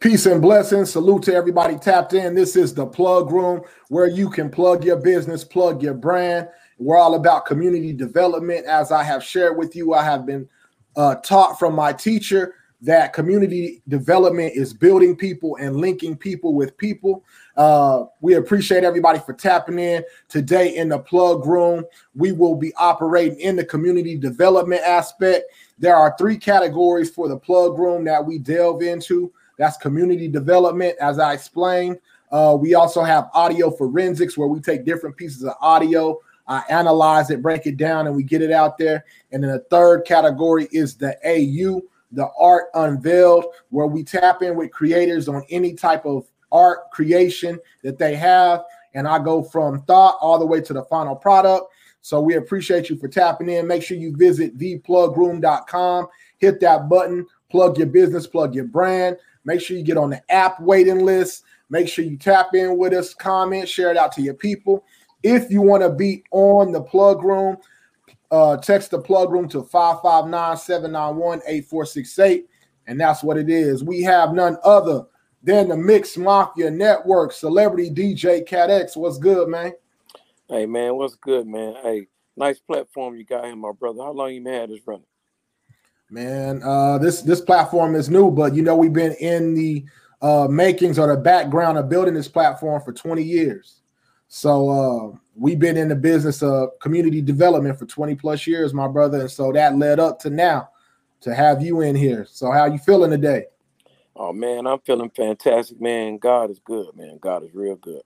Peace 0.00 0.24
and 0.24 0.40
blessings. 0.40 0.90
Salute 0.92 1.24
to 1.24 1.34
everybody 1.34 1.76
tapped 1.76 2.14
in. 2.14 2.34
This 2.34 2.56
is 2.56 2.72
the 2.72 2.86
plug 2.86 3.30
room 3.30 3.60
where 3.90 4.06
you 4.06 4.30
can 4.30 4.48
plug 4.48 4.82
your 4.82 4.96
business, 4.96 5.44
plug 5.44 5.82
your 5.82 5.92
brand. 5.92 6.48
We're 6.78 6.96
all 6.96 7.16
about 7.16 7.44
community 7.44 7.92
development. 7.92 8.64
As 8.64 8.92
I 8.92 9.02
have 9.02 9.22
shared 9.22 9.58
with 9.58 9.76
you, 9.76 9.92
I 9.92 10.02
have 10.02 10.24
been 10.24 10.48
uh, 10.96 11.16
taught 11.16 11.58
from 11.58 11.74
my 11.74 11.92
teacher 11.92 12.54
that 12.80 13.12
community 13.12 13.82
development 13.88 14.54
is 14.56 14.72
building 14.72 15.16
people 15.16 15.58
and 15.60 15.76
linking 15.76 16.16
people 16.16 16.54
with 16.54 16.78
people. 16.78 17.22
Uh, 17.58 18.04
we 18.22 18.36
appreciate 18.36 18.84
everybody 18.84 19.18
for 19.18 19.34
tapping 19.34 19.78
in 19.78 20.02
today 20.30 20.76
in 20.76 20.88
the 20.88 20.98
plug 20.98 21.44
room. 21.44 21.84
We 22.14 22.32
will 22.32 22.54
be 22.54 22.72
operating 22.76 23.38
in 23.38 23.54
the 23.54 23.66
community 23.66 24.16
development 24.16 24.80
aspect. 24.80 25.52
There 25.78 25.94
are 25.94 26.14
three 26.16 26.38
categories 26.38 27.10
for 27.10 27.28
the 27.28 27.36
plug 27.36 27.78
room 27.78 28.04
that 28.04 28.24
we 28.24 28.38
delve 28.38 28.80
into. 28.80 29.30
That's 29.60 29.76
community 29.76 30.26
development, 30.26 30.96
as 31.02 31.18
I 31.18 31.34
explained. 31.34 31.98
Uh, 32.32 32.56
we 32.58 32.74
also 32.74 33.02
have 33.02 33.28
audio 33.34 33.70
forensics, 33.70 34.38
where 34.38 34.48
we 34.48 34.58
take 34.58 34.86
different 34.86 35.18
pieces 35.18 35.44
of 35.44 35.52
audio, 35.60 36.18
uh, 36.48 36.62
analyze 36.70 37.28
it, 37.28 37.42
break 37.42 37.66
it 37.66 37.76
down, 37.76 38.06
and 38.06 38.16
we 38.16 38.22
get 38.22 38.40
it 38.40 38.52
out 38.52 38.78
there. 38.78 39.04
And 39.32 39.44
then 39.44 39.50
the 39.50 39.58
third 39.70 40.06
category 40.06 40.66
is 40.72 40.94
the 40.96 41.14
AU, 41.26 41.82
the 42.12 42.30
art 42.38 42.68
unveiled, 42.72 43.44
where 43.68 43.86
we 43.86 44.02
tap 44.02 44.40
in 44.40 44.56
with 44.56 44.70
creators 44.70 45.28
on 45.28 45.44
any 45.50 45.74
type 45.74 46.06
of 46.06 46.26
art 46.50 46.90
creation 46.90 47.58
that 47.82 47.98
they 47.98 48.16
have. 48.16 48.64
And 48.94 49.06
I 49.06 49.18
go 49.18 49.42
from 49.42 49.82
thought 49.82 50.16
all 50.22 50.38
the 50.38 50.46
way 50.46 50.62
to 50.62 50.72
the 50.72 50.84
final 50.84 51.14
product. 51.14 51.66
So 52.00 52.18
we 52.18 52.36
appreciate 52.36 52.88
you 52.88 52.96
for 52.96 53.08
tapping 53.08 53.50
in. 53.50 53.66
Make 53.66 53.82
sure 53.82 53.98
you 53.98 54.16
visit 54.16 54.56
theplugroom.com, 54.56 56.06
hit 56.38 56.60
that 56.60 56.88
button, 56.88 57.26
plug 57.50 57.76
your 57.76 57.88
business, 57.88 58.26
plug 58.26 58.54
your 58.54 58.64
brand. 58.64 59.18
Make 59.50 59.60
sure 59.60 59.76
you 59.76 59.82
get 59.82 59.96
on 59.96 60.10
the 60.10 60.22
app 60.30 60.60
waiting 60.60 61.04
list. 61.04 61.42
Make 61.70 61.88
sure 61.88 62.04
you 62.04 62.16
tap 62.16 62.54
in 62.54 62.78
with 62.78 62.92
us, 62.92 63.14
comment, 63.14 63.68
share 63.68 63.90
it 63.90 63.96
out 63.96 64.12
to 64.12 64.22
your 64.22 64.34
people. 64.34 64.84
If 65.24 65.50
you 65.50 65.60
want 65.60 65.82
to 65.82 65.90
be 65.90 66.22
on 66.30 66.70
the 66.70 66.80
plug 66.80 67.24
room, 67.24 67.56
uh, 68.30 68.58
text 68.58 68.92
the 68.92 69.00
plug 69.00 69.32
room 69.32 69.48
to 69.48 69.64
559 69.64 70.56
791 70.56 71.40
8468. 71.48 72.46
And 72.86 73.00
that's 73.00 73.24
what 73.24 73.38
it 73.38 73.50
is. 73.50 73.82
We 73.82 74.02
have 74.02 74.34
none 74.34 74.56
other 74.62 75.06
than 75.42 75.66
the 75.66 75.76
Mix 75.76 76.16
Mafia 76.16 76.70
Network, 76.70 77.32
celebrity 77.32 77.90
DJ 77.90 78.46
Cat 78.46 78.70
X. 78.70 78.96
What's 78.96 79.18
good, 79.18 79.48
man? 79.48 79.72
Hey, 80.48 80.64
man, 80.66 80.94
what's 80.94 81.16
good, 81.16 81.48
man? 81.48 81.74
Hey, 81.82 82.06
nice 82.36 82.60
platform 82.60 83.16
you 83.16 83.24
got 83.24 83.46
here, 83.46 83.56
my 83.56 83.72
brother. 83.72 84.00
How 84.00 84.12
long 84.12 84.32
you 84.32 84.44
been 84.44 84.54
had 84.54 84.70
this 84.70 84.78
running? 84.86 85.06
Man, 86.10 86.60
uh, 86.64 86.98
this 86.98 87.22
this 87.22 87.40
platform 87.40 87.94
is 87.94 88.10
new, 88.10 88.32
but 88.32 88.54
you 88.54 88.62
know 88.62 88.74
we've 88.74 88.92
been 88.92 89.12
in 89.14 89.54
the 89.54 89.84
uh, 90.20 90.48
makings 90.50 90.98
or 90.98 91.06
the 91.06 91.20
background 91.20 91.78
of 91.78 91.88
building 91.88 92.14
this 92.14 92.28
platform 92.28 92.82
for 92.82 92.92
20 92.92 93.22
years. 93.22 93.80
So 94.26 94.68
uh, 94.68 95.16
we've 95.36 95.58
been 95.58 95.76
in 95.76 95.88
the 95.88 95.94
business 95.94 96.42
of 96.42 96.78
community 96.80 97.20
development 97.20 97.78
for 97.78 97.86
20 97.86 98.16
plus 98.16 98.46
years, 98.46 98.74
my 98.74 98.88
brother, 98.88 99.20
and 99.20 99.30
so 99.30 99.52
that 99.52 99.78
led 99.78 100.00
up 100.00 100.18
to 100.20 100.30
now 100.30 100.70
to 101.20 101.34
have 101.34 101.62
you 101.62 101.80
in 101.80 101.94
here. 101.94 102.26
So 102.28 102.50
how 102.50 102.66
you 102.66 102.78
feeling 102.78 103.10
today? 103.10 103.44
Oh 104.16 104.32
man, 104.32 104.66
I'm 104.66 104.80
feeling 104.80 105.10
fantastic, 105.10 105.80
man. 105.80 106.18
God 106.18 106.50
is 106.50 106.58
good, 106.58 106.96
man. 106.96 107.18
God 107.20 107.44
is 107.44 107.54
real 107.54 107.76
good. 107.76 108.02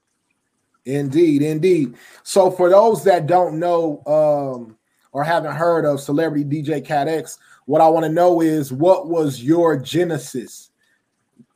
Indeed, 0.85 1.43
indeed. 1.43 1.95
So 2.23 2.51
for 2.51 2.69
those 2.69 3.03
that 3.05 3.27
don't 3.27 3.59
know 3.59 4.03
um, 4.07 4.77
or 5.13 5.25
haven't 5.25 5.57
heard 5.57 5.87
of 5.87 6.01
celebrity 6.01 6.45
DJ 6.45 6.85
Cat 6.85 7.09
X, 7.09 7.39
what 7.67 7.81
I 7.81 7.89
want 7.89 8.05
to 8.05 8.13
know 8.13 8.41
is 8.41 8.73
what 8.73 9.09
was 9.09 9.43
your 9.43 9.77
genesis 9.77 10.71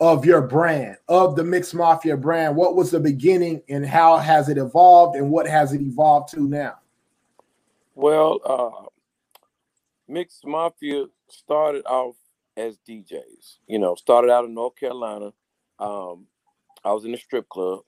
of 0.00 0.24
your 0.24 0.42
brand, 0.42 0.96
of 1.08 1.36
the 1.36 1.44
Mix 1.44 1.74
Mafia 1.74 2.16
brand? 2.16 2.56
What 2.56 2.76
was 2.76 2.90
the 2.90 3.00
beginning 3.00 3.62
and 3.68 3.84
how 3.84 4.16
has 4.18 4.48
it 4.48 4.58
evolved 4.58 5.16
and 5.16 5.30
what 5.30 5.47
has 5.47 5.72
it 5.72 5.80
evolved 5.80 6.30
to 6.34 6.48
now? 6.48 6.78
Well, 7.94 8.41
uh, 8.44 8.86
Mix 10.06 10.41
Mafia 10.44 11.06
started 11.28 11.84
off 11.84 12.14
as 12.56 12.78
DJs. 12.88 13.58
You 13.66 13.78
know, 13.78 13.94
started 13.94 14.30
out 14.30 14.44
in 14.44 14.54
North 14.54 14.76
Carolina. 14.76 15.32
Um, 15.78 16.26
I 16.84 16.92
was 16.92 17.04
in 17.04 17.14
a 17.14 17.18
strip 17.18 17.48
club 17.48 17.80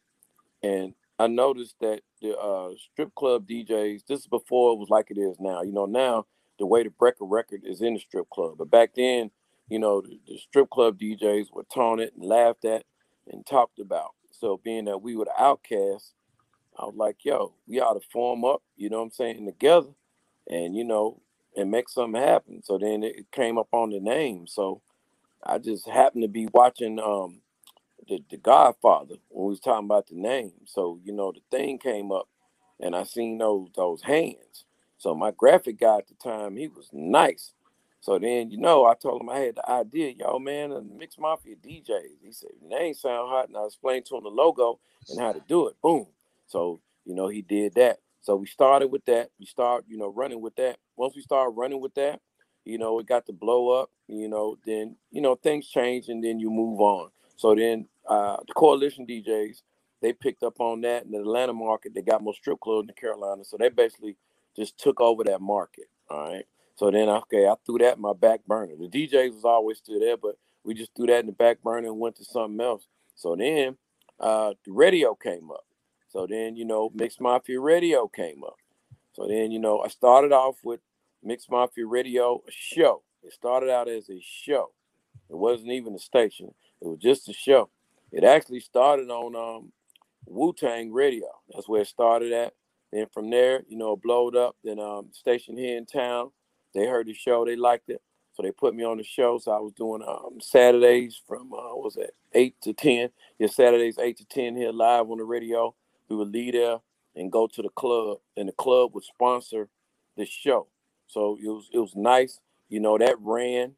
and 0.62 0.94
I 1.18 1.26
noticed 1.26 1.76
that 1.80 2.00
the 2.20 2.36
uh, 2.36 2.70
strip 2.92 3.14
club 3.14 3.46
DJs, 3.46 4.06
this 4.06 4.20
is 4.20 4.26
before 4.26 4.72
it 4.72 4.78
was 4.78 4.88
like 4.90 5.10
it 5.10 5.18
is 5.18 5.36
now. 5.38 5.62
You 5.62 5.72
know, 5.72 5.86
now 5.86 6.26
the 6.60 6.66
way 6.66 6.84
to 6.84 6.90
break 6.90 7.16
a 7.22 7.26
record 7.26 7.62
is 7.66 7.82
in 7.82 7.94
the 7.94 8.00
strip 8.00 8.30
club. 8.30 8.56
But 8.58 8.70
back 8.72 8.92
then, 8.96 9.32
you 9.70 9.80
know, 9.80 10.02
the, 10.02 10.20
the 10.28 10.38
strip 10.38 10.70
club 10.70 11.00
DJs 11.00 11.48
were 11.52 11.66
taunted 11.74 12.12
and 12.16 12.26
laughed 12.26 12.66
at 12.66 12.84
and 13.32 13.46
talked 13.46 13.80
about. 13.80 14.12
So 14.32 14.60
being 14.64 14.86
that 14.86 15.02
we 15.02 15.16
were 15.16 15.26
the 15.26 15.42
outcasts, 15.42 16.14
I 16.78 16.86
was 16.86 16.96
like, 16.96 17.24
yo, 17.24 17.54
we 17.66 17.80
ought 17.80 17.94
to 18.00 18.08
form 18.12 18.44
up, 18.44 18.62
you 18.76 18.90
know 18.90 18.98
what 18.98 19.04
I'm 19.06 19.12
saying, 19.12 19.46
together 19.46 19.90
and, 20.48 20.76
you 20.76 20.84
know, 20.84 21.22
and 21.56 21.70
make 21.70 21.88
something 21.88 22.20
happen. 22.20 22.62
So 22.64 22.78
then 22.78 23.04
it 23.04 23.32
came 23.32 23.58
up 23.58 23.68
on 23.72 23.90
the 23.90 24.00
name. 24.00 24.46
So 24.48 24.82
I 25.44 25.58
just 25.58 25.88
happened 25.88 26.22
to 26.24 26.28
be 26.28 26.48
watching 26.52 27.00
um 27.00 27.42
the, 28.08 28.24
the 28.30 28.38
Godfather 28.38 29.16
when 29.30 29.46
we 29.46 29.50
was 29.50 29.60
talking 29.60 29.86
about 29.86 30.08
the 30.08 30.16
name. 30.16 30.52
So, 30.66 31.00
you 31.04 31.12
know, 31.14 31.32
the 31.32 31.40
thing 31.56 31.78
came 31.78 32.12
up 32.12 32.28
and 32.80 32.96
I 32.96 33.04
seen 33.04 33.38
those 33.38 33.68
those 33.76 34.02
hands. 34.02 34.66
So 35.00 35.14
my 35.14 35.30
graphic 35.30 35.80
guy 35.80 35.96
at 35.96 36.08
the 36.08 36.14
time, 36.14 36.58
he 36.58 36.68
was 36.68 36.90
nice. 36.92 37.54
So 38.02 38.18
then, 38.18 38.50
you 38.50 38.58
know, 38.58 38.84
I 38.84 38.92
told 38.92 39.22
him 39.22 39.30
I 39.30 39.38
had 39.38 39.56
the 39.56 39.70
idea, 39.70 40.10
yo, 40.10 40.38
man, 40.38 40.72
a 40.72 40.82
mixed 40.82 41.18
mafia 41.18 41.56
DJs. 41.56 42.20
He 42.22 42.32
said, 42.32 42.50
name 42.62 42.92
sound 42.92 43.30
hot. 43.30 43.48
And 43.48 43.56
I 43.56 43.64
explained 43.64 44.04
to 44.06 44.16
him 44.18 44.24
the 44.24 44.28
logo 44.28 44.78
and 45.08 45.18
how 45.18 45.32
to 45.32 45.40
do 45.48 45.68
it. 45.68 45.76
Boom. 45.82 46.06
So, 46.48 46.80
you 47.06 47.14
know, 47.14 47.28
he 47.28 47.40
did 47.40 47.72
that. 47.76 48.00
So 48.20 48.36
we 48.36 48.46
started 48.46 48.88
with 48.88 49.06
that. 49.06 49.30
We 49.38 49.46
start, 49.46 49.86
you 49.88 49.96
know, 49.96 50.12
running 50.12 50.42
with 50.42 50.56
that. 50.56 50.76
Once 50.96 51.16
we 51.16 51.22
started 51.22 51.52
running 51.52 51.80
with 51.80 51.94
that, 51.94 52.20
you 52.66 52.76
know, 52.76 52.98
it 52.98 53.06
got 53.06 53.24
to 53.26 53.32
blow 53.32 53.70
up, 53.70 53.90
you 54.06 54.28
know, 54.28 54.58
then, 54.66 54.96
you 55.10 55.22
know, 55.22 55.34
things 55.34 55.66
change 55.66 56.10
and 56.10 56.22
then 56.22 56.38
you 56.38 56.50
move 56.50 56.78
on. 56.78 57.08
So 57.36 57.54
then 57.54 57.88
uh, 58.06 58.36
the 58.46 58.52
coalition 58.52 59.06
DJs, 59.06 59.62
they 60.02 60.12
picked 60.12 60.42
up 60.42 60.60
on 60.60 60.82
that 60.82 61.04
in 61.04 61.12
the 61.12 61.20
Atlanta 61.20 61.54
market. 61.54 61.94
They 61.94 62.02
got 62.02 62.22
more 62.22 62.34
strip 62.34 62.60
clubs 62.60 62.88
in 62.88 62.94
Carolina. 62.94 63.44
So 63.44 63.56
they 63.56 63.70
basically 63.70 64.16
just 64.56 64.78
took 64.78 65.00
over 65.00 65.24
that 65.24 65.40
market. 65.40 65.86
All 66.10 66.32
right. 66.32 66.44
So 66.76 66.90
then, 66.90 67.08
okay, 67.08 67.46
I 67.46 67.54
threw 67.66 67.78
that 67.78 67.96
in 67.96 68.02
my 68.02 68.14
back 68.14 68.46
burner. 68.46 68.74
The 68.78 68.88
DJs 68.88 69.34
was 69.34 69.44
always 69.44 69.78
still 69.78 70.00
there, 70.00 70.16
but 70.16 70.36
we 70.64 70.74
just 70.74 70.94
threw 70.96 71.06
that 71.06 71.20
in 71.20 71.26
the 71.26 71.32
back 71.32 71.62
burner 71.62 71.88
and 71.88 71.98
went 71.98 72.16
to 72.16 72.24
something 72.24 72.60
else. 72.60 72.86
So 73.14 73.36
then 73.36 73.76
uh, 74.18 74.54
the 74.64 74.72
radio 74.72 75.14
came 75.14 75.50
up. 75.50 75.64
So 76.08 76.26
then, 76.28 76.56
you 76.56 76.64
know, 76.64 76.90
Mixed 76.94 77.20
Mafia 77.20 77.60
Radio 77.60 78.08
came 78.08 78.42
up. 78.44 78.56
So 79.12 79.26
then, 79.28 79.50
you 79.50 79.58
know, 79.58 79.80
I 79.80 79.88
started 79.88 80.32
off 80.32 80.56
with 80.64 80.80
Mixed 81.22 81.50
Mafia 81.50 81.86
Radio, 81.86 82.42
a 82.48 82.50
show. 82.50 83.02
It 83.22 83.32
started 83.32 83.70
out 83.70 83.88
as 83.88 84.08
a 84.08 84.20
show. 84.20 84.70
It 85.28 85.36
wasn't 85.36 85.72
even 85.72 85.94
a 85.94 85.98
station. 85.98 86.54
It 86.80 86.88
was 86.88 86.98
just 86.98 87.28
a 87.28 87.32
show. 87.32 87.68
It 88.10 88.24
actually 88.24 88.60
started 88.60 89.10
on 89.10 89.36
um, 89.36 89.72
Wu 90.26 90.52
Tang 90.52 90.92
Radio. 90.92 91.26
That's 91.52 91.68
where 91.68 91.82
it 91.82 91.88
started 91.88 92.32
at. 92.32 92.54
Then 92.92 93.06
from 93.12 93.30
there, 93.30 93.62
you 93.68 93.76
know, 93.76 93.96
blowed 93.96 94.36
up. 94.36 94.56
Then 94.64 94.78
um, 94.80 95.08
station 95.12 95.56
here 95.56 95.76
in 95.76 95.86
town, 95.86 96.30
they 96.74 96.86
heard 96.86 97.06
the 97.06 97.14
show, 97.14 97.44
they 97.44 97.56
liked 97.56 97.90
it, 97.90 98.02
so 98.34 98.42
they 98.42 98.50
put 98.52 98.74
me 98.74 98.84
on 98.84 98.98
the 98.98 99.04
show. 99.04 99.38
So 99.38 99.52
I 99.52 99.60
was 99.60 99.72
doing 99.74 100.02
um, 100.06 100.40
Saturdays 100.40 101.20
from 101.26 101.52
uh, 101.52 101.74
what 101.74 101.84
was 101.84 101.96
it 101.96 102.14
eight 102.34 102.56
to 102.62 102.72
ten? 102.72 103.10
Yeah, 103.38 103.48
Saturdays 103.48 103.98
eight 103.98 104.18
to 104.18 104.24
ten 104.24 104.56
here 104.56 104.72
live 104.72 105.10
on 105.10 105.18
the 105.18 105.24
radio. 105.24 105.74
We 106.08 106.16
would 106.16 106.32
leave 106.32 106.54
there 106.54 106.78
and 107.16 107.30
go 107.32 107.46
to 107.46 107.62
the 107.62 107.70
club, 107.70 108.18
and 108.36 108.48
the 108.48 108.52
club 108.52 108.94
would 108.94 109.04
sponsor 109.04 109.68
the 110.16 110.26
show. 110.26 110.68
So 111.06 111.38
it 111.42 111.48
was 111.48 111.68
it 111.72 111.78
was 111.78 111.94
nice, 111.96 112.40
you 112.68 112.80
know. 112.80 112.98
That 112.98 113.16
ran 113.20 113.74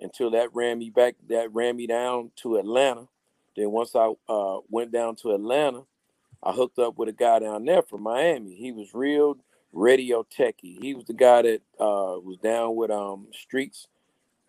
until 0.00 0.30
that 0.32 0.54
ran 0.54 0.78
me 0.78 0.90
back. 0.90 1.16
That 1.28 1.52
ran 1.52 1.76
me 1.76 1.86
down 1.86 2.30
to 2.42 2.56
Atlanta. 2.56 3.08
Then 3.56 3.70
once 3.72 3.94
I 3.96 4.12
uh, 4.28 4.58
went 4.70 4.92
down 4.92 5.16
to 5.16 5.32
Atlanta, 5.32 5.82
I 6.42 6.52
hooked 6.52 6.78
up 6.78 6.98
with 6.98 7.08
a 7.08 7.12
guy 7.12 7.38
down 7.38 7.64
there 7.64 7.82
from 7.82 8.02
Miami. 8.02 8.54
He 8.54 8.72
was 8.72 8.94
real 8.94 9.36
radio 9.72 10.24
techie. 10.24 10.82
He 10.82 10.94
was 10.94 11.04
the 11.04 11.14
guy 11.14 11.42
that 11.42 11.62
uh, 11.78 12.18
was 12.18 12.38
down 12.42 12.74
with 12.74 12.90
um 12.90 13.28
Streets, 13.32 13.86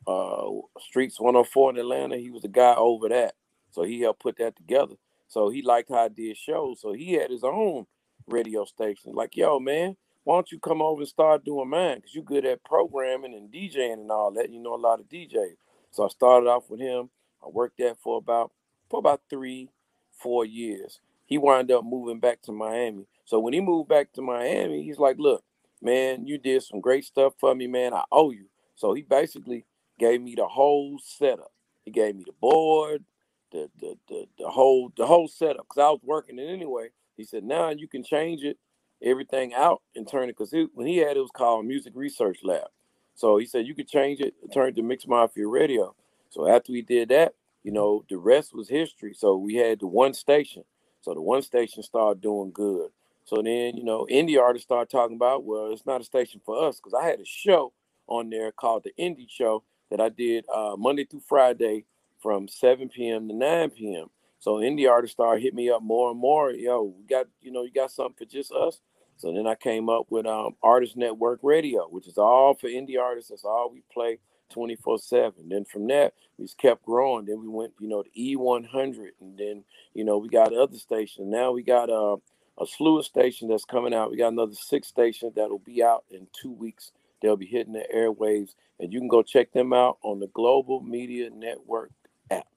uh, 0.07 0.49
Streets 0.79 1.19
104 1.19 1.71
in 1.71 1.77
Atlanta. 1.77 2.17
He 2.17 2.31
was 2.31 2.41
the 2.41 2.47
guy 2.47 2.73
over 2.75 3.09
that. 3.09 3.35
So 3.71 3.83
he 3.83 4.01
helped 4.01 4.21
put 4.21 4.37
that 4.37 4.55
together. 4.55 4.95
So 5.27 5.49
he 5.49 5.61
liked 5.61 5.89
how 5.89 6.05
I 6.05 6.07
did 6.09 6.37
shows. 6.37 6.81
So 6.81 6.93
he 6.93 7.13
had 7.13 7.29
his 7.31 7.43
own 7.43 7.85
radio 8.27 8.65
station. 8.65 9.13
Like, 9.13 9.35
yo, 9.35 9.59
man, 9.59 9.95
why 10.23 10.35
don't 10.35 10.51
you 10.51 10.59
come 10.59 10.81
over 10.81 11.01
and 11.01 11.07
start 11.07 11.45
doing 11.45 11.69
mine? 11.69 11.97
Because 11.97 12.13
you're 12.15 12.23
good 12.23 12.45
at 12.45 12.63
programming 12.63 13.33
and 13.33 13.51
DJing 13.51 13.93
and 13.93 14.11
all 14.11 14.31
that. 14.31 14.51
You 14.51 14.59
know 14.59 14.75
a 14.75 14.77
lot 14.77 14.99
of 14.99 15.09
DJs. 15.09 15.57
So 15.91 16.05
I 16.05 16.07
started 16.09 16.47
off 16.47 16.69
with 16.69 16.79
him. 16.79 17.09
I 17.43 17.49
worked 17.49 17.77
that 17.79 17.97
for 18.01 18.17
about 18.17 18.51
for 18.89 18.99
about 18.99 19.21
three, 19.29 19.69
four 20.11 20.45
years 20.45 20.99
he 21.25 21.37
wound 21.37 21.71
up 21.71 21.83
moving 21.83 22.19
back 22.19 22.41
to 22.43 22.51
Miami. 22.51 23.07
So 23.25 23.39
when 23.39 23.53
he 23.53 23.61
moved 23.61 23.89
back 23.89 24.13
to 24.13 24.21
Miami, 24.21 24.83
he's 24.83 24.99
like, 24.99 25.17
look, 25.19 25.43
man, 25.81 26.25
you 26.25 26.37
did 26.37 26.63
some 26.63 26.81
great 26.81 27.05
stuff 27.05 27.33
for 27.39 27.55
me, 27.55 27.67
man. 27.67 27.93
I 27.93 28.03
owe 28.11 28.31
you. 28.31 28.45
So 28.75 28.93
he 28.93 29.01
basically 29.01 29.65
gave 29.99 30.21
me 30.21 30.35
the 30.35 30.47
whole 30.47 30.99
setup. 31.03 31.51
He 31.83 31.91
gave 31.91 32.15
me 32.15 32.23
the 32.25 32.33
board, 32.33 33.03
the 33.51 33.69
the 33.79 33.97
the, 34.07 34.25
the 34.39 34.49
whole 34.49 34.91
the 34.97 35.05
whole 35.05 35.27
setup 35.27 35.67
because 35.67 35.81
I 35.81 35.89
was 35.89 36.01
working 36.03 36.39
it 36.39 36.49
anyway. 36.49 36.89
He 37.15 37.23
said, 37.23 37.43
now 37.43 37.69
you 37.69 37.87
can 37.87 38.03
change 38.03 38.43
it, 38.43 38.57
everything 39.01 39.53
out 39.53 39.81
and 39.95 40.07
turn 40.07 40.29
it 40.29 40.37
because 40.37 40.53
when 40.73 40.87
he 40.87 40.97
had 40.97 41.17
it 41.17 41.21
was 41.21 41.31
called 41.31 41.65
Music 41.65 41.93
Research 41.95 42.39
Lab. 42.43 42.67
So 43.15 43.37
he 43.37 43.45
said 43.45 43.67
you 43.67 43.75
could 43.75 43.87
change 43.87 44.21
it 44.21 44.33
turn 44.53 44.69
it 44.69 44.75
to 44.75 44.81
Mix 44.81 45.05
Mafia 45.07 45.47
Radio. 45.47 45.95
So 46.29 46.47
after 46.47 46.71
we 46.71 46.81
did 46.81 47.09
that, 47.09 47.35
you 47.63 47.71
know, 47.71 48.03
the 48.09 48.17
rest 48.17 48.55
was 48.55 48.69
history. 48.69 49.13
So 49.13 49.35
we 49.37 49.55
had 49.55 49.79
the 49.79 49.87
one 49.87 50.13
station. 50.13 50.63
So 51.03 51.13
the 51.13 51.21
one 51.21 51.41
station 51.41 51.83
started 51.83 52.21
doing 52.21 52.51
good. 52.51 52.89
So 53.25 53.41
then, 53.41 53.75
you 53.75 53.83
know, 53.83 54.07
indie 54.09 54.39
artists 54.41 54.65
started 54.65 54.89
talking 54.89 55.17
about, 55.17 55.43
well, 55.43 55.71
it's 55.71 55.85
not 55.85 55.99
a 55.99 56.05
station 56.05 56.39
for 56.45 56.65
us 56.65 56.77
because 56.77 56.93
I 56.93 57.05
had 57.05 57.19
a 57.19 57.25
show 57.25 57.73
on 58.07 58.29
there 58.29 58.51
called 58.53 58.85
the 58.85 58.93
Indie 58.97 59.29
Show 59.29 59.63
that 59.91 59.99
I 59.99 60.07
did 60.07 60.45
uh, 60.53 60.75
Monday 60.77 61.03
through 61.03 61.23
Friday 61.27 61.85
from 62.21 62.47
7 62.47 62.87
p.m. 62.87 63.27
to 63.27 63.35
9 63.35 63.69
p.m. 63.71 64.07
So 64.39 64.55
indie 64.55 64.89
artists 64.89 65.13
started 65.13 65.41
hitting 65.41 65.57
me 65.57 65.69
up 65.69 65.81
more 65.81 66.09
and 66.09 66.19
more. 66.19 66.51
Yo, 66.51 66.95
we 66.97 67.05
got, 67.05 67.27
you 67.41 67.51
know, 67.51 67.63
you 67.63 67.71
got 67.71 67.91
something 67.91 68.15
for 68.17 68.25
just 68.25 68.53
us. 68.53 68.79
So 69.17 69.33
then 69.33 69.45
I 69.45 69.55
came 69.55 69.89
up 69.89 70.05
with 70.09 70.25
um, 70.25 70.55
Artist 70.63 70.95
Network 70.95 71.39
Radio, 71.43 71.87
which 71.89 72.07
is 72.07 72.17
all 72.17 72.53
for 72.53 72.67
indie 72.69 72.99
artists. 72.99 73.29
That's 73.29 73.43
all 73.43 73.71
we 73.71 73.83
play 73.93 74.19
24 74.53 74.99
7. 74.99 75.49
Then 75.49 75.65
from 75.65 75.87
that, 75.87 76.13
we 76.37 76.45
just 76.45 76.57
kept 76.57 76.85
growing. 76.85 77.25
Then 77.25 77.41
we 77.41 77.47
went, 77.47 77.73
you 77.79 77.87
know, 77.87 78.03
to 78.03 78.09
E100. 78.09 79.09
And 79.19 79.37
then, 79.37 79.63
you 79.93 80.03
know, 80.03 80.17
we 80.17 80.29
got 80.29 80.53
other 80.53 80.77
stations. 80.77 81.27
Now 81.27 81.51
we 81.51 81.63
got 81.63 81.89
uh, 81.89 82.17
a 82.59 82.65
slew 82.65 82.99
of 82.99 83.05
stations 83.05 83.49
that's 83.49 83.65
coming 83.65 83.93
out. 83.93 84.11
We 84.11 84.17
got 84.17 84.31
another 84.31 84.55
six 84.55 84.87
stations 84.87 85.33
that'll 85.35 85.59
be 85.59 85.83
out 85.83 86.05
in 86.09 86.27
two 86.39 86.51
weeks. 86.51 86.91
They'll 87.21 87.37
be 87.37 87.45
hitting 87.45 87.73
the 87.73 87.85
airwaves. 87.93 88.55
And 88.79 88.91
you 88.91 88.99
can 88.99 89.07
go 89.07 89.23
check 89.23 89.51
them 89.51 89.73
out 89.73 89.97
on 90.03 90.19
the 90.19 90.27
Global 90.27 90.81
Media 90.81 91.29
Network 91.29 91.91
app. 92.31 92.47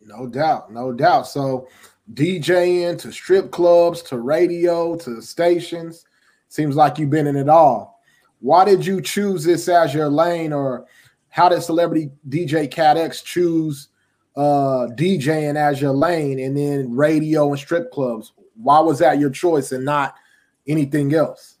No 0.00 0.26
doubt. 0.26 0.72
No 0.72 0.92
doubt. 0.92 1.26
So, 1.26 1.68
DJing 2.14 2.98
to 2.98 3.12
strip 3.12 3.52
clubs 3.52 4.02
to 4.02 4.18
radio 4.18 4.96
to 4.96 5.20
stations. 5.22 6.06
Seems 6.48 6.74
like 6.74 6.98
you've 6.98 7.10
been 7.10 7.28
in 7.28 7.36
it 7.36 7.48
all. 7.48 7.99
Why 8.40 8.64
did 8.64 8.84
you 8.84 9.00
choose 9.00 9.44
this 9.44 9.68
as 9.68 9.94
your 9.94 10.08
lane, 10.08 10.52
or 10.52 10.86
how 11.28 11.48
did 11.48 11.62
celebrity 11.62 12.10
DJ 12.28 12.70
Cat 12.70 12.96
X 12.96 13.22
choose 13.22 13.88
uh, 14.36 14.88
DJing 14.96 15.56
as 15.56 15.80
your 15.80 15.92
lane 15.92 16.38
and 16.38 16.56
then 16.56 16.94
radio 16.94 17.50
and 17.50 17.58
strip 17.58 17.90
clubs? 17.92 18.32
Why 18.56 18.80
was 18.80 18.98
that 18.98 19.18
your 19.18 19.30
choice 19.30 19.72
and 19.72 19.84
not 19.84 20.14
anything 20.66 21.14
else? 21.14 21.58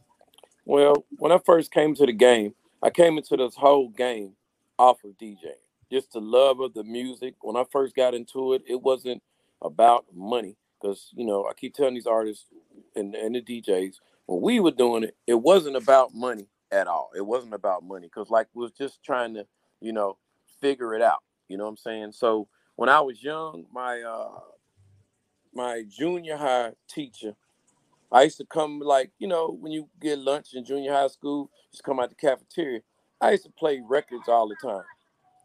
Well, 0.64 1.04
when 1.18 1.32
I 1.32 1.38
first 1.38 1.70
came 1.72 1.94
to 1.96 2.06
the 2.06 2.12
game, 2.12 2.54
I 2.82 2.90
came 2.90 3.18
into 3.18 3.36
this 3.36 3.54
whole 3.54 3.88
game 3.90 4.32
off 4.78 5.04
of 5.04 5.18
DJing. 5.18 5.60
Just 5.90 6.12
the 6.12 6.20
love 6.20 6.60
of 6.60 6.72
the 6.72 6.84
music. 6.84 7.34
When 7.42 7.56
I 7.56 7.64
first 7.70 7.94
got 7.94 8.14
into 8.14 8.54
it, 8.54 8.62
it 8.66 8.80
wasn't 8.80 9.22
about 9.60 10.06
money 10.14 10.56
because 10.80 11.10
you 11.14 11.26
know 11.26 11.46
I 11.46 11.52
keep 11.52 11.74
telling 11.74 11.94
these 11.94 12.06
artists 12.06 12.46
and, 12.96 13.14
and 13.14 13.34
the 13.34 13.42
DJs 13.42 13.96
when 14.26 14.40
we 14.40 14.60
were 14.60 14.70
doing 14.70 15.02
it, 15.02 15.16
it 15.26 15.34
wasn't 15.34 15.76
about 15.76 16.14
money 16.14 16.46
at 16.72 16.86
all. 16.86 17.10
It 17.16 17.26
wasn't 17.26 17.54
about 17.54 17.84
money 17.84 18.06
because 18.06 18.30
like 18.30 18.48
we 18.54 18.62
was 18.62 18.72
just 18.72 19.02
trying 19.04 19.34
to 19.34 19.46
you 19.80 19.92
know 19.92 20.18
figure 20.60 20.94
it 20.94 21.02
out. 21.02 21.22
You 21.48 21.56
know 21.56 21.64
what 21.64 21.70
I'm 21.70 21.76
saying? 21.76 22.12
So 22.12 22.48
when 22.76 22.88
I 22.88 23.00
was 23.00 23.22
young, 23.22 23.66
my 23.72 24.02
uh 24.02 24.40
my 25.52 25.84
junior 25.88 26.36
high 26.36 26.72
teacher, 26.88 27.34
I 28.12 28.22
used 28.22 28.38
to 28.38 28.44
come 28.44 28.80
like 28.80 29.10
you 29.18 29.28
know 29.28 29.56
when 29.60 29.72
you 29.72 29.88
get 30.00 30.18
lunch 30.18 30.54
in 30.54 30.64
junior 30.64 30.92
high 30.92 31.08
school, 31.08 31.50
just 31.70 31.84
come 31.84 32.00
out 32.00 32.10
the 32.10 32.16
cafeteria. 32.16 32.80
I 33.20 33.32
used 33.32 33.44
to 33.44 33.50
play 33.50 33.82
records 33.86 34.28
all 34.28 34.48
the 34.48 34.56
time. 34.62 34.84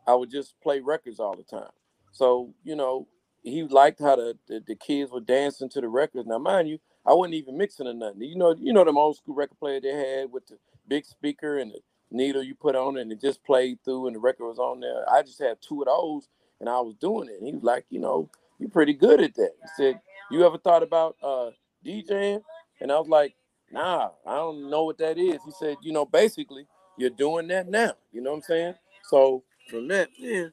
I 0.07 0.13
would 0.13 0.29
just 0.29 0.55
play 0.61 0.79
records 0.79 1.19
all 1.19 1.35
the 1.35 1.43
time. 1.43 1.71
So 2.11 2.53
you 2.63 2.75
know 2.75 3.07
he 3.45 3.63
liked 3.63 3.99
how 3.99 4.15
the, 4.15 4.35
the, 4.47 4.63
the, 4.65 4.75
kids 4.75 5.11
were 5.11 5.19
dancing 5.19 5.69
to 5.69 5.79
the 5.79 5.87
records. 5.87 6.27
Now, 6.27 6.39
mind 6.39 6.67
you, 6.67 6.79
I 7.05 7.13
wasn't 7.13 7.35
even 7.35 7.59
mixing 7.59 7.85
or 7.85 7.93
nothing. 7.93 8.23
You 8.23 8.35
know, 8.35 8.55
you 8.57 8.73
know 8.73 8.83
them 8.83 8.97
old 8.97 9.17
school 9.17 9.35
record 9.35 9.59
player 9.59 9.79
they 9.79 9.93
had 9.93 10.31
with 10.31 10.47
the 10.47 10.57
big 10.87 11.05
speaker 11.05 11.59
and 11.59 11.71
the 11.71 11.79
needle 12.11 12.43
you 12.43 12.55
put 12.55 12.75
on 12.75 12.97
it 12.97 13.01
and 13.01 13.11
it 13.11 13.21
just 13.21 13.43
played 13.43 13.79
through 13.83 14.07
and 14.07 14.15
the 14.15 14.19
record 14.19 14.45
was 14.47 14.59
on 14.59 14.79
there. 14.79 15.09
I 15.11 15.21
just 15.23 15.39
had 15.39 15.57
two 15.61 15.81
of 15.81 15.87
those 15.87 16.27
and 16.59 16.69
I 16.69 16.79
was 16.81 16.95
doing 16.95 17.29
it. 17.29 17.35
And 17.39 17.47
he 17.47 17.53
was 17.53 17.63
like, 17.63 17.85
you 17.89 17.99
know, 17.99 18.29
you're 18.59 18.69
pretty 18.69 18.93
good 18.93 19.21
at 19.21 19.35
that. 19.35 19.51
He 19.61 19.67
said, 19.83 20.01
You 20.31 20.45
ever 20.45 20.57
thought 20.57 20.83
about 20.83 21.15
uh 21.23 21.51
DJing? 21.85 22.41
And 22.81 22.91
I 22.91 22.99
was 22.99 23.07
like, 23.07 23.35
nah, 23.71 24.09
I 24.25 24.35
don't 24.35 24.69
know 24.69 24.83
what 24.85 24.97
that 24.99 25.17
is. 25.17 25.39
He 25.45 25.51
said, 25.51 25.77
you 25.81 25.93
know, 25.93 26.05
basically, 26.05 26.67
you're 26.97 27.09
doing 27.09 27.47
that 27.49 27.67
now. 27.67 27.93
You 28.11 28.21
know 28.21 28.31
what 28.31 28.37
I'm 28.37 28.43
saying? 28.43 28.73
So 29.03 29.43
from 29.69 29.87
that, 29.89 30.09
yeah, 30.17 30.47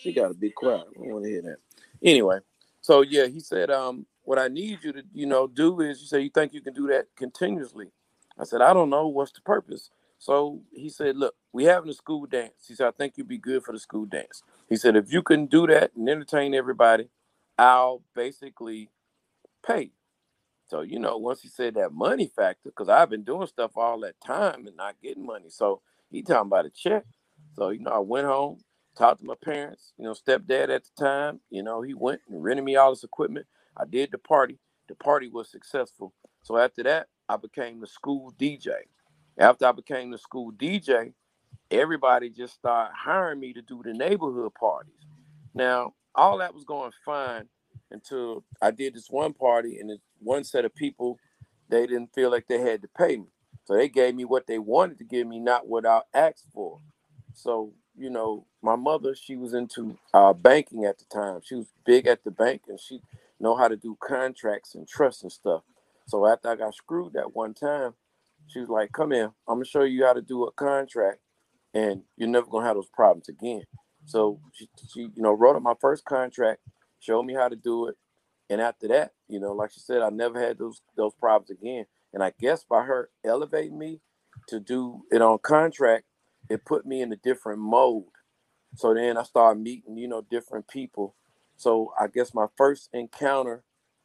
she 0.00 0.12
got 0.12 0.28
to 0.28 0.34
be 0.34 0.50
quiet. 0.50 0.86
I 0.90 0.98
don't 0.98 1.12
want 1.12 1.24
to 1.24 1.30
hear 1.30 1.42
that. 1.42 1.56
Anyway, 2.02 2.38
so 2.80 3.02
yeah, 3.02 3.26
he 3.26 3.40
said, 3.40 3.70
um, 3.70 4.06
what 4.24 4.38
I 4.38 4.48
need 4.48 4.78
you 4.82 4.92
to, 4.92 5.02
you 5.12 5.26
know, 5.26 5.46
do 5.46 5.80
is 5.80 6.00
you 6.00 6.06
say 6.06 6.20
you 6.20 6.30
think 6.30 6.52
you 6.54 6.60
can 6.60 6.74
do 6.74 6.86
that 6.88 7.06
continuously. 7.16 7.88
I 8.38 8.44
said, 8.44 8.60
I 8.62 8.72
don't 8.72 8.90
know 8.90 9.08
what's 9.08 9.32
the 9.32 9.40
purpose. 9.40 9.90
So 10.18 10.62
he 10.72 10.88
said, 10.88 11.16
look, 11.16 11.34
we 11.52 11.64
having 11.64 11.90
a 11.90 11.94
school 11.94 12.26
dance. 12.26 12.66
He 12.66 12.74
said, 12.74 12.88
I 12.88 12.90
think 12.92 13.14
you'd 13.16 13.28
be 13.28 13.38
good 13.38 13.64
for 13.64 13.72
the 13.72 13.78
school 13.78 14.04
dance. 14.04 14.42
He 14.68 14.76
said, 14.76 14.96
if 14.96 15.12
you 15.12 15.22
can 15.22 15.46
do 15.46 15.66
that 15.68 15.92
and 15.96 16.08
entertain 16.08 16.54
everybody, 16.54 17.08
I'll 17.58 18.02
basically 18.14 18.90
pay. 19.66 19.92
So, 20.66 20.82
you 20.82 20.98
know, 20.98 21.16
once 21.16 21.42
he 21.42 21.48
said 21.48 21.74
that 21.74 21.92
money 21.92 22.30
factor, 22.34 22.70
because 22.70 22.88
I've 22.88 23.10
been 23.10 23.24
doing 23.24 23.46
stuff 23.46 23.72
all 23.76 24.00
that 24.00 24.20
time 24.24 24.66
and 24.66 24.76
not 24.76 24.96
getting 25.02 25.24
money. 25.24 25.48
So 25.48 25.80
he 26.10 26.22
talking 26.22 26.48
about 26.48 26.66
a 26.66 26.70
check. 26.70 27.04
So, 27.56 27.70
you 27.70 27.80
know, 27.80 27.92
I 27.92 27.98
went 28.00 28.26
home, 28.26 28.60
talked 28.96 29.20
to 29.20 29.26
my 29.26 29.34
parents, 29.42 29.92
you 29.96 30.04
know, 30.04 30.14
stepdad 30.14 30.68
at 30.68 30.84
the 30.84 30.90
time, 30.98 31.40
you 31.50 31.62
know, 31.62 31.82
he 31.82 31.94
went 31.94 32.20
and 32.28 32.42
rented 32.42 32.64
me 32.64 32.76
all 32.76 32.90
this 32.90 33.04
equipment. 33.04 33.46
I 33.76 33.84
did 33.84 34.10
the 34.12 34.18
party. 34.18 34.58
The 34.88 34.94
party 34.94 35.28
was 35.28 35.50
successful. 35.50 36.12
So 36.42 36.58
after 36.58 36.82
that, 36.84 37.08
I 37.28 37.36
became 37.36 37.80
the 37.80 37.86
school 37.86 38.32
DJ. 38.38 38.70
After 39.38 39.66
I 39.66 39.72
became 39.72 40.10
the 40.10 40.18
school 40.18 40.52
DJ, 40.52 41.12
everybody 41.70 42.30
just 42.30 42.54
started 42.54 42.94
hiring 42.96 43.40
me 43.40 43.52
to 43.54 43.62
do 43.62 43.82
the 43.84 43.92
neighborhood 43.94 44.52
parties. 44.54 44.92
Now, 45.54 45.94
all 46.14 46.38
that 46.38 46.54
was 46.54 46.64
going 46.64 46.92
fine 47.04 47.48
until 47.90 48.44
I 48.62 48.70
did 48.70 48.94
this 48.94 49.10
one 49.10 49.32
party 49.34 49.78
and 49.78 49.98
one 50.20 50.44
set 50.44 50.64
of 50.64 50.74
people, 50.74 51.18
they 51.68 51.86
didn't 51.86 52.14
feel 52.14 52.30
like 52.30 52.48
they 52.48 52.60
had 52.60 52.82
to 52.82 52.88
pay 52.88 53.18
me. 53.18 53.26
So 53.64 53.74
they 53.74 53.88
gave 53.88 54.14
me 54.14 54.24
what 54.24 54.46
they 54.46 54.58
wanted 54.58 54.98
to 54.98 55.04
give 55.04 55.26
me, 55.26 55.40
not 55.40 55.68
what 55.68 55.86
I 55.86 56.02
asked 56.14 56.46
for. 56.54 56.80
So, 57.34 57.74
you 57.96 58.10
know, 58.10 58.46
my 58.62 58.76
mother, 58.76 59.14
she 59.14 59.36
was 59.36 59.54
into 59.54 59.98
uh, 60.14 60.32
banking 60.32 60.84
at 60.84 60.98
the 60.98 61.04
time. 61.06 61.40
She 61.44 61.56
was 61.56 61.66
big 61.84 62.06
at 62.06 62.24
the 62.24 62.30
bank 62.30 62.62
and 62.68 62.80
she 62.80 63.02
know 63.40 63.56
how 63.56 63.68
to 63.68 63.76
do 63.76 63.96
contracts 64.00 64.74
and 64.74 64.88
trust 64.88 65.22
and 65.22 65.32
stuff. 65.32 65.62
So 66.08 66.26
after 66.28 66.50
I 66.50 66.56
got 66.56 66.74
screwed 66.74 67.14
that 67.14 67.36
one 67.36 67.54
time, 67.54 67.94
she 68.48 68.60
was 68.60 68.70
like, 68.70 68.92
come 68.92 69.12
in, 69.12 69.26
I'm 69.48 69.56
gonna 69.56 69.66
show 69.66 69.84
you 69.84 70.06
how 70.06 70.14
to 70.14 70.22
do 70.22 70.44
a 70.46 70.52
contract 70.52 71.20
and 71.74 72.02
you're 72.16 72.28
never 72.28 72.46
gonna 72.46 72.66
have 72.66 72.76
those 72.76 72.88
problems 72.90 73.28
again. 73.28 73.62
So 74.06 74.40
she, 74.54 74.68
she 74.92 75.00
you 75.02 75.22
know, 75.22 75.32
wrote 75.32 75.56
up 75.56 75.62
my 75.62 75.74
first 75.80 76.04
contract, 76.04 76.60
showed 77.00 77.24
me 77.24 77.34
how 77.34 77.48
to 77.48 77.56
do 77.56 77.88
it. 77.88 77.96
And 78.50 78.60
after 78.60 78.88
that, 78.88 79.12
you 79.28 79.40
know, 79.40 79.52
like 79.52 79.72
she 79.72 79.80
said, 79.80 80.02
I 80.02 80.10
never 80.10 80.40
had 80.40 80.58
those 80.58 80.82
those 80.96 81.14
problems 81.14 81.50
again. 81.50 81.86
And 82.12 82.22
I 82.22 82.32
guess 82.40 82.64
by 82.64 82.84
her 82.84 83.10
elevating 83.24 83.78
me 83.78 84.00
to 84.48 84.60
do 84.60 85.02
it 85.12 85.22
on 85.22 85.38
contract, 85.38 86.04
it 86.50 86.64
put 86.64 86.86
me 86.86 87.02
in 87.02 87.12
a 87.12 87.16
different 87.16 87.60
mode. 87.60 88.04
So 88.76 88.94
then 88.94 89.18
I 89.18 89.24
started 89.24 89.62
meeting, 89.62 89.98
you 89.98 90.08
know, 90.08 90.22
different 90.30 90.68
people. 90.68 91.16
So 91.56 91.92
I 92.00 92.08
guess 92.08 92.34
my 92.34 92.46
first 92.56 92.88
encounter 92.92 93.64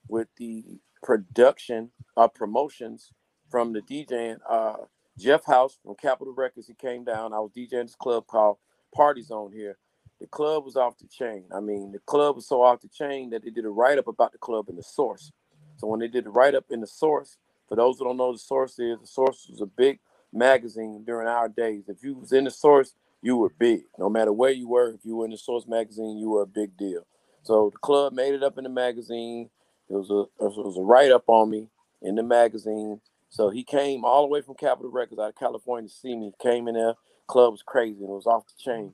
with 0.09 0.27
the 0.37 0.79
production 1.03 1.91
of 2.17 2.33
promotions 2.35 3.11
from 3.51 3.73
the 3.73 3.81
DJing, 3.81 4.39
uh, 4.49 4.75
Jeff 5.19 5.45
House 5.45 5.79
from 5.83 5.95
Capitol 5.95 6.33
Records, 6.35 6.67
he 6.67 6.75
came 6.75 7.05
down. 7.05 7.33
I 7.33 7.39
was 7.39 7.51
DJing 7.57 7.83
this 7.85 7.95
club 7.95 8.27
called 8.27 8.57
Party 8.95 9.23
Zone 9.23 9.51
here. 9.53 9.77
The 10.21 10.27
club 10.27 10.65
was 10.65 10.77
off 10.77 10.97
the 10.99 11.07
chain. 11.07 11.45
I 11.55 11.61
mean, 11.61 11.93
the 11.93 11.99
club 11.99 12.37
was 12.37 12.47
so 12.47 12.63
off 12.63 12.81
the 12.81 12.89
chain 12.89 13.31
that 13.31 13.43
they 13.43 13.51
did 13.51 13.65
a 13.65 13.69
write 13.69 13.99
up 13.99 14.07
about 14.07 14.33
the 14.33 14.39
club 14.39 14.69
in 14.69 14.77
the 14.77 14.83
source. 14.83 15.31
So 15.77 15.87
when 15.87 16.01
they 16.01 16.09
did 16.09 16.25
the 16.25 16.31
write 16.31 16.55
up 16.55 16.65
in 16.71 16.81
the 16.81 16.87
source, 16.87 17.37
for 17.69 17.75
those 17.77 17.99
who 17.99 18.05
don't 18.05 18.17
know, 18.17 18.33
the 18.33 18.39
source 18.39 18.79
is 18.79 18.99
the 19.01 19.07
source 19.07 19.47
was 19.49 19.61
a 19.61 19.67
big 19.67 19.99
magazine 20.33 21.03
during 21.05 21.27
our 21.27 21.49
days. 21.49 21.85
If 21.89 22.03
you 22.03 22.15
was 22.15 22.33
in 22.33 22.45
the 22.45 22.51
source, 22.51 22.95
you 23.21 23.37
were 23.37 23.51
big. 23.59 23.83
No 23.99 24.09
matter 24.09 24.33
where 24.33 24.51
you 24.51 24.69
were, 24.69 24.91
if 24.91 25.05
you 25.05 25.17
were 25.17 25.25
in 25.25 25.31
the 25.31 25.37
source 25.37 25.67
magazine, 25.67 26.17
you 26.17 26.29
were 26.29 26.43
a 26.43 26.47
big 26.47 26.77
deal. 26.77 27.05
So 27.43 27.71
the 27.71 27.79
club 27.79 28.13
made 28.13 28.33
it 28.33 28.43
up 28.43 28.57
in 28.57 28.65
the 28.65 28.71
magazine. 28.71 29.49
It 29.89 29.93
was 29.95 30.09
a 30.09 30.21
it 30.43 30.49
was 30.57 30.77
a 30.77 30.81
write 30.81 31.11
up 31.11 31.25
on 31.27 31.49
me 31.49 31.69
in 32.01 32.15
the 32.15 32.23
magazine. 32.23 33.01
So 33.29 33.49
he 33.49 33.63
came 33.63 34.05
all 34.05 34.23
the 34.23 34.27
way 34.29 34.41
from 34.41 34.55
Capitol 34.55 34.91
Records 34.91 35.19
out 35.19 35.29
of 35.29 35.35
California 35.35 35.89
to 35.89 35.95
see 35.95 36.15
me. 36.15 36.31
Came 36.41 36.67
in 36.67 36.75
there, 36.75 36.95
club 37.27 37.53
was 37.53 37.63
crazy 37.63 38.01
and 38.01 38.09
it 38.09 38.13
was 38.15 38.27
off 38.27 38.45
the 38.47 38.53
chain. 38.63 38.93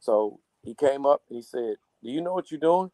So 0.00 0.40
he 0.62 0.74
came 0.74 1.06
up 1.06 1.22
and 1.28 1.36
he 1.36 1.42
said, 1.42 1.76
"Do 2.02 2.10
you 2.10 2.20
know 2.20 2.32
what 2.34 2.50
you're 2.50 2.60
doing?" 2.60 2.90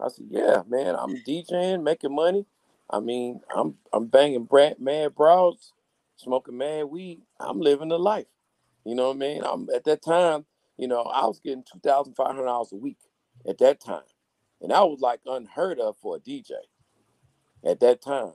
I 0.00 0.08
said, 0.08 0.26
"Yeah, 0.30 0.62
man. 0.68 0.96
I'm 0.96 1.16
DJing, 1.26 1.82
making 1.82 2.14
money. 2.14 2.46
I 2.90 3.00
mean, 3.00 3.40
I'm 3.54 3.76
I'm 3.92 4.06
banging 4.06 4.48
mad 4.78 5.14
broads, 5.14 5.72
smoking 6.16 6.58
mad 6.58 6.84
weed. 6.86 7.22
I'm 7.40 7.60
living 7.60 7.88
the 7.88 7.98
life. 7.98 8.26
You 8.84 8.94
know 8.94 9.08
what 9.08 9.16
I 9.16 9.20
mean? 9.20 9.42
I'm 9.44 9.68
at 9.74 9.84
that 9.84 10.02
time. 10.02 10.46
You 10.78 10.88
know, 10.88 11.02
I 11.02 11.26
was 11.26 11.40
getting 11.40 11.64
two 11.64 11.80
thousand 11.80 12.14
five 12.14 12.28
hundred 12.28 12.46
dollars 12.46 12.72
a 12.72 12.76
week 12.76 12.98
at 13.48 13.58
that 13.58 13.80
time. 13.80 14.02
And 14.60 14.70
that 14.72 14.88
was 14.88 15.00
like 15.00 15.20
unheard 15.26 15.80
of 15.80 15.96
for 15.98 16.16
a 16.16 16.20
DJ 16.20 16.52
at 17.66 17.80
that 17.82 18.02
time. 18.02 18.34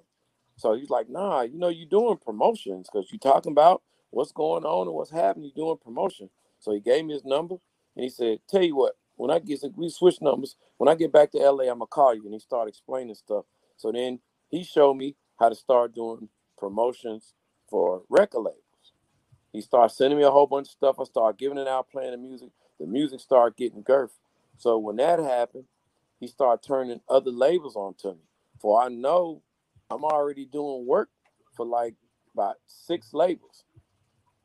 So 0.57 0.75
he's 0.75 0.91
like, 0.91 1.09
nah, 1.09 1.43
you 1.43 1.59
know, 1.59 1.69
you're 1.69 1.89
doing 1.89 2.17
promotions 2.17 2.89
because 2.91 3.11
you're 3.11 3.19
talking 3.19 3.53
about 3.53 3.83
what's 4.11 4.33
going 4.33 4.65
on 4.65 4.87
and 4.87 4.95
what's 4.95 5.11
happening. 5.11 5.51
You're 5.55 5.67
doing 5.67 5.79
promotion. 5.83 6.31
So 6.59 6.73
he 6.73 6.81
gave 6.81 7.05
me 7.05 7.13
his 7.15 7.25
number 7.25 7.57
and 7.97 8.03
he 8.05 8.09
said, 8.11 8.39
tell 8.49 8.63
you 8.63 8.77
what, 8.77 8.95
when 9.17 9.31
I 9.31 9.39
get 9.39 9.61
we 9.77 9.89
switch 9.89 10.21
numbers, 10.21 10.57
when 10.77 10.89
I 10.89 10.95
get 10.95 11.13
back 11.13 11.31
to 11.33 11.39
LA, 11.39 11.65
I'm 11.65 11.79
gonna 11.79 11.87
call 11.87 12.15
you. 12.15 12.25
And 12.25 12.33
he 12.35 12.39
started 12.41 12.69
explaining 12.71 13.15
stuff. 13.15 13.45
So 13.77 13.91
then 13.93 14.21
he 14.49 14.63
showed 14.65 14.95
me 14.95 15.17
how 15.39 15.49
to 15.49 15.55
start 15.55 15.95
doing 15.95 16.29
promotions 16.59 17.35
for 17.69 18.03
record 18.09 18.41
labels. 18.41 18.61
He 19.53 19.61
started 19.61 19.93
sending 19.95 20.19
me 20.19 20.25
a 20.25 20.31
whole 20.31 20.47
bunch 20.47 20.67
of 20.67 20.71
stuff. 20.73 20.97
I 20.99 21.05
started 21.05 21.39
giving 21.39 21.57
it 21.57 21.67
out, 21.67 21.89
playing 21.91 22.11
the 22.11 22.17
music. 22.17 22.49
The 22.79 22.87
music 22.87 23.19
started 23.21 23.57
getting 23.57 23.81
girth. 23.83 24.17
So 24.57 24.77
when 24.77 24.97
that 24.97 25.19
happened, 25.19 25.65
he 26.19 26.27
started 26.27 26.65
turning 26.65 27.01
other 27.09 27.31
labels 27.31 27.75
onto 27.75 28.09
me. 28.11 28.25
For 28.61 28.81
I 28.81 28.89
know 28.89 29.41
I'm 29.89 30.03
already 30.03 30.45
doing 30.45 30.85
work 30.85 31.09
for 31.55 31.65
like 31.65 31.95
about 32.33 32.55
six 32.67 33.13
labels. 33.13 33.65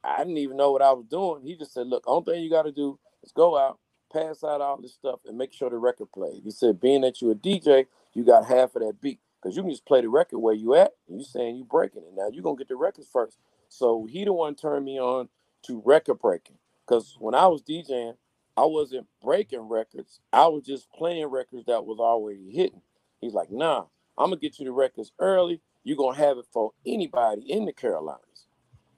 I 0.03 0.19
didn't 0.19 0.39
even 0.39 0.57
know 0.57 0.73
what 0.73 0.83
I 0.83 0.93
was 0.93 1.07
doing. 1.07 1.43
He 1.43 1.57
just 1.57 1.75
said, 1.75 1.89
look, 1.89 2.05
only 2.07 2.25
thing 2.25 2.43
you 2.43 2.51
got 2.51 2.63
to 2.63 2.73
do 2.73 2.99
is 3.23 3.33
go 3.33 3.59
out, 3.59 3.79
pass 4.13 4.45
out 4.45 4.61
all 4.61 4.81
this 4.81 4.95
stuff, 4.95 5.21
and 5.27 5.37
make 5.37 5.53
sure 5.53 5.69
the 5.69 5.79
record 5.79 6.13
plays. 6.13 6.41
He 6.45 6.51
said, 6.51 6.81
being 6.81 7.01
that 7.03 7.21
you're 7.21 7.33
a 7.33 7.35
DJ, 7.35 7.87
you 8.15 8.25
got 8.25 8.47
half 8.47 8.77
of 8.77 8.83
that 8.83 9.01
beat. 9.01 9.21
Because 9.43 9.57
you 9.57 9.63
can 9.63 9.71
just 9.71 9.87
play 9.87 10.01
the 10.01 10.09
record 10.09 10.39
where 10.39 10.55
you 10.55 10.75
at, 10.75 10.93
and 11.09 11.21
you 11.21 11.25
saying 11.25 11.57
you're 11.57 11.67
breaking 11.67 12.03
it. 12.03 12.13
Now 12.17 12.29
you're 12.33 12.43
gonna 12.43 12.57
get 12.57 12.69
the 12.69 12.77
records 12.77 13.09
first. 13.13 13.39
So 13.69 14.07
he 14.11 14.25
the 14.25 14.33
one 14.33 14.55
turned 14.55 14.85
me 14.85 14.99
on 14.99 15.29
to 15.65 15.83
record 15.85 16.21
breaking. 16.21 16.57
Because 16.87 17.17
when 17.19 17.35
I 17.35 17.47
was 17.47 17.63
DJing, 17.63 18.15
I 18.57 18.65
wasn't 18.65 19.07
breaking 19.23 19.69
records. 19.69 20.21
I 20.33 20.47
was 20.47 20.65
just 20.65 20.91
playing 20.93 21.27
records 21.27 21.67
that 21.67 21.85
was 21.85 21.99
already 21.99 22.51
hitting. 22.51 22.81
He's 23.21 23.35
like, 23.35 23.51
nah, 23.51 23.85
I'm 24.19 24.31
gonna 24.31 24.41
get 24.41 24.59
you 24.59 24.65
the 24.65 24.73
records 24.73 25.13
early. 25.19 25.61
You're 25.85 25.97
gonna 25.97 26.17
have 26.17 26.39
it 26.39 26.47
for 26.53 26.73
anybody 26.87 27.51
in 27.51 27.67
the 27.67 27.73
Carolinas. 27.73 28.47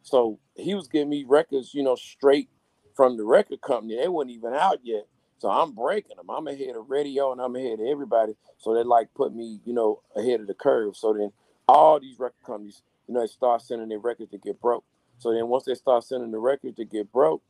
So 0.02 0.38
he 0.54 0.74
was 0.74 0.88
giving 0.88 1.10
me 1.10 1.24
records, 1.26 1.74
you 1.74 1.82
know, 1.82 1.96
straight 1.96 2.48
from 2.94 3.16
the 3.16 3.24
record 3.24 3.60
company. 3.60 3.96
They 3.96 4.08
weren't 4.08 4.30
even 4.30 4.54
out 4.54 4.80
yet. 4.82 5.06
So 5.38 5.48
I'm 5.48 5.72
breaking 5.72 6.16
them. 6.16 6.30
I'm 6.30 6.48
ahead 6.48 6.76
of 6.76 6.90
radio 6.90 7.32
and 7.32 7.40
I'm 7.40 7.54
ahead 7.54 7.80
of 7.80 7.86
everybody. 7.86 8.34
So 8.58 8.74
they 8.74 8.82
like 8.82 9.14
put 9.14 9.34
me, 9.34 9.60
you 9.64 9.72
know, 9.72 10.02
ahead 10.16 10.40
of 10.40 10.46
the 10.46 10.54
curve. 10.54 10.96
So 10.96 11.12
then 11.12 11.32
all 11.68 12.00
these 12.00 12.18
record 12.18 12.42
companies, 12.44 12.82
you 13.06 13.14
know, 13.14 13.20
they 13.20 13.26
start 13.28 13.62
sending 13.62 13.88
their 13.88 14.00
records 14.00 14.30
to 14.32 14.38
get 14.38 14.60
broke. 14.60 14.84
So 15.18 15.32
then 15.32 15.48
once 15.48 15.64
they 15.64 15.74
start 15.74 16.04
sending 16.04 16.30
the 16.30 16.38
records 16.38 16.76
to 16.76 16.84
get 16.84 17.12
broke, 17.12 17.42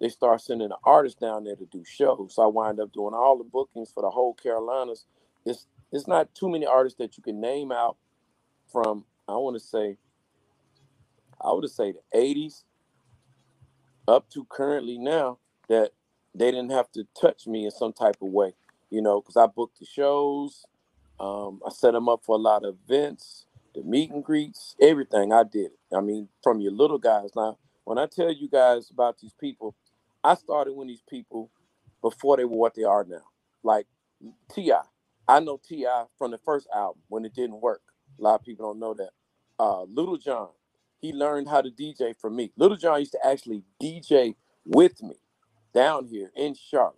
they 0.00 0.08
start 0.08 0.40
sending 0.40 0.68
the 0.68 0.76
artists 0.84 1.20
down 1.20 1.44
there 1.44 1.56
to 1.56 1.66
do 1.66 1.84
shows. 1.84 2.34
So 2.34 2.42
I 2.42 2.46
wind 2.46 2.80
up 2.80 2.92
doing 2.92 3.14
all 3.14 3.36
the 3.36 3.44
bookings 3.44 3.90
for 3.92 4.02
the 4.02 4.10
whole 4.10 4.34
Carolinas. 4.34 5.04
It's 5.44 5.66
it's 5.94 6.08
not 6.08 6.34
too 6.34 6.48
many 6.50 6.66
artists 6.66 6.98
that 6.98 7.16
you 7.16 7.22
can 7.22 7.40
name 7.40 7.72
out 7.72 7.96
from 8.70 9.04
I 9.28 9.32
want 9.32 9.56
to 9.56 9.60
say 9.60 9.96
I 11.40 11.52
would 11.52 11.68
say 11.70 11.92
the 11.92 12.18
80s 12.18 12.64
up 14.08 14.28
to 14.30 14.44
currently 14.48 14.98
now 14.98 15.38
that 15.68 15.92
they 16.34 16.50
didn't 16.50 16.72
have 16.72 16.90
to 16.92 17.06
touch 17.20 17.46
me 17.46 17.64
in 17.64 17.70
some 17.70 17.92
type 17.92 18.16
of 18.20 18.28
way, 18.28 18.54
you 18.90 19.00
know, 19.00 19.20
because 19.20 19.36
I 19.36 19.46
booked 19.46 19.78
the 19.78 19.86
shows, 19.86 20.64
um, 21.20 21.60
I 21.66 21.70
set 21.70 21.92
them 21.92 22.08
up 22.08 22.22
for 22.24 22.34
a 22.36 22.38
lot 22.40 22.64
of 22.64 22.76
events, 22.88 23.46
the 23.74 23.82
meet 23.82 24.10
and 24.10 24.24
greets, 24.24 24.76
everything 24.80 25.32
I 25.32 25.44
did. 25.44 25.70
I 25.96 26.00
mean, 26.00 26.28
from 26.42 26.60
your 26.60 26.72
little 26.72 26.98
guys. 26.98 27.30
Now, 27.36 27.58
when 27.84 27.98
I 27.98 28.06
tell 28.06 28.32
you 28.32 28.48
guys 28.48 28.90
about 28.90 29.18
these 29.18 29.34
people, 29.34 29.74
I 30.22 30.34
started 30.34 30.72
with 30.74 30.88
these 30.88 31.02
people 31.08 31.50
before 32.02 32.36
they 32.36 32.44
were 32.44 32.56
what 32.56 32.74
they 32.74 32.84
are 32.84 33.04
now. 33.04 33.22
Like 33.62 33.86
T.I. 34.54 34.82
I 35.28 35.40
know 35.40 35.60
T.I. 35.62 36.04
from 36.18 36.30
the 36.32 36.38
first 36.38 36.68
album 36.74 37.02
when 37.08 37.24
it 37.24 37.34
didn't 37.34 37.60
work. 37.60 37.82
A 38.18 38.22
lot 38.22 38.40
of 38.40 38.44
people 38.44 38.66
don't 38.66 38.80
know 38.80 38.94
that. 38.94 39.10
Uh, 39.58 39.84
Lil 39.84 40.16
Jon, 40.18 40.50
he 41.00 41.12
learned 41.12 41.48
how 41.48 41.62
to 41.62 41.70
DJ 41.70 42.14
from 42.20 42.36
me. 42.36 42.52
Lil 42.56 42.76
Jon 42.76 43.00
used 43.00 43.12
to 43.12 43.26
actually 43.26 43.64
DJ 43.82 44.34
with 44.66 45.02
me 45.02 45.16
down 45.74 46.06
here 46.06 46.30
in 46.36 46.54
Charlotte. 46.54 46.96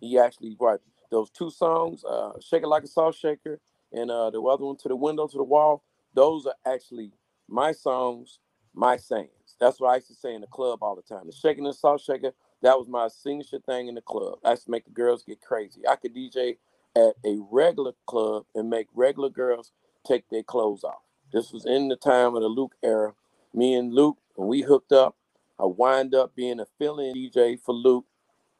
He 0.00 0.18
actually 0.18 0.56
wrote 0.60 0.82
those 1.10 1.30
two 1.30 1.50
songs, 1.50 2.04
uh, 2.04 2.32
"Shake 2.40 2.62
It 2.62 2.68
Like 2.68 2.84
a 2.84 2.88
Salt 2.88 3.14
Shaker" 3.14 3.60
and 3.92 4.10
uh, 4.10 4.30
the 4.30 4.42
other 4.42 4.64
one, 4.64 4.76
"To 4.78 4.88
the 4.88 4.96
Window, 4.96 5.26
to 5.28 5.36
the 5.38 5.44
Wall." 5.44 5.82
Those 6.14 6.46
are 6.46 6.54
actually 6.66 7.12
my 7.48 7.72
songs, 7.72 8.40
my 8.74 8.96
sayings. 8.96 9.56
That's 9.60 9.80
what 9.80 9.90
I 9.90 9.96
used 9.96 10.08
to 10.08 10.14
say 10.14 10.34
in 10.34 10.42
the 10.42 10.46
club 10.48 10.82
all 10.82 10.96
the 10.96 11.02
time. 11.02 11.26
The 11.26 11.32
shaking 11.32 11.64
the 11.64 11.72
salt 11.74 12.00
shaker, 12.02 12.32
that 12.62 12.78
was 12.78 12.88
my 12.88 13.08
signature 13.08 13.60
thing 13.60 13.88
in 13.88 13.94
the 13.96 14.02
club. 14.02 14.38
I 14.44 14.52
used 14.52 14.64
to 14.66 14.70
make 14.70 14.84
the 14.84 14.90
girls 14.90 15.24
get 15.24 15.40
crazy. 15.42 15.82
I 15.88 15.96
could 15.96 16.14
DJ 16.14 16.58
at 16.96 17.14
a 17.24 17.38
regular 17.50 17.92
club 18.06 18.46
and 18.56 18.70
make 18.70 18.88
regular 18.94 19.30
girls 19.30 19.72
take 20.06 20.28
their 20.30 20.42
clothes 20.42 20.84
off. 20.84 21.02
This 21.32 21.52
was 21.52 21.66
in 21.66 21.88
the 21.88 21.96
time 21.96 22.34
of 22.34 22.42
the 22.42 22.48
Luke 22.48 22.74
era. 22.82 23.12
Me 23.54 23.74
and 23.74 23.94
Luke, 23.94 24.18
when 24.36 24.48
we 24.48 24.62
hooked 24.62 24.92
up, 24.92 25.16
I 25.60 25.66
wind 25.66 26.14
up 26.14 26.34
being 26.34 26.60
a 26.60 26.66
fill-in 26.78 27.14
DJ 27.14 27.60
for 27.60 27.74
Luke 27.74 28.06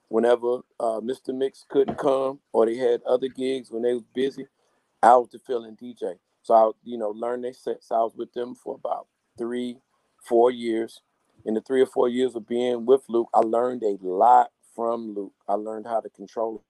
whenever 0.08 0.60
uh, 0.80 1.00
Mr. 1.00 1.30
Mixx 1.30 1.66
couldn't 1.68 1.98
come 1.98 2.40
or 2.52 2.66
they 2.66 2.76
had 2.76 3.02
other 3.04 3.28
gigs 3.28 3.70
when 3.70 3.82
they 3.82 3.94
was 3.94 4.04
busy. 4.14 4.46
I 5.02 5.16
was 5.16 5.30
the 5.30 5.38
fill-in 5.38 5.76
DJ. 5.76 6.18
So 6.42 6.54
I, 6.54 6.70
you 6.84 6.98
know, 6.98 7.10
learned 7.10 7.44
their 7.44 7.54
sets. 7.54 7.90
I 7.90 7.98
was 7.98 8.14
with 8.16 8.32
them 8.34 8.54
for 8.54 8.74
about 8.76 9.08
three, 9.38 9.78
four 10.24 10.50
years. 10.50 11.02
In 11.44 11.54
the 11.54 11.60
three 11.60 11.82
or 11.82 11.86
four 11.86 12.08
years 12.08 12.34
of 12.34 12.48
being 12.48 12.86
with 12.86 13.02
Luke, 13.08 13.28
I 13.34 13.40
learned 13.40 13.82
a 13.82 13.98
lot 14.00 14.50
from 14.74 15.14
Luke. 15.14 15.34
I 15.48 15.54
learned 15.54 15.86
how 15.86 16.00
to 16.00 16.10
control 16.10 16.64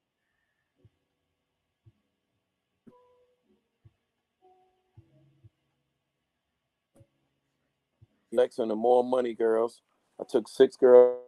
Lex 8.37 8.59
and 8.59 8.71
the 8.71 8.76
More 8.76 9.02
Money 9.02 9.35
Girls. 9.35 9.81
I 10.21 10.25
took 10.28 10.49
six 10.49 10.76
girls. 10.76 11.19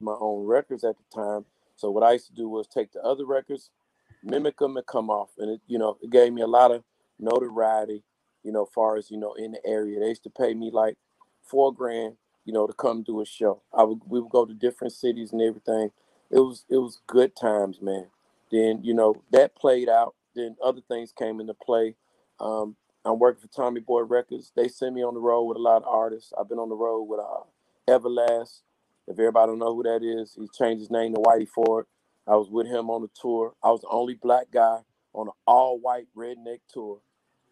My 0.00 0.14
own 0.20 0.46
records 0.46 0.84
at 0.84 0.96
the 0.98 1.04
time. 1.14 1.44
So 1.76 1.90
what 1.90 2.02
I 2.02 2.12
used 2.12 2.28
to 2.28 2.34
do 2.34 2.48
was 2.48 2.66
take 2.66 2.92
the 2.92 3.00
other 3.00 3.24
records, 3.26 3.70
mimic 4.22 4.58
them, 4.58 4.76
and 4.76 4.86
come 4.86 5.10
off. 5.10 5.30
And 5.38 5.50
it, 5.50 5.60
you 5.66 5.78
know, 5.78 5.96
it 6.02 6.10
gave 6.10 6.32
me 6.32 6.42
a 6.42 6.46
lot 6.46 6.70
of 6.70 6.84
notoriety. 7.18 8.04
You 8.42 8.52
know, 8.52 8.66
far 8.66 8.96
as 8.96 9.10
you 9.10 9.16
know, 9.16 9.34
in 9.34 9.52
the 9.52 9.66
area, 9.66 9.98
they 10.00 10.08
used 10.08 10.24
to 10.24 10.30
pay 10.30 10.54
me 10.54 10.70
like 10.72 10.96
four 11.42 11.72
grand, 11.72 12.16
you 12.44 12.52
know, 12.52 12.66
to 12.66 12.72
come 12.74 13.02
do 13.02 13.22
a 13.22 13.26
show. 13.26 13.62
I 13.72 13.82
would 13.82 14.00
we 14.06 14.20
would 14.20 14.30
go 14.30 14.44
to 14.44 14.54
different 14.54 14.92
cities 14.92 15.32
and 15.32 15.40
everything. 15.40 15.90
It 16.30 16.40
was 16.40 16.64
it 16.68 16.76
was 16.76 17.00
good 17.06 17.34
times, 17.34 17.80
man. 17.80 18.06
Then 18.52 18.80
you 18.82 18.94
know 18.94 19.22
that 19.32 19.56
played 19.56 19.88
out. 19.88 20.14
Then 20.34 20.56
other 20.62 20.82
things 20.86 21.12
came 21.12 21.40
into 21.40 21.54
play. 21.54 21.96
Um, 22.44 22.76
I'm 23.06 23.20
working 23.20 23.42
for 23.42 23.48
Tommy 23.54 23.80
Boy 23.80 24.02
Records. 24.02 24.52
They 24.56 24.68
send 24.68 24.96
me 24.96 25.04
on 25.04 25.14
the 25.14 25.20
road 25.20 25.44
with 25.44 25.58
a 25.58 25.62
lot 25.62 25.78
of 25.78 25.88
artists. 25.88 26.34
I've 26.40 26.50
been 26.50 26.60
on 26.60 26.70
the 26.70 26.76
road 26.76 27.04
with 27.04 27.20
uh, 27.20 27.44
Everlast. 27.90 28.62
If 29.08 29.18
everybody 29.18 29.52
don't 29.52 29.60
know 29.60 29.74
who 29.76 29.84
that 29.84 30.04
is, 30.04 30.36
he 30.38 30.48
changed 30.58 30.82
his 30.82 30.92
name 30.92 31.14
to 31.14 31.20
Whitey 31.20 31.48
Ford. 31.48 31.86
I 32.28 32.36
was 32.36 32.50
with 32.50 32.68
him 32.68 32.90
on 32.90 33.02
the 33.02 33.10
tour. 33.20 33.54
I 33.64 33.70
was 33.70 33.82
the 33.82 33.88
only 33.90 34.14
black 34.14 34.46
guy 34.52 34.80
on 35.14 35.28
an 35.28 35.34
all-white 35.46 36.08
redneck 36.16 36.60
tour. 36.72 37.00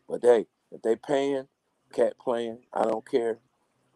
But 0.09 0.21
hey, 0.23 0.47
if 0.73 0.83
they 0.83 0.97
paying, 0.97 1.49
cat 1.93 2.15
playing, 2.21 2.61
I 2.73 2.85
don't 2.85 3.09
care. 3.11 3.39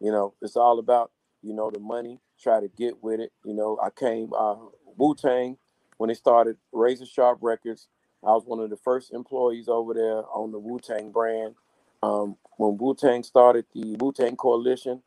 You 0.01 0.11
know, 0.11 0.33
it's 0.41 0.57
all 0.57 0.79
about 0.79 1.11
you 1.43 1.53
know 1.53 1.71
the 1.71 1.79
money. 1.79 2.21
Try 2.41 2.61
to 2.61 2.69
get 2.69 3.03
with 3.03 3.21
it. 3.21 3.31
You 3.45 3.55
know, 3.55 3.79
I 3.83 3.91
came 3.91 4.31
uh, 4.37 4.55
Wu 4.97 5.15
Tang 5.15 5.57
when 5.97 6.09
they 6.09 6.15
started 6.15 6.57
Razor 6.73 7.05
Sharp 7.05 7.39
Records. 7.41 7.87
I 8.27 8.31
was 8.31 8.43
one 8.45 8.59
of 8.59 8.69
the 8.69 8.77
first 8.77 9.13
employees 9.13 9.69
over 9.69 9.93
there 9.93 10.23
on 10.35 10.51
the 10.51 10.59
Wu 10.59 10.79
Tang 10.79 11.11
brand. 11.11 11.55
Um, 12.03 12.37
when 12.57 12.77
Wu 12.77 12.95
Tang 12.95 13.23
started 13.23 13.65
the 13.73 13.95
Wu 13.99 14.13
Tang 14.13 14.35
Coalition, 14.35 15.01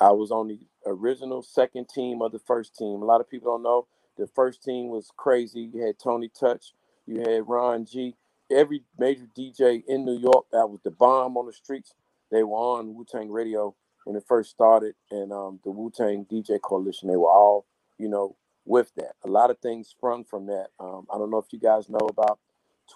I 0.00 0.12
was 0.12 0.30
on 0.30 0.48
the 0.48 0.60
original 0.86 1.42
second 1.42 1.88
team 1.90 2.22
of 2.22 2.32
the 2.32 2.40
first 2.40 2.76
team. 2.76 3.02
A 3.02 3.04
lot 3.04 3.20
of 3.20 3.30
people 3.30 3.52
don't 3.52 3.62
know 3.62 3.86
the 4.18 4.26
first 4.26 4.62
team 4.62 4.88
was 4.88 5.12
crazy. 5.16 5.70
You 5.72 5.82
had 5.86 5.98
Tony 5.98 6.28
Touch, 6.28 6.72
you 7.06 7.20
had 7.20 7.48
Ron 7.48 7.86
G. 7.86 8.16
Every 8.50 8.82
major 8.98 9.28
DJ 9.36 9.84
in 9.86 10.06
New 10.06 10.18
York 10.18 10.46
that 10.52 10.68
was 10.68 10.80
the 10.82 10.90
bomb 10.90 11.36
on 11.36 11.46
the 11.46 11.52
streets, 11.52 11.94
they 12.30 12.42
were 12.42 12.56
on 12.56 12.94
Wu 12.94 13.04
Tang 13.04 13.30
Radio 13.30 13.74
when 14.04 14.16
it 14.16 14.24
first 14.26 14.50
started, 14.50 14.94
and 15.10 15.32
um, 15.32 15.60
the 15.64 15.70
Wu 15.70 15.90
Tang 15.90 16.26
DJ 16.30 16.60
Coalition. 16.60 17.08
They 17.08 17.16
were 17.16 17.30
all, 17.30 17.66
you 17.98 18.08
know, 18.08 18.36
with 18.68 18.92
that. 18.96 19.14
A 19.24 19.28
lot 19.28 19.50
of 19.50 19.58
things 19.60 19.88
sprung 19.88 20.24
from 20.24 20.46
that. 20.48 20.68
Um, 20.80 21.06
I 21.14 21.18
don't 21.18 21.30
know 21.32 21.38
if 21.38 21.52
you 21.52 21.60
guys 21.60 21.90
know 21.90 22.08
about 22.10 22.40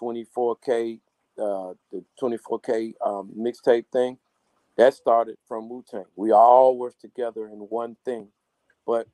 24K, 0.01 1.01
uh, 1.39 1.73
the 1.91 2.05
24K 2.21 2.93
um, 3.05 3.31
mixtape 3.37 3.87
thing. 3.93 4.19
That 4.77 4.93
started 4.95 5.37
from 5.47 5.69
Wu 5.69 5.83
Tang. 5.89 6.05
We 6.15 6.31
all 6.31 6.77
work 6.77 6.99
together 6.99 7.47
in 7.47 7.59
one 7.59 7.97
thing, 8.05 8.29
but 8.87 9.07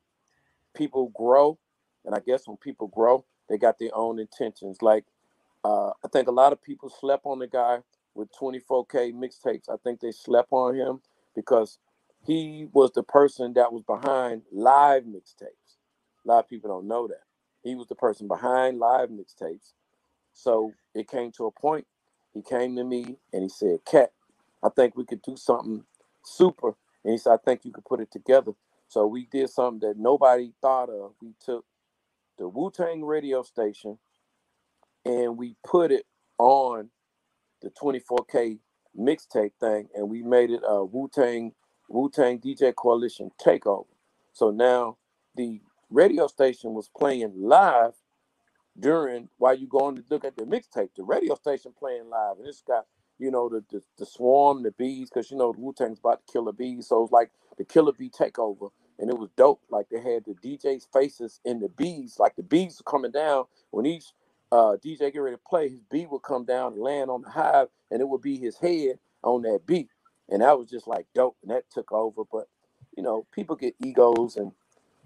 people 0.75 1.11
grow, 1.15 1.59
and 2.05 2.15
I 2.15 2.19
guess 2.19 2.47
when 2.47 2.57
people 2.57 2.87
grow, 2.87 3.25
they 3.49 3.57
got 3.57 3.79
their 3.79 3.95
own 3.95 4.19
intentions. 4.19 4.81
Like 4.81 5.05
uh, 5.65 5.89
I 6.05 6.09
think 6.13 6.29
a 6.29 6.33
lot 6.33 6.53
of 6.53 6.63
people 6.63 6.89
slept 6.89 7.25
on 7.25 7.39
the 7.39 7.47
guy 7.47 7.79
with 8.15 8.29
24K 8.41 9.13
mixtapes. 9.13 9.69
I 9.69 9.77
think 9.83 10.01
they 10.01 10.11
slept 10.11 10.49
on 10.51 10.75
him 10.75 11.01
because 11.35 11.79
he 12.25 12.67
was 12.73 12.91
the 12.93 13.03
person 13.03 13.53
that 13.55 13.73
was 13.73 13.83
behind 13.83 14.43
live 14.51 15.03
mixtapes. 15.05 15.58
A 16.29 16.33
lot 16.33 16.45
of 16.45 16.49
people 16.49 16.69
don't 16.71 16.87
know 16.87 17.07
that. 17.09 17.23
He 17.63 17.75
was 17.75 17.87
the 17.87 17.95
person 17.95 18.29
behind 18.29 18.79
live 18.79 19.09
mixtapes. 19.09 19.73
So 20.33 20.73
it 20.95 21.09
came 21.09 21.31
to 21.33 21.47
a 21.47 21.51
point, 21.51 21.87
he 22.33 22.41
came 22.43 22.75
to 22.77 22.83
me 22.83 23.17
and 23.33 23.43
he 23.43 23.49
said, 23.49 23.79
Cat, 23.85 24.11
I 24.63 24.69
think 24.69 24.95
we 24.97 25.05
could 25.05 25.21
do 25.23 25.37
something 25.37 25.83
super. 26.23 26.69
And 27.03 27.13
he 27.13 27.19
said, 27.19 27.33
I 27.33 27.37
think 27.37 27.65
you 27.65 27.71
could 27.73 27.85
put 27.85 28.01
it 28.01 28.11
together. 28.11 28.53
So 28.89 29.07
we 29.07 29.27
did 29.31 29.49
something 29.49 29.87
that 29.87 29.97
nobody 29.99 30.53
thought 30.61 30.89
of. 30.89 31.13
We 31.21 31.33
took 31.43 31.65
the 32.37 32.47
Wu 32.49 32.71
Tang 32.71 33.03
radio 33.05 33.43
station 33.43 33.99
and 35.05 35.37
we 35.37 35.55
put 35.65 35.91
it 35.91 36.05
on 36.39 36.89
the 37.61 37.69
24K 37.71 38.59
mixtape 38.99 39.51
thing 39.59 39.89
and 39.95 40.09
we 40.09 40.23
made 40.23 40.51
it 40.51 40.61
a 40.67 40.83
Wu 40.85 41.09
Tang 41.13 41.53
Wu 41.89 42.09
Tang 42.09 42.39
DJ 42.39 42.75
Coalition 42.75 43.31
takeover. 43.41 43.85
So 44.33 44.51
now 44.51 44.97
the 45.35 45.61
radio 45.91 46.27
station 46.27 46.73
was 46.73 46.89
playing 46.89 47.33
live 47.37 47.93
during 48.79 49.29
while 49.37 49.55
you 49.55 49.67
going 49.67 49.95
to 49.97 50.03
look 50.09 50.25
at 50.25 50.37
the 50.37 50.43
mixtape. 50.43 50.89
The 50.95 51.03
radio 51.03 51.35
station 51.35 51.73
playing 51.77 52.09
live, 52.09 52.39
and 52.39 52.47
it's 52.47 52.61
got 52.61 52.85
you 53.19 53.31
know 53.31 53.49
the 53.49 53.63
the, 53.71 53.83
the 53.99 54.05
swarm, 54.05 54.63
the 54.63 54.71
bees, 54.71 55.09
because 55.09 55.31
you 55.31 55.37
know 55.37 55.53
Wu 55.57 55.73
Tang's 55.73 55.99
about 55.99 56.25
to 56.25 56.31
kill 56.33 56.45
the 56.45 56.53
bees. 56.53 56.87
So 56.87 57.03
it's 57.03 57.11
like 57.11 57.31
the 57.57 57.65
Killer 57.65 57.93
Bee 57.93 58.09
takeover, 58.09 58.71
and 58.99 59.09
it 59.09 59.17
was 59.17 59.29
dope. 59.37 59.61
Like 59.69 59.89
they 59.89 60.01
had 60.01 60.25
the 60.25 60.35
DJ's 60.35 60.87
faces 60.93 61.39
in 61.45 61.59
the 61.59 61.69
bees, 61.69 62.17
like 62.19 62.35
the 62.35 62.43
bees 62.43 62.81
were 62.81 62.91
coming 62.91 63.11
down 63.11 63.45
when 63.71 63.85
each 63.85 64.05
uh, 64.51 64.77
DJ 64.83 65.13
get 65.13 65.19
ready 65.19 65.37
to 65.37 65.41
play, 65.47 65.69
his 65.69 65.81
beat 65.91 66.11
would 66.11 66.23
come 66.23 66.45
down 66.45 66.73
and 66.73 66.81
land 66.81 67.09
on 67.11 67.21
the 67.21 67.29
hive, 67.29 67.67
and 67.91 68.01
it 68.01 68.09
would 68.09 68.21
be 68.21 68.37
his 68.37 68.57
head 68.57 68.99
on 69.23 69.41
that 69.43 69.61
beat, 69.65 69.89
and 70.29 70.41
that 70.41 70.57
was 70.57 70.69
just 70.69 70.87
like 70.87 71.07
dope, 71.15 71.37
and 71.43 71.51
that 71.51 71.65
took 71.71 71.91
over. 71.91 72.23
But 72.31 72.47
you 72.97 73.03
know, 73.03 73.25
people 73.33 73.55
get 73.55 73.75
egos, 73.83 74.37
and 74.37 74.51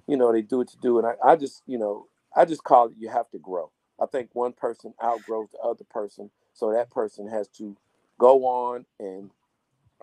you 0.07 0.17
know 0.17 0.31
they 0.31 0.41
do 0.41 0.59
what 0.59 0.69
to 0.69 0.77
do, 0.77 0.99
and 0.99 1.07
I, 1.07 1.13
I 1.25 1.35
just 1.35 1.63
you 1.67 1.77
know 1.79 2.07
I 2.35 2.45
just 2.45 2.63
call 2.63 2.87
it 2.87 2.93
you 2.99 3.09
have 3.09 3.29
to 3.31 3.39
grow. 3.39 3.71
I 4.01 4.07
think 4.07 4.29
one 4.33 4.53
person 4.53 4.93
outgrows 5.03 5.49
the 5.53 5.59
other 5.59 5.85
person, 5.89 6.31
so 6.53 6.71
that 6.73 6.91
person 6.91 7.27
has 7.29 7.47
to 7.59 7.77
go 8.19 8.45
on 8.45 8.85
and 8.99 9.31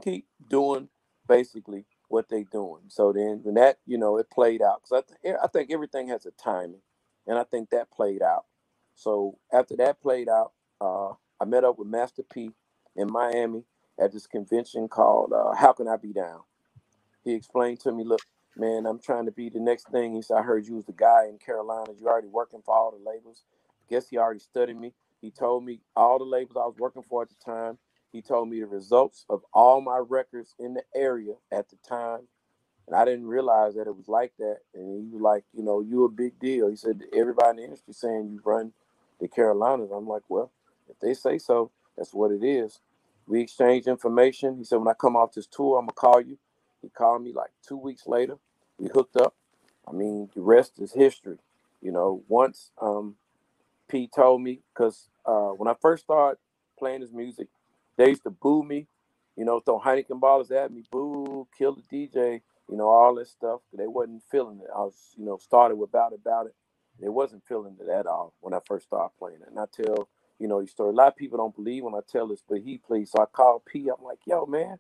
keep 0.02 0.26
doing 0.49 0.88
basically 1.28 1.87
what 2.09 2.28
they're 2.30 2.45
doing. 2.45 2.83
So 2.88 3.12
then 3.12 3.40
when 3.42 3.57
that 3.57 3.78
you 3.87 3.99
know 3.99 4.19
it 4.19 4.30
played 4.30 4.62
out, 4.62 4.83
because 4.85 5.04
I, 5.04 5.28
th- 5.28 5.37
I 5.42 5.47
think 5.49 5.73
everything 5.73 6.09
has 6.09 6.26
a 6.26 6.33
timing, 6.33 6.83
and 7.26 7.38
I 7.38 7.45
think 7.45 7.71
that 7.71 7.90
played 7.92 8.23
out. 8.23 8.47
So 8.97 9.38
after 9.52 9.76
that 9.78 10.00
played 10.02 10.28
out, 10.28 10.52
uh, 10.80 11.11
I 11.40 11.47
met 11.47 11.64
up 11.64 11.78
with 11.78 11.88
Master 11.88 12.23
P 12.23 12.52
in 12.97 13.12
Miami 13.12 13.64
at 14.00 14.12
this 14.12 14.26
convention 14.26 14.88
called 14.88 15.33
uh, 15.33 15.54
How 15.54 15.73
Can 15.73 15.88
I 15.88 15.97
Be 15.97 16.12
Down. 16.12 16.40
He 17.25 17.35
explained 17.35 17.80
to 17.80 17.92
me, 17.92 18.04
look, 18.04 18.23
man, 18.57 18.87
I'm 18.87 19.00
trying 19.00 19.26
to 19.26 19.33
be 19.33 19.49
the 19.50 19.61
next 19.61 19.88
thing. 19.90 20.14
He 20.14 20.23
said, 20.23 20.38
I 20.38 20.42
heard 20.42 20.66
you 20.66 20.76
was 20.76 20.87
the 20.87 20.92
guy 20.92 21.26
in 21.28 21.38
Carolina. 21.38 21.92
You 22.00 22.09
already 22.09 22.28
working 22.28 22.62
for 22.64 22.75
all 22.75 22.92
the 22.92 23.11
labels. 23.11 23.45
Guess 23.90 24.09
he 24.11 24.19
already 24.19 24.40
studied 24.40 24.78
me. 24.78 24.95
He 25.23 25.30
told 25.30 25.64
me 25.64 25.80
all 25.97 26.19
the 26.19 26.25
labels 26.25 26.57
I 26.57 26.66
was 26.66 26.76
working 26.78 27.02
for 27.02 27.23
at 27.23 27.30
the 27.30 27.37
time. 27.45 27.78
He 28.12 28.23
told 28.23 28.49
me 28.50 28.61
the 28.61 28.66
results 28.66 29.26
of 29.30 29.42
all 29.54 29.80
my 29.80 29.99
records 30.09 30.54
in 30.59 30.75
the 30.75 30.85
area 30.95 31.35
at 31.52 31.71
the 31.71 31.76
time. 31.88 32.23
And 32.88 32.97
I 32.97 33.07
didn't 33.07 33.26
realize 33.28 33.76
that 33.76 33.88
it 33.88 33.97
was 33.97 34.09
like 34.09 34.33
that. 34.40 34.59
And 34.75 35.02
he 35.02 35.11
was 35.12 35.23
like, 35.23 35.45
you 35.54 35.64
know, 35.64 35.80
you 35.80 36.04
a 36.04 36.11
big 36.11 36.38
deal. 36.40 36.69
He 36.71 36.76
said, 36.76 37.02
everybody 37.16 37.50
in 37.52 37.57
the 37.59 37.64
industry 37.64 37.95
saying 37.95 38.30
you 38.33 38.42
run 38.45 38.73
the 39.21 39.28
Carolinas. 39.28 39.90
I'm 39.95 40.09
like, 40.09 40.25
well, 40.28 40.52
if 40.90 41.00
they 41.00 41.14
say 41.14 41.38
so, 41.38 41.73
that's 41.97 42.14
what 42.14 42.33
it 42.33 42.45
is. 42.45 42.80
We 43.26 43.40
exchanged 43.42 43.88
information. 43.88 44.59
He 44.59 44.64
said, 44.64 44.78
when 44.78 44.88
I 44.88 44.95
come 44.95 45.16
off 45.16 45.33
this 45.35 45.47
tour, 45.49 45.78
I'm 45.78 45.87
gonna 45.87 45.95
call 45.95 46.21
you. 46.21 46.38
He 46.82 46.88
called 46.90 47.22
me 47.25 47.32
like 47.32 47.50
two 47.66 47.76
weeks 47.78 48.06
later. 48.06 48.37
We 48.78 48.88
hooked 48.92 49.16
up. 49.16 49.34
I 49.88 49.92
mean, 49.92 50.30
the 50.34 50.42
rest 50.42 50.75
is 50.80 50.93
history. 50.93 51.38
You 51.82 51.93
know, 51.93 52.23
once 52.28 52.73
um, 52.80 53.16
P 53.88 54.08
told 54.14 54.43
me, 54.43 54.60
because 54.75 55.08
uh, 55.26 55.50
when 55.50 55.69
I 55.69 55.75
first 55.80 56.04
started 56.04 56.38
playing 56.78 57.00
his 57.02 57.12
music, 57.12 57.49
they 57.97 58.08
used 58.08 58.25
to 58.25 58.30
boo 58.30 58.62
me, 58.62 58.86
you 59.36 59.45
know, 59.45 59.60
throw 59.60 59.80
Heineken 59.80 60.21
bottles 60.21 60.50
at 60.50 60.73
me, 60.73 60.84
boo, 60.90 61.47
kill 61.56 61.76
the 61.76 61.82
DJ, 61.93 62.40
you 62.71 62.76
know, 62.76 62.88
all 62.88 63.14
this 63.14 63.30
stuff. 63.30 63.60
They 63.76 63.86
wasn't 63.86 64.23
feeling 64.30 64.60
it. 64.60 64.71
I 64.75 64.80
was, 64.80 64.95
you 65.16 65.25
know, 65.25 65.38
started 65.38 65.76
without 65.76 66.12
about 66.12 66.47
it. 66.47 66.54
They 67.00 67.08
wasn't 67.08 67.45
feeling 67.47 67.76
it 67.80 67.88
at 67.88 68.06
all 68.06 68.34
when 68.40 68.54
I 68.54 68.60
first 68.66 68.86
started 68.86 69.10
playing 69.19 69.40
it. 69.43 69.49
And 69.49 69.58
I 69.58 69.64
tell, 69.75 70.08
you 70.38 70.49
know, 70.49 70.60
these 70.60 70.71
story. 70.71 70.90
A 70.90 70.97
lot 70.97 71.08
of 71.08 71.16
people 71.16 71.38
don't 71.38 71.54
believe 71.56 71.84
when 71.84 71.95
I 71.95 72.00
tell 72.08 72.28
this, 72.28 72.43
but 72.49 72.60
he 72.60 72.78
plays. 72.78 73.10
So 73.10 73.23
I 73.23 73.26
called 73.26 73.64
P. 73.66 73.88
I'm 73.88 74.04
like, 74.04 74.21
yo, 74.26 74.47
man, 74.47 74.78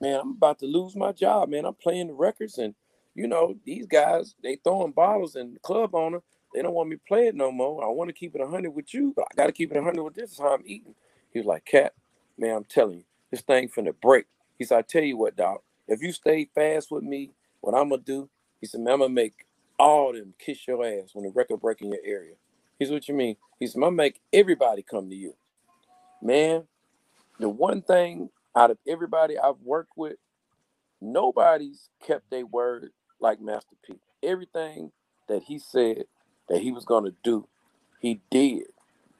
man, 0.00 0.20
I'm 0.20 0.32
about 0.32 0.58
to 0.60 0.66
lose 0.66 0.96
my 0.96 1.12
job, 1.12 1.50
man. 1.50 1.64
I'm 1.64 1.74
playing 1.74 2.08
the 2.08 2.14
records, 2.14 2.58
and 2.58 2.74
you 3.14 3.28
know, 3.28 3.56
these 3.64 3.86
guys 3.86 4.34
they 4.42 4.56
throwing 4.56 4.92
bottles 4.92 5.36
and 5.36 5.56
the 5.56 5.60
club 5.60 5.94
owner. 5.94 6.20
They 6.54 6.62
don't 6.62 6.74
want 6.74 6.88
me 6.88 6.96
playing 7.06 7.36
no 7.36 7.52
more. 7.52 7.84
I 7.84 7.88
want 7.88 8.08
to 8.08 8.14
keep 8.14 8.34
it 8.34 8.40
100 8.40 8.70
with 8.70 8.94
you, 8.94 9.12
but 9.14 9.26
I 9.30 9.34
got 9.36 9.46
to 9.46 9.52
keep 9.52 9.70
it 9.70 9.76
100 9.76 10.02
with 10.02 10.14
this. 10.14 10.32
Is 10.32 10.38
how 10.38 10.54
I'm 10.54 10.62
eating. 10.64 10.94
He 11.32 11.40
was 11.40 11.46
like, 11.46 11.64
Cat, 11.66 11.92
man, 12.38 12.56
I'm 12.56 12.64
telling 12.64 12.98
you, 12.98 13.04
this 13.30 13.42
thing 13.42 13.68
finna 13.68 13.94
break. 14.00 14.26
He 14.58 14.64
said, 14.64 14.78
I 14.78 14.82
tell 14.82 15.02
you 15.02 15.16
what, 15.18 15.36
dog, 15.36 15.60
if 15.88 16.02
you 16.02 16.12
stay 16.12 16.48
fast 16.54 16.90
with 16.90 17.04
me, 17.04 17.32
what 17.60 17.74
I'm 17.74 17.90
gonna 17.90 18.02
do, 18.02 18.30
he 18.60 18.66
said, 18.66 18.80
man, 18.80 18.94
I'm 18.94 19.00
gonna 19.00 19.14
make 19.14 19.46
all 19.78 20.12
them 20.12 20.34
kiss 20.38 20.66
your 20.66 20.84
ass 20.84 21.10
when 21.12 21.24
the 21.24 21.32
record 21.32 21.60
break 21.60 21.82
in 21.82 21.90
your 21.90 22.00
area. 22.04 22.34
Here's 22.78 22.90
what 22.90 23.08
you 23.08 23.14
mean. 23.14 23.36
He 23.60 23.66
said, 23.66 23.76
I'm 23.76 23.82
gonna 23.82 23.96
make 23.96 24.20
everybody 24.32 24.82
come 24.82 25.10
to 25.10 25.16
you. 25.16 25.34
Man, 26.22 26.64
the 27.38 27.48
one 27.48 27.82
thing 27.82 28.30
out 28.58 28.72
of 28.72 28.78
everybody 28.88 29.38
I've 29.38 29.60
worked 29.64 29.92
with, 29.96 30.16
nobody's 31.00 31.90
kept 32.06 32.30
their 32.30 32.46
word 32.46 32.90
like 33.20 33.40
Master 33.40 33.76
P. 33.86 34.00
Everything 34.22 34.92
that 35.28 35.44
he 35.44 35.58
said 35.58 36.04
that 36.48 36.62
he 36.62 36.72
was 36.72 36.86
gonna 36.86 37.12
do, 37.24 37.48
he 38.00 38.22
did. 38.30 38.64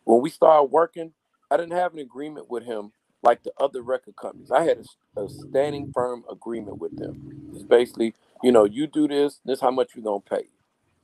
When 0.04 0.20
we 0.20 0.30
started 0.30 0.72
working, 0.72 1.12
I 1.50 1.56
didn't 1.56 1.74
have 1.78 1.92
an 1.94 2.00
agreement 2.00 2.50
with 2.50 2.64
him 2.64 2.92
like 3.22 3.44
the 3.44 3.52
other 3.60 3.82
record 3.82 4.16
companies. 4.16 4.50
I 4.50 4.64
had 4.64 4.78
a, 5.16 5.22
a 5.22 5.28
standing 5.28 5.86
firm 5.94 6.24
agreement 6.30 6.78
with 6.80 6.96
them. 6.96 7.50
It's 7.54 7.62
basically, 7.64 8.14
you 8.42 8.52
know, 8.52 8.64
you 8.64 8.88
do 8.88 9.08
this, 9.08 9.40
this 9.44 9.60
how 9.60 9.70
much 9.70 9.92
you're 9.94 10.04
gonna 10.04 10.20
pay. 10.20 10.48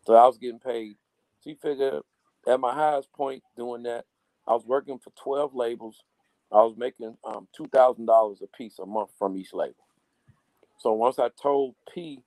So 0.07 0.14
I 0.14 0.27
was 0.27 0.38
getting 0.38 0.59
paid. 0.61 0.97
So 1.40 1.51
you 1.51 1.57
figure 1.57 2.01
at 2.49 2.61
my 2.61 2.75
highest 2.75 3.12
point 3.12 3.42
doing 3.57 3.85
that, 3.85 4.07
I 4.49 4.53
was 4.55 4.64
working 4.66 4.99
for 4.99 5.12
12 5.23 5.55
labels. 5.55 6.03
I 6.52 6.57
was 6.59 6.76
making 6.76 7.16
um, 7.24 7.48
$2,000 7.59 8.42
a 8.42 8.46
piece 8.57 8.78
a 8.78 8.87
month 8.87 9.11
from 9.18 9.37
each 9.37 9.52
label. 9.52 9.74
So 10.78 10.92
once 10.92 11.18
I 11.18 11.28
told 11.40 11.74
P, 11.94 12.22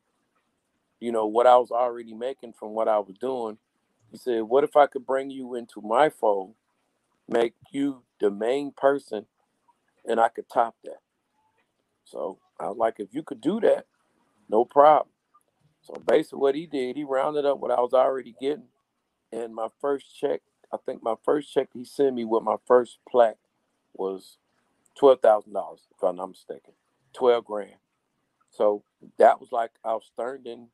you 0.99 1.11
know, 1.11 1.27
what 1.27 1.47
I 1.47 1.57
was 1.57 1.71
already 1.71 2.13
making 2.13 2.53
from 2.53 2.71
what 2.71 2.87
I 2.87 2.99
was 2.99 3.15
doing, 3.19 3.57
he 4.11 4.17
said, 4.17 4.43
What 4.43 4.63
if 4.63 4.75
I 4.77 4.87
could 4.87 5.05
bring 5.05 5.29
you 5.31 5.55
into 5.55 5.81
my 5.81 6.09
fold, 6.09 6.55
make 7.29 7.53
you 7.71 8.03
the 8.21 8.31
main 8.31 8.71
person, 8.75 9.27
and 10.05 10.19
I 10.19 10.29
could 10.29 10.49
top 10.49 10.75
that? 10.85 10.99
So 12.05 12.39
I 12.59 12.67
was 12.67 12.77
like, 12.77 12.95
If 12.99 13.09
you 13.13 13.23
could 13.23 13.41
do 13.41 13.59
that, 13.61 13.85
no 14.49 14.65
problem. 14.65 15.09
So 15.81 15.95
basically, 16.07 16.39
what 16.39 16.55
he 16.55 16.67
did, 16.67 16.97
he 16.97 17.03
rounded 17.05 17.45
up 17.45 17.59
what 17.59 17.71
I 17.71 17.81
was 17.81 17.93
already 17.93 18.35
getting, 18.41 18.69
and 19.31 19.55
my 19.55 19.69
first 19.81 20.07
check, 20.19 20.41
I 20.73 20.77
think 20.85 21.03
my 21.03 21.15
first 21.25 21.53
check 21.53 21.69
he 21.73 21.85
sent 21.85 22.15
me 22.15 22.25
with 22.25 22.43
my 22.43 22.57
first 22.67 22.99
plaque 23.09 23.37
was 23.99 24.37
twelve 24.95 25.21
thousand 25.21 25.53
dollars, 25.53 25.87
if 25.95 26.03
I'm 26.03 26.15
not 26.15 26.27
mistaken, 26.29 26.73
twelve 27.13 27.45
grand. 27.45 27.75
So 28.51 28.83
that 29.17 29.39
was 29.39 29.51
like 29.51 29.71
outstanding, 29.85 30.69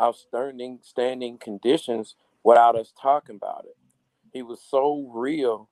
outstanding 0.00 0.80
standing 0.82 1.38
conditions 1.38 2.16
without 2.44 2.76
us 2.76 2.92
talking 3.00 3.36
about 3.36 3.64
it. 3.66 3.76
He 4.32 4.42
was 4.42 4.60
so 4.60 5.10
real. 5.12 5.68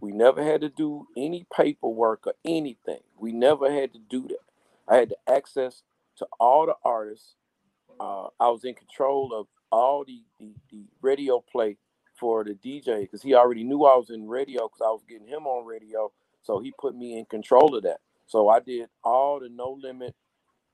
We 0.00 0.12
never 0.12 0.42
had 0.42 0.60
to 0.62 0.68
do 0.68 1.06
any 1.16 1.46
paperwork 1.54 2.26
or 2.26 2.34
anything. 2.44 3.00
We 3.18 3.32
never 3.32 3.72
had 3.72 3.92
to 3.94 3.98
do 3.98 4.28
that. 4.28 4.38
I 4.88 4.96
had 4.96 5.10
the 5.10 5.32
access 5.32 5.82
to 6.18 6.26
all 6.38 6.66
the 6.66 6.74
artists. 6.84 7.36
Uh, 8.00 8.28
I 8.40 8.48
was 8.50 8.64
in 8.64 8.74
control 8.74 9.32
of 9.34 9.46
all 9.70 10.04
the, 10.04 10.22
the, 10.38 10.54
the 10.70 10.84
radio 11.00 11.40
play 11.40 11.76
for 12.18 12.44
the 12.44 12.54
DJ 12.54 13.02
because 13.02 13.22
he 13.22 13.34
already 13.34 13.64
knew 13.64 13.84
I 13.84 13.96
was 13.96 14.10
in 14.10 14.28
radio 14.28 14.68
because 14.68 14.82
I 14.82 14.90
was 14.90 15.02
getting 15.08 15.26
him 15.28 15.46
on 15.46 15.66
radio. 15.66 16.12
So 16.44 16.60
he 16.60 16.74
put 16.80 16.96
me 16.96 17.18
in 17.18 17.26
control 17.26 17.76
of 17.76 17.84
that. 17.84 17.98
So 18.26 18.50
I 18.50 18.60
did 18.60 18.88
all 19.04 19.40
the 19.40 19.50
no 19.50 19.78
limit 19.82 20.16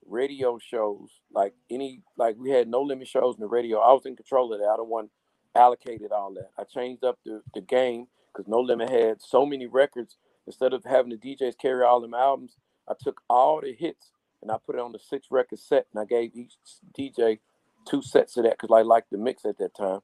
radio 0.06 0.58
shows, 0.58 1.10
like 1.32 1.54
any 1.70 2.02
like 2.18 2.36
we 2.38 2.50
had 2.50 2.68
no 2.68 2.82
limit 2.82 3.08
shows 3.08 3.36
in 3.36 3.42
the 3.42 3.48
radio. 3.48 3.80
I 3.80 3.92
was 3.94 4.06
in 4.06 4.16
control 4.16 4.52
of 4.54 4.60
that. 4.60 4.66
I 4.68 4.76
don't 4.76 4.90
want 4.90 5.10
allocated 5.56 6.12
all 6.12 6.34
that. 6.34 6.50
I 6.58 6.64
changed 6.64 7.04
up 7.04 7.18
the, 7.26 7.42
the 7.54 7.62
game 7.62 8.08
because 8.32 8.48
No 8.48 8.60
Limit 8.60 8.90
had 8.90 9.22
so 9.22 9.46
many 9.46 9.66
records. 9.68 10.18
Instead 10.46 10.74
of 10.74 10.84
having 10.84 11.10
the 11.12 11.18
DJs 11.18 11.58
carry 11.60 11.84
all 11.84 12.00
them 12.02 12.14
albums, 12.14 12.56
I 12.88 12.94
took 13.00 13.22
all 13.30 13.60
the 13.62 13.74
hits 13.74 14.12
and 14.42 14.50
I 14.50 14.56
put 14.64 14.76
it 14.76 14.80
on 14.82 14.92
the 14.92 14.98
six 15.00 15.28
record 15.30 15.60
set 15.60 15.86
and 15.94 16.02
I 16.02 16.06
gave 16.06 16.32
each 16.34 16.54
DJ 16.98 17.40
two 17.88 18.02
sets 18.02 18.36
of 18.38 18.44
that 18.44 18.58
because 18.60 18.74
I 18.76 18.82
liked 18.82 19.10
the 19.12 19.18
mix 19.18 19.44
at 19.46 19.58
that 19.58 19.76
time. 19.76 20.00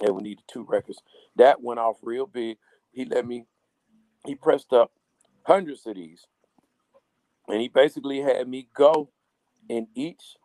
And 0.00 0.16
we 0.16 0.22
needed 0.22 0.44
two 0.48 0.64
records. 0.68 1.00
That 1.36 1.62
went 1.62 1.80
off 1.80 1.98
real 2.02 2.26
big. 2.26 2.58
He 2.92 3.04
let 3.04 3.26
me, 3.26 3.46
he 4.26 4.34
pressed 4.34 4.72
up 4.72 4.92
hundreds 5.44 5.86
of 5.86 5.96
these. 5.96 6.26
And 7.48 7.60
he 7.60 7.68
basically 7.68 8.20
had 8.20 8.48
me 8.48 8.68
go 8.76 9.10
in 9.68 9.88
each 9.94 10.36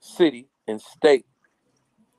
city 0.00 0.48
and 0.68 0.80
state, 0.80 1.26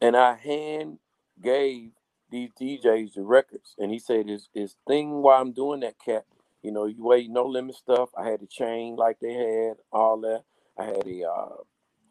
and 0.01 0.17
I 0.17 0.36
hand 0.36 0.99
gave 1.41 1.91
these 2.32 2.51
DJs 2.60 3.15
the 3.15 3.23
records, 3.23 3.75
and 3.80 3.91
he 3.91 3.99
said, 3.99 4.30
"His 4.30 4.49
his 4.54 4.75
thing 4.88 5.21
while 5.23 5.41
I'm 5.41 5.54
doing 5.54 5.82
that, 5.82 5.95
cat, 5.99 6.25
you 6.63 6.71
know, 6.71 6.86
you 6.86 7.04
weigh 7.04 7.28
no 7.28 7.45
limit 7.45 7.75
stuff. 7.75 8.10
I 8.17 8.30
had 8.30 8.41
a 8.41 8.47
chain 8.47 8.95
like 8.97 9.19
they 9.21 9.34
had, 9.34 9.78
all 9.91 10.19
that. 10.21 10.43
I 10.78 10.86
had 10.86 11.08
a 11.08 11.23
uh, 11.30 11.56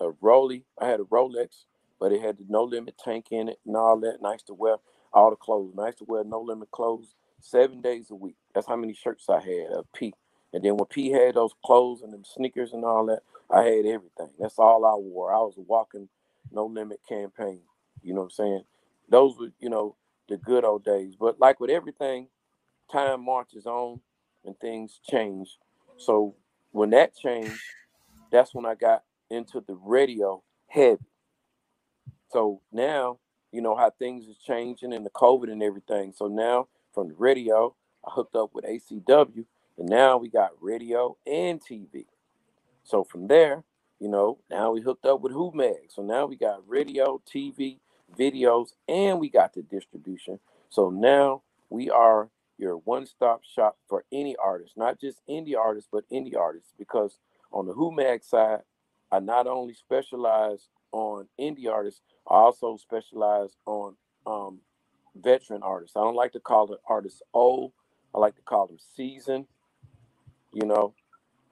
a 0.07 0.11
Rolly, 0.21 0.65
I 0.81 0.89
had 0.89 1.01
a 1.01 1.05
Rolex, 1.05 1.65
but 2.01 2.13
it 2.13 2.23
had 2.23 2.39
the 2.39 2.47
no 2.49 2.65
limit 2.65 2.97
tank 3.05 3.27
in 3.33 3.49
it 3.49 3.61
and 3.67 3.77
all 3.77 3.99
that. 4.01 4.23
Nice 4.23 4.43
to 4.45 4.55
wear 4.55 4.77
all 5.13 5.31
the 5.31 5.37
clothes. 5.37 5.75
Nice 5.77 5.97
to 5.97 6.05
wear 6.05 6.25
no 6.25 6.41
limit 6.41 6.71
clothes 6.73 7.15
seven 7.45 7.81
days 7.81 8.11
a 8.11 8.15
week. 8.15 8.37
That's 8.55 8.67
how 8.67 8.77
many 8.77 8.95
shirts 8.95 9.29
I 9.29 9.41
had 9.41 9.73
of 9.73 9.87
P. 9.95 10.13
And 10.53 10.65
then 10.65 10.77
when 10.77 10.87
P 10.87 11.11
had 11.11 11.35
those 11.35 11.53
clothes 11.65 12.03
and 12.03 12.13
them 12.13 12.25
sneakers 12.25 12.73
and 12.73 12.85
all 12.85 13.07
that, 13.07 13.21
I 13.51 13.63
had 13.63 13.87
everything. 13.87 14.31
That's 14.39 14.59
all 14.59 14.85
I 14.85 14.95
wore. 14.95 15.33
I 15.35 15.39
was 15.39 15.55
walking 15.57 16.09
no 16.51 16.67
limit 16.67 17.01
campaign. 17.09 17.61
You 18.03 18.15
know 18.15 18.21
what 18.21 18.27
I'm 18.27 18.31
saying? 18.31 18.65
Those 19.09 19.37
were, 19.39 19.53
you 19.61 19.69
know, 19.69 19.97
the 20.29 20.37
good 20.37 20.65
old 20.65 20.85
days. 20.85 21.15
But 21.19 21.39
like 21.39 21.61
with 21.61 21.71
everything, 21.71 22.29
time 22.91 23.25
marches 23.25 23.67
on 23.67 24.01
and 24.45 24.59
things 24.61 25.01
change. 25.11 25.59
So 25.97 26.35
when 26.73 26.91
that 26.91 27.15
changed, 27.17 27.61
that's 28.31 28.55
when 28.55 28.65
I 28.65 28.75
got 28.75 29.03
into 29.31 29.63
the 29.67 29.75
radio 29.75 30.43
heavy. 30.69 31.05
So 32.31 32.61
now, 32.73 33.19
you 33.53 33.61
know 33.61 33.77
how 33.77 33.91
things 33.91 34.27
is 34.27 34.37
changing 34.39 34.93
and 34.93 35.07
the 35.07 35.11
COVID 35.11 35.51
and 35.51 35.63
everything. 35.63 36.13
So 36.17 36.27
now 36.27 36.69
from 36.95 37.09
the 37.09 37.15
radio, 37.15 37.75
I 38.07 38.13
hooked 38.13 38.37
up 38.37 38.55
with 38.55 38.65
ACW, 38.65 39.45
and 39.77 39.89
now 39.89 40.17
we 40.17 40.29
got 40.29 40.51
radio 40.61 41.17
and 41.27 41.61
TV. 41.61 42.07
So 42.85 43.03
from 43.03 43.27
there, 43.27 43.65
you 43.99 44.09
know, 44.09 44.39
now 44.51 44.73
we 44.73 44.81
hooked 44.81 45.07
up 45.07 45.21
with 45.21 45.33
WhoMag. 45.33 45.89
So 45.89 46.03
now 46.03 46.27
we 46.27 46.37
got 46.37 46.67
radio, 46.69 47.21
TV, 47.27 47.79
videos, 48.17 48.69
and 48.89 49.19
we 49.19 49.29
got 49.29 49.55
the 49.55 49.63
distribution. 49.63 50.39
So 50.69 50.91
now 50.91 51.43
we 51.71 51.91
are 51.91 52.29
your 52.59 52.77
one-stop 52.77 53.43
shop 53.43 53.77
for 53.89 54.05
any 54.13 54.37
artist, 54.37 54.77
not 54.77 55.01
just 55.01 55.21
indie 55.29 55.57
artists, 55.57 55.89
but 55.91 56.09
indie 56.11 56.37
artists. 56.37 56.73
Because 56.79 57.19
on 57.53 57.67
the 57.67 57.75
WhoMag 57.75 58.25
side, 58.25 58.61
I 59.11 59.21
not 59.21 59.47
only 59.47 59.75
specialize 59.75 60.69
on 60.93 61.27
indie 61.41 61.69
artists, 61.69 62.01
I 62.29 62.35
also 62.35 62.77
specialize 62.77 63.57
on 63.67 63.97
um, 64.27 64.61
veteran 65.21 65.63
artists. 65.63 65.97
I 65.97 66.01
don't 66.01 66.17
like 66.17 66.33
to 66.33 66.41
call 66.41 66.67
the 66.67 66.79
artists 66.87 67.23
old. 67.33 67.73
I 68.15 68.19
like 68.19 68.37
to 68.37 68.43
call 68.43 68.67
them 68.67 68.79
seasoned. 68.97 69.47
You 70.53 70.67
know, 70.67 70.95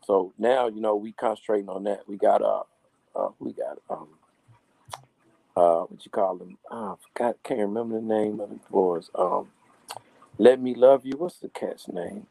so 0.04 0.32
now 0.38 0.68
you 0.68 0.80
know 0.80 0.96
we 0.96 1.12
concentrating 1.12 1.68
on 1.68 1.84
that. 1.84 2.08
We 2.08 2.16
got 2.16 2.42
uh, 2.42 2.62
uh 3.16 3.30
we 3.38 3.52
got 3.52 3.78
um 3.90 4.08
uh 5.56 5.80
what 5.82 6.04
you 6.04 6.10
call 6.10 6.36
them? 6.36 6.56
Oh, 6.70 6.92
I 6.92 6.94
forgot, 7.08 7.42
can't 7.42 7.60
remember 7.60 7.96
the 7.96 8.06
name 8.06 8.40
of 8.40 8.50
the 8.50 8.60
boys. 8.70 9.10
Um, 9.14 9.48
let 10.38 10.60
me 10.60 10.74
love 10.74 11.04
you. 11.04 11.16
What's 11.16 11.38
the 11.38 11.48
cat's 11.48 11.88
name? 11.88 12.26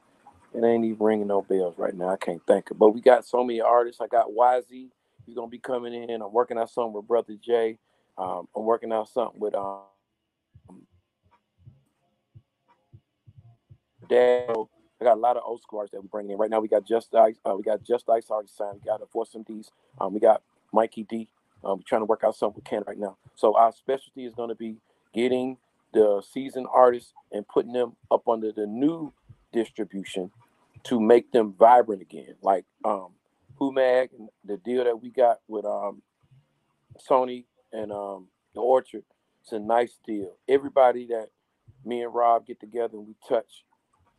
It 0.53 0.63
ain't 0.65 0.85
even 0.85 0.97
ringing 0.99 1.27
no 1.27 1.41
bells 1.41 1.75
right 1.77 1.93
now. 1.95 2.09
I 2.09 2.17
can't 2.17 2.45
think 2.45 2.71
of. 2.71 2.79
But 2.79 2.89
we 2.89 3.01
got 3.01 3.25
so 3.25 3.43
many 3.43 3.61
artists. 3.61 4.01
I 4.01 4.07
got 4.07 4.29
YZ. 4.29 4.89
He's 5.25 5.35
gonna 5.35 5.47
be 5.47 5.59
coming 5.59 5.93
in. 5.93 6.21
I'm 6.21 6.33
working 6.33 6.57
out 6.57 6.69
something 6.69 6.93
with 6.93 7.07
Brother 7.07 7.35
J. 7.41 7.77
Um, 8.17 8.47
I'm 8.55 8.63
working 8.63 8.91
out 8.91 9.07
something 9.09 9.39
with 9.39 9.55
um 9.55 9.81
I 14.11 15.03
got 15.03 15.17
a 15.17 15.19
lot 15.19 15.37
of 15.37 15.43
old 15.45 15.61
school 15.61 15.85
that 15.91 16.01
we're 16.01 16.07
bringing 16.07 16.31
in 16.33 16.37
right 16.37 16.49
now. 16.49 16.59
We 16.59 16.67
got 16.67 16.85
Just 16.85 17.13
Ice. 17.15 17.37
Uh, 17.45 17.55
we 17.55 17.63
got 17.63 17.83
Just 17.83 18.09
Ice 18.09 18.29
already 18.29 18.49
signed. 18.49 18.81
We 18.83 18.89
got 18.89 19.01
a 19.01 19.05
Force 19.05 19.35
MDs. 19.35 19.69
Um, 19.99 20.13
we 20.13 20.19
got 20.19 20.41
Mikey 20.73 21.03
D. 21.03 21.29
Um, 21.63 21.77
we're 21.79 21.83
trying 21.87 22.01
to 22.01 22.05
work 22.05 22.23
out 22.23 22.35
something 22.35 22.55
with 22.55 22.65
Ken 22.65 22.83
right 22.85 22.97
now. 22.97 23.17
So 23.35 23.55
our 23.55 23.71
specialty 23.71 24.25
is 24.25 24.33
going 24.33 24.49
to 24.49 24.55
be 24.55 24.77
getting 25.13 25.57
the 25.93 26.21
seasoned 26.31 26.67
artists 26.73 27.13
and 27.31 27.47
putting 27.47 27.73
them 27.73 27.95
up 28.09 28.27
under 28.27 28.51
the 28.51 28.65
new 28.65 29.13
distribution 29.53 30.31
to 30.83 30.99
make 30.99 31.31
them 31.31 31.53
vibrant 31.57 32.01
again. 32.01 32.35
Like 32.41 32.65
um 32.85 33.09
and 33.59 34.29
the 34.43 34.57
deal 34.57 34.83
that 34.83 34.99
we 35.01 35.11
got 35.11 35.39
with 35.47 35.65
um 35.65 36.01
Sony 37.07 37.45
and 37.71 37.91
um 37.91 38.27
the 38.55 38.61
Orchard. 38.61 39.03
It's 39.43 39.51
a 39.51 39.59
nice 39.59 39.99
deal. 40.05 40.33
Everybody 40.47 41.05
that 41.07 41.27
me 41.85 42.01
and 42.01 42.13
Rob 42.13 42.47
get 42.47 42.59
together 42.59 42.97
and 42.97 43.07
we 43.07 43.15
touch 43.27 43.63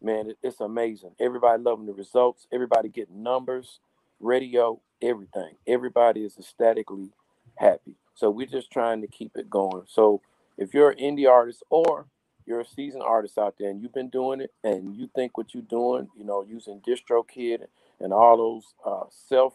man, 0.03 0.31
it, 0.31 0.39
it's 0.43 0.61
amazing. 0.61 1.13
Everybody 1.21 1.63
loving 1.63 1.87
the 1.87 1.95
results. 1.95 2.47
Everybody 2.53 2.89
getting 2.89 3.23
numbers, 3.23 3.81
radio, 4.21 4.81
everything. 5.03 5.57
Everybody 5.67 6.25
is 6.25 6.37
ecstatically 6.39 7.11
happy. 7.57 7.97
So 8.15 8.31
we're 8.31 8.47
just 8.47 8.71
trying 8.71 9.01
to 9.03 9.07
keep 9.09 9.37
it 9.37 9.51
going. 9.51 9.85
So 9.89 10.23
if 10.59 10.75
you're 10.75 10.91
an 10.91 10.99
indie 10.99 11.29
artist 11.31 11.63
or 11.71 12.07
you're 12.47 12.61
a 12.61 12.67
seasoned 12.67 13.05
artist 13.05 13.39
out 13.39 13.55
there 13.59 13.71
and 13.71 13.83
you've 13.83 13.95
been 13.95 14.11
doing 14.11 14.41
it 14.41 14.53
and 14.65 14.97
you 14.97 15.09
think 15.15 15.39
what 15.39 15.55
you're 15.55 15.63
doing, 15.63 16.09
you 16.19 16.25
know, 16.25 16.43
using 16.43 16.81
DistroKid 16.87 17.67
and 18.01 18.13
all 18.13 18.37
those 18.37 18.75
uh, 18.85 19.07
self, 19.11 19.55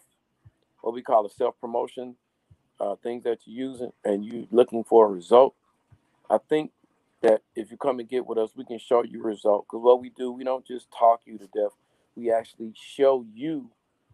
what 0.80 0.94
we 0.94 1.02
call 1.02 1.26
a 1.26 1.30
self 1.30 1.54
promotion 1.60 2.16
uh, 2.80 2.96
things 3.02 3.24
that 3.24 3.40
you're 3.44 3.70
using, 3.70 3.92
and 4.04 4.24
you 4.24 4.46
looking 4.50 4.84
for 4.84 5.06
a 5.06 5.10
result, 5.10 5.54
I 6.30 6.38
think 6.38 6.72
that 7.22 7.42
if 7.54 7.70
you 7.70 7.76
come 7.76 7.98
and 7.98 8.08
get 8.08 8.26
with 8.26 8.38
us, 8.38 8.50
we 8.56 8.64
can 8.64 8.78
show 8.78 9.02
you 9.02 9.22
result. 9.22 9.66
Because 9.66 9.82
what 9.82 10.00
we 10.00 10.10
do, 10.10 10.30
we 10.32 10.44
don't 10.44 10.66
just 10.66 10.88
talk 10.96 11.22
you 11.24 11.38
to 11.38 11.48
death. 11.48 11.72
We 12.14 12.32
actually 12.32 12.74
show 12.74 13.24
you 13.34 13.70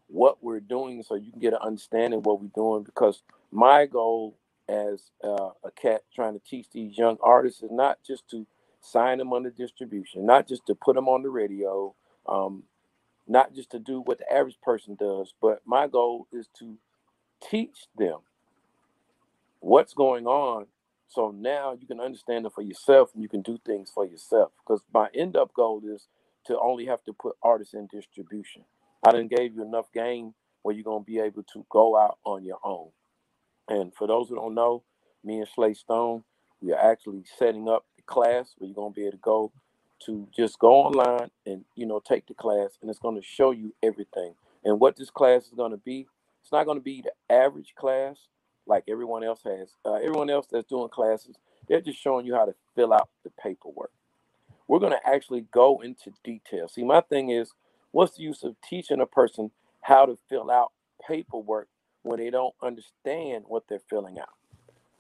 what 0.09 0.43
we're 0.43 0.61
doing 0.61 1.03
so 1.03 1.15
you 1.15 1.31
can 1.31 1.41
get 1.41 1.53
an 1.53 1.61
understanding 1.63 2.23
what 2.23 2.41
we're 2.41 2.49
doing. 2.55 2.85
Because 2.85 3.23
my 3.51 3.87
goal 3.87 4.37
as 4.69 5.11
uh, 5.23 5.51
a 5.65 5.71
cat 5.71 6.03
trying 6.15 6.35
to 6.35 6.41
teach 6.41 6.67
these 6.73 6.97
young 6.97 7.19
artists 7.23 7.63
is 7.63 7.71
not 7.71 7.99
just 8.07 8.29
to 8.31 8.47
sign 8.81 9.19
them 9.19 9.33
under 9.33 9.51
distribution, 9.51 10.25
not 10.27 10.49
just 10.49 10.67
to 10.67 10.75
put 10.75 10.95
them 10.95 11.09
on 11.09 11.23
the 11.23 11.31
radio, 11.31 11.95
um, 12.27 12.63
not 13.27 13.55
just 13.55 13.71
to 13.71 13.79
do 13.79 14.01
what 14.01 14.19
the 14.19 14.33
average 14.33 14.59
person 14.63 14.95
does, 14.95 15.35
but 15.41 15.61
my 15.67 15.87
goal 15.87 16.27
is 16.33 16.49
to 16.59 16.77
teach 17.43 17.87
them 17.97 18.19
what's 19.61 19.95
going 19.95 20.27
on 20.27 20.67
so 21.09 21.31
now 21.31 21.77
you 21.79 21.87
can 21.87 22.01
understand 22.01 22.47
it 22.47 22.53
for 22.53 22.63
yourself 22.63 23.11
and 23.15 23.23
you 23.23 23.29
can 23.29 23.43
do 23.43 23.59
things 23.65 23.91
for 23.95 24.05
yourself. 24.07 24.53
Because 24.59 24.83
my 24.93 25.09
end 25.15 25.37
up 25.37 25.53
goal 25.55 25.83
is 25.85 26.09
to 26.47 26.59
only 26.59 26.87
have 26.87 27.05
to 27.05 27.13
put 27.13 27.37
artists 27.43 27.75
in 27.75 27.87
distribution. 27.87 28.65
I 29.07 29.13
didn't 29.13 29.35
gave 29.35 29.55
you 29.55 29.63
enough 29.63 29.93
game 29.93 30.35
where 30.63 30.75
you're 30.75 30.85
gonna 30.85 31.05
be 31.05 31.21
able 31.21 31.43
to 31.53 31.67
go 31.71 31.97
out 31.97 32.19
on 32.25 32.45
your 32.45 32.59
own. 32.65 32.89
And 33.69 33.95
for 33.95 34.07
those 34.07 34.29
who 34.29 34.35
don't 34.35 34.55
know, 34.55 34.83
me 35.23 35.39
and 35.39 35.49
Slay 35.49 35.75
Stone, 35.75 36.25
we 36.61 36.73
are 36.73 36.91
actually 36.93 37.25
setting 37.39 37.69
up 37.69 37.85
the 37.97 38.03
class 38.03 38.55
where 38.59 38.69
you're 38.69 38.75
gonna 38.75 38.91
be 38.91 39.03
able 39.03 39.13
to 39.13 39.19
go 39.19 39.53
to 40.07 40.27
just 40.37 40.59
go 40.59 40.73
online 40.75 41.31
and 41.47 41.65
you 41.77 41.87
know 41.87 42.01
take 42.01 42.27
the 42.27 42.35
class 42.35 42.79
and 42.81 42.91
it's 42.91 42.99
to 42.99 43.23
show 43.23 43.51
you 43.51 43.75
everything. 43.83 44.35
And 44.65 44.81
what 44.81 44.97
this 44.97 45.11
class 45.11 45.45
is 45.45 45.53
to 45.57 45.77
be, 45.77 46.07
it's 46.43 46.53
not 46.53 46.65
to 46.65 46.81
be 46.81 47.03
the 47.03 47.13
average 47.35 47.75
class 47.77 48.17
like 48.67 48.85
everyone 48.89 49.25
else 49.25 49.43
has. 49.45 49.71
Uh, 49.85 49.95
everyone 49.95 50.31
else 50.31 50.47
that's 50.51 50.69
doing 50.69 50.89
classes, 50.91 51.37
they're 51.69 51.81
just 51.83 52.01
showing 52.03 52.27
you 52.27 52.35
how 52.35 52.47
to 52.47 52.55
fill 52.75 52.93
out 52.93 53.09
the 53.25 53.31
paperwork. 53.43 53.93
We're 54.69 54.81
going 54.81 54.93
to 54.93 55.09
actually 55.09 55.47
go 55.53 55.81
into 55.83 56.13
detail. 56.25 56.69
See, 56.69 56.85
my 56.85 57.03
thing 57.03 57.31
is, 57.31 57.53
what's 57.93 58.17
the 58.17 58.23
use 58.23 58.43
of 58.45 58.57
teaching 58.63 59.01
a 59.01 59.07
person 59.07 59.51
how 59.83 60.07
to 60.07 60.17
fill 60.29 60.51
out 60.51 60.73
paperwork 61.07 61.69
when 62.03 62.19
they 62.19 62.31
don't 62.31 62.55
understand 62.63 63.45
what 63.49 63.65
they're 63.69 63.83
filling 63.91 64.19
out? 64.19 64.31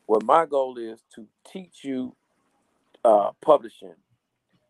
Well, 0.06 0.20
my 0.24 0.46
goal 0.46 0.78
is 0.78 1.00
to 1.16 1.26
teach 1.50 1.84
you 1.84 2.16
uh, 3.04 3.32
publishing, 3.42 3.94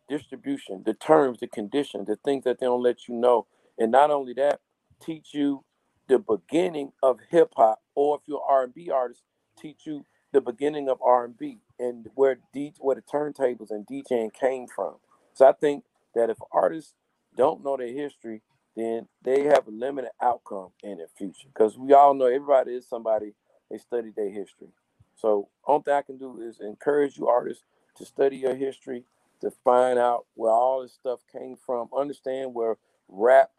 distribution, 0.09 0.83
the 0.87 0.95
terms, 0.95 1.41
the 1.41 1.49
conditions, 1.49 2.09
the 2.09 2.17
things 2.17 2.45
that 2.45 2.61
they 2.61 2.67
don't 2.67 2.83
let 2.83 3.09
you 3.09 3.15
know. 3.15 3.47
And 3.79 3.93
not 3.93 4.11
only 4.11 4.35
that, 4.35 4.61
teach 5.03 5.29
you 5.35 5.65
the 6.09 6.19
beginning 6.21 6.93
of 7.03 7.21
hip 7.31 7.53
hop, 7.57 7.81
or 7.95 8.17
if 8.17 8.23
you're 8.27 8.43
R&B 8.43 8.91
artist, 8.91 9.23
teach 9.59 9.87
you 9.87 10.05
the 10.33 10.41
beginning 10.41 10.89
of 10.89 11.01
R&B 11.03 11.61
and 11.79 12.09
where 12.15 12.39
D, 12.53 12.73
where 12.79 12.97
the 12.97 13.03
turntables 13.03 13.71
and 13.71 13.87
DJing 13.87 14.33
came 14.33 14.67
from. 14.67 14.97
So 15.33 15.47
I 15.47 15.53
think 15.53 15.85
that 16.15 16.31
if 16.31 16.39
artists 16.53 16.95
don't 17.37 17.65
know 17.65 17.77
their 17.77 17.93
history, 17.93 18.43
then 18.77 19.07
they 19.23 19.45
have 19.45 19.69
a 19.69 19.71
limited 19.71 20.11
outcome 20.21 20.71
in 20.83 20.99
their 20.99 21.09
future. 21.17 21.49
Because 21.49 21.79
we 21.79 21.93
all 21.93 22.15
know 22.15 22.27
everybody 22.27 22.73
is 22.73 22.87
somebody 22.89 23.35
they 23.71 23.79
study 23.79 24.13
their 24.15 24.31
history. 24.31 24.69
So 25.17 25.49
only 25.67 25.85
thing 25.85 25.95
I 25.95 26.03
can 26.03 26.19
do 26.19 26.41
is 26.41 26.61
encourage 26.61 27.17
you 27.17 27.29
artists 27.29 27.65
to 27.97 28.05
study 28.05 28.37
your 28.37 28.57
history, 28.57 29.05
to 29.41 29.51
find 29.63 29.99
out 29.99 30.27
where 30.35 30.51
all 30.51 30.83
this 30.83 30.93
stuff 30.93 31.21
came 31.33 31.57
from, 31.65 31.89
understand 31.97 32.55
where 32.55 32.77
rap 33.09 33.51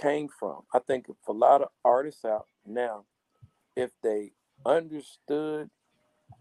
came 0.00 0.28
from. 0.28 0.62
I 0.72 0.78
think 0.78 1.06
for 1.24 1.34
a 1.34 1.38
lot 1.38 1.62
of 1.62 1.68
artists 1.84 2.24
out 2.24 2.46
now, 2.66 3.04
if 3.76 3.92
they 4.02 4.32
understood 4.66 5.70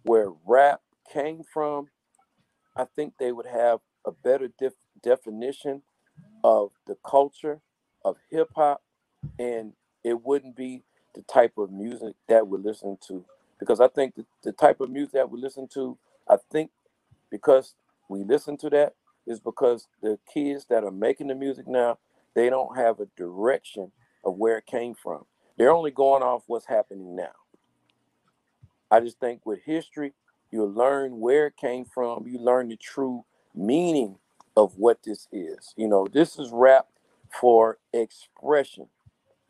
where 0.03 0.31
rap 0.45 0.81
came 1.11 1.43
from, 1.53 1.87
I 2.77 2.85
think 2.85 3.15
they 3.19 3.31
would 3.33 3.47
have 3.47 3.81
a 4.05 4.11
better 4.13 4.49
def- 4.59 4.73
definition 5.03 5.83
of 6.43 6.71
the 6.87 6.97
culture 7.05 7.61
of 8.05 8.17
hip 8.31 8.51
hop, 8.55 8.83
and 9.39 9.73
it 10.03 10.23
wouldn't 10.23 10.57
be 10.57 10.83
the 11.15 11.23
type 11.23 11.57
of 11.59 11.71
music 11.71 12.15
that 12.29 12.47
we're 12.47 12.59
listening 12.59 12.97
to. 13.07 13.25
Because 13.59 13.81
I 13.81 13.89
think 13.89 14.15
the, 14.15 14.25
the 14.43 14.53
type 14.53 14.81
of 14.81 14.91
music 14.91 15.13
that 15.13 15.31
we 15.31 15.39
listen 15.41 15.67
to, 15.75 15.97
I 16.29 16.37
think 16.51 16.71
because 17.31 17.75
we 18.09 18.23
listen 18.23 18.57
to 18.59 18.71
that 18.71 18.95
is 19.27 19.41
because 19.41 19.89
the 20.03 20.19
kids 20.33 20.67
that 20.69 20.85
are 20.85 20.91
making 20.91 21.27
the 21.29 21.35
music 21.35 21.67
now, 21.67 21.99
they 22.35 22.49
don't 22.49 22.77
have 22.77 23.01
a 23.01 23.07
direction 23.17 23.91
of 24.25 24.37
where 24.37 24.59
it 24.59 24.67
came 24.67 24.95
from. 24.95 25.25
They're 25.57 25.71
only 25.71 25.91
going 25.91 26.23
off 26.23 26.43
what's 26.47 26.65
happening 26.65 27.15
now. 27.15 27.33
I 28.89 28.99
just 28.99 29.19
think 29.19 29.45
with 29.45 29.63
history, 29.63 30.13
you 30.51 30.65
learn 30.65 31.19
where 31.19 31.47
it 31.47 31.57
came 31.57 31.85
from, 31.85 32.27
you 32.27 32.39
learn 32.39 32.69
the 32.69 32.75
true 32.75 33.25
meaning 33.55 34.17
of 34.55 34.77
what 34.77 34.99
this 35.03 35.27
is. 35.31 35.73
You 35.75 35.87
know, 35.87 36.07
this 36.11 36.37
is 36.37 36.51
rap 36.51 36.87
for 37.39 37.79
expression. 37.91 38.87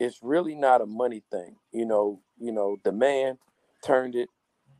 It's 0.00 0.20
really 0.22 0.54
not 0.54 0.80
a 0.80 0.86
money 0.86 1.22
thing. 1.30 1.56
You 1.72 1.86
know, 1.86 2.20
you 2.38 2.52
know, 2.52 2.78
the 2.84 2.92
man 2.92 3.38
turned 3.84 4.14
it 4.14 4.28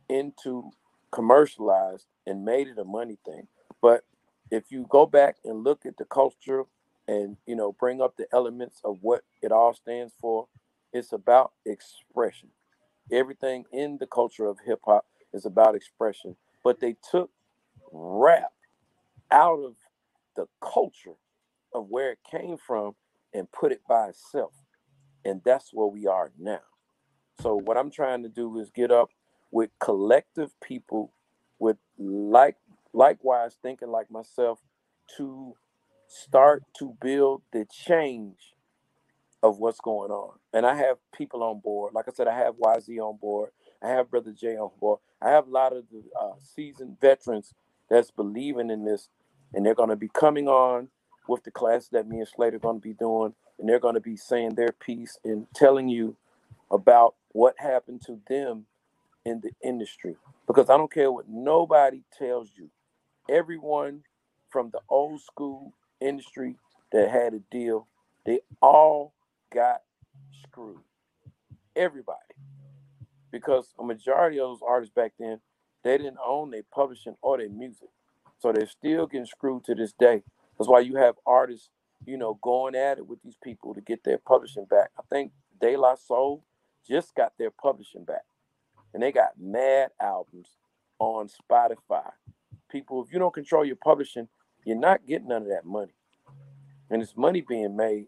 into 0.09 0.71
commercialized 1.11 2.07
and 2.25 2.43
made 2.43 2.67
it 2.67 2.77
a 2.77 2.83
money 2.83 3.17
thing. 3.25 3.47
But 3.81 4.03
if 4.51 4.71
you 4.71 4.85
go 4.89 5.05
back 5.05 5.37
and 5.45 5.63
look 5.63 5.85
at 5.85 5.97
the 5.97 6.05
culture 6.05 6.63
and 7.07 7.37
you 7.45 7.55
know 7.55 7.71
bring 7.73 8.01
up 8.01 8.17
the 8.17 8.25
elements 8.33 8.81
of 8.83 8.97
what 9.01 9.23
it 9.41 9.51
all 9.51 9.73
stands 9.73 10.13
for, 10.19 10.47
it's 10.95 11.11
about 11.11 11.51
expression. 11.65 12.49
Everything 13.11 13.65
in 13.73 13.97
the 13.99 14.07
culture 14.07 14.45
of 14.45 14.59
hip 14.65 14.79
hop 14.85 15.05
is 15.33 15.45
about 15.45 15.75
expression. 15.75 16.37
But 16.63 16.79
they 16.79 16.95
took 17.11 17.31
rap 17.91 18.53
out 19.29 19.59
of 19.59 19.75
the 20.37 20.45
culture 20.61 21.17
of 21.73 21.87
where 21.89 22.11
it 22.11 22.19
came 22.29 22.57
from 22.57 22.95
and 23.33 23.51
put 23.51 23.73
it 23.73 23.81
by 23.87 24.07
itself. 24.07 24.53
And 25.25 25.41
that's 25.43 25.73
where 25.73 25.87
we 25.87 26.07
are 26.07 26.31
now. 26.39 26.61
So 27.41 27.55
what 27.55 27.77
I'm 27.77 27.91
trying 27.91 28.23
to 28.23 28.29
do 28.29 28.57
is 28.59 28.71
get 28.71 28.89
up 28.89 29.09
with 29.51 29.71
collective 29.79 30.51
people 30.61 31.11
with 31.59 31.77
like 31.97 32.55
likewise 32.93 33.57
thinking 33.61 33.89
like 33.89 34.09
myself 34.09 34.59
to 35.17 35.55
start 36.07 36.63
to 36.79 36.95
build 37.01 37.41
the 37.51 37.65
change 37.69 38.54
of 39.43 39.59
what's 39.59 39.79
going 39.79 40.11
on. 40.11 40.37
And 40.53 40.65
I 40.65 40.75
have 40.75 40.97
people 41.15 41.43
on 41.43 41.59
board. 41.59 41.93
Like 41.93 42.05
I 42.07 42.11
said, 42.13 42.27
I 42.27 42.37
have 42.37 42.55
YZ 42.55 42.99
on 42.99 43.17
board. 43.17 43.51
I 43.83 43.89
have 43.89 44.09
Brother 44.11 44.33
J 44.33 44.57
on 44.57 44.71
board. 44.79 44.99
I 45.21 45.29
have 45.31 45.47
a 45.47 45.51
lot 45.51 45.73
of 45.75 45.85
the 45.91 46.03
uh, 46.19 46.33
seasoned 46.41 46.97
veterans 46.99 47.53
that's 47.89 48.11
believing 48.11 48.69
in 48.69 48.85
this, 48.85 49.09
and 49.53 49.65
they're 49.65 49.75
going 49.75 49.89
to 49.89 49.95
be 49.95 50.09
coming 50.09 50.47
on 50.47 50.89
with 51.27 51.43
the 51.43 51.51
class 51.51 51.87
that 51.89 52.07
me 52.07 52.19
and 52.19 52.27
Slade 52.27 52.53
are 52.55 52.59
going 52.59 52.77
to 52.77 52.87
be 52.87 52.93
doing, 52.93 53.33
and 53.59 53.69
they're 53.69 53.79
going 53.79 53.95
to 53.95 54.01
be 54.01 54.17
saying 54.17 54.55
their 54.55 54.71
piece 54.71 55.19
and 55.23 55.47
telling 55.55 55.89
you 55.89 56.17
about 56.71 57.15
what 57.31 57.55
happened 57.59 58.01
to 58.07 58.19
them 58.29 58.65
in 59.25 59.41
the 59.41 59.51
industry. 59.67 60.15
Because 60.47 60.69
I 60.69 60.77
don't 60.77 60.93
care 60.93 61.11
what 61.11 61.29
nobody 61.29 62.03
tells 62.17 62.51
you. 62.57 62.69
Everyone 63.29 64.03
from 64.51 64.71
the 64.71 64.81
old 64.89 65.21
school 65.21 65.73
industry 66.01 66.57
that 66.93 67.11
had 67.11 67.33
a 67.35 67.41
deal, 67.51 67.87
they 68.25 68.41
all 68.61 69.14
got 69.55 69.81
screwed. 70.43 70.81
Everybody. 71.75 72.19
Because 73.31 73.73
a 73.79 73.83
majority 73.83 74.37
of 74.39 74.49
those 74.49 74.59
artists 74.67 74.93
back 74.93 75.13
then, 75.17 75.39
they 75.83 75.97
didn't 75.97 76.17
own 76.25 76.51
their 76.51 76.63
publishing 76.73 77.15
or 77.21 77.37
their 77.37 77.49
music. 77.49 77.89
So 78.39 78.51
they're 78.51 78.67
still 78.67 79.07
getting 79.07 79.25
screwed 79.25 79.63
to 79.65 79.75
this 79.75 79.93
day. 79.93 80.23
That's 80.57 80.69
why 80.69 80.81
you 80.81 80.97
have 80.97 81.15
artists, 81.25 81.69
you 82.05 82.17
know, 82.17 82.37
going 82.41 82.75
at 82.75 82.97
it 82.97 83.07
with 83.07 83.21
these 83.23 83.37
people 83.43 83.73
to 83.73 83.81
get 83.81 84.03
their 84.03 84.17
publishing 84.17 84.65
back. 84.65 84.91
I 84.97 85.03
think 85.09 85.31
De 85.59 85.77
La 85.77 85.95
Soul 85.95 86.43
just 86.87 87.15
got 87.15 87.33
their 87.37 87.51
publishing 87.51 88.05
back. 88.05 88.23
And 88.93 89.01
they 89.03 89.11
got 89.11 89.39
mad 89.39 89.89
albums 90.01 90.49
on 90.99 91.27
Spotify. 91.29 92.11
People, 92.69 93.03
if 93.03 93.11
you 93.11 93.19
don't 93.19 93.33
control 93.33 93.65
your 93.65 93.75
publishing, 93.75 94.27
you're 94.65 94.77
not 94.77 95.05
getting 95.05 95.27
none 95.27 95.43
of 95.43 95.49
that 95.49 95.65
money. 95.65 95.93
And 96.89 97.01
it's 97.01 97.17
money 97.17 97.41
being 97.41 97.75
made. 97.75 98.07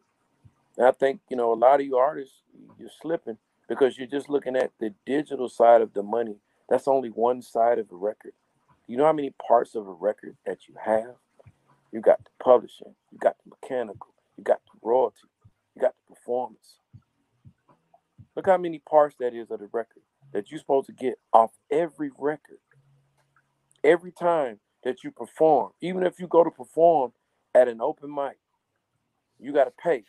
And 0.78 0.88
I 0.88 0.92
think, 0.92 1.22
you 1.30 1.36
know, 1.36 1.52
a 1.54 1.56
lot 1.56 1.80
of 1.80 1.86
you 1.86 1.98
artists, 1.98 2.36
you're 2.80 2.90
slipping 3.02 3.38
because 3.68 3.98
you're 3.98 4.08
just 4.08 4.30
looking 4.30 4.56
at 4.56 4.72
the 4.80 4.94
digital 5.06 5.50
side 5.50 5.82
of 5.82 5.94
the 5.94 6.04
money. 6.04 6.38
That's 6.70 6.88
only 6.88 7.10
one 7.10 7.42
side 7.42 7.80
of 7.80 7.92
a 7.92 7.96
record. 7.96 8.34
You 8.88 8.98
know 8.98 9.06
how 9.06 9.14
many 9.14 9.34
parts 9.46 9.76
of 9.76 9.88
a 9.88 9.92
record 9.92 10.38
that 10.46 10.68
you 10.68 10.76
have? 10.84 11.16
You 11.92 12.02
got 12.02 12.20
the 12.24 12.30
publishing, 12.44 12.96
you 13.12 13.18
got 13.18 13.38
the 13.44 13.50
mechanical, 13.50 14.14
you 14.38 14.44
got 14.44 14.62
the 14.66 14.80
royalty, 14.82 15.28
you 15.76 15.82
got 15.82 15.94
the 16.08 16.16
performance. 16.16 16.80
Look 18.36 18.46
how 18.46 18.58
many 18.58 18.80
parts 18.80 19.16
that 19.20 19.34
is 19.34 19.50
of 19.50 19.60
the 19.60 19.70
record 19.72 20.04
that 20.34 20.52
you're 20.52 20.60
supposed 20.60 20.88
to 20.88 20.94
get 20.94 21.16
off 21.34 21.52
every 21.72 22.12
record. 22.18 22.60
Every 23.84 24.12
time 24.12 24.60
that 24.84 25.04
you 25.04 25.12
perform, 25.12 25.72
even 25.82 26.04
if 26.04 26.20
you 26.20 26.28
go 26.28 26.44
to 26.44 26.52
perform 26.52 27.14
at 27.56 27.68
an 27.68 27.82
open 27.82 28.14
mic, 28.14 28.38
you 29.40 29.54
got 29.54 29.66
to 29.66 29.72
pay 29.72 30.04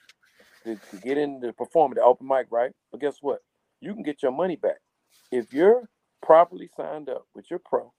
to, 0.69 0.77
to 0.91 1.03
get 1.03 1.19
in 1.19 1.41
to 1.43 1.53
perform 1.53 1.93
at 1.93 1.97
the 1.97 2.05
open 2.05 2.29
mic, 2.29 2.47
right? 2.51 2.73
But 2.93 3.01
guess 3.01 3.17
what? 3.21 3.41
You 3.81 3.95
can 3.95 4.03
get 4.03 4.23
your 4.23 4.33
money 4.33 4.57
back. 4.57 4.79
If 5.33 5.53
you're 5.53 5.89
properly 6.23 6.71
signed 6.77 7.09
up 7.09 7.27
with 7.35 7.51
your 7.51 7.61
pro, 7.61 7.93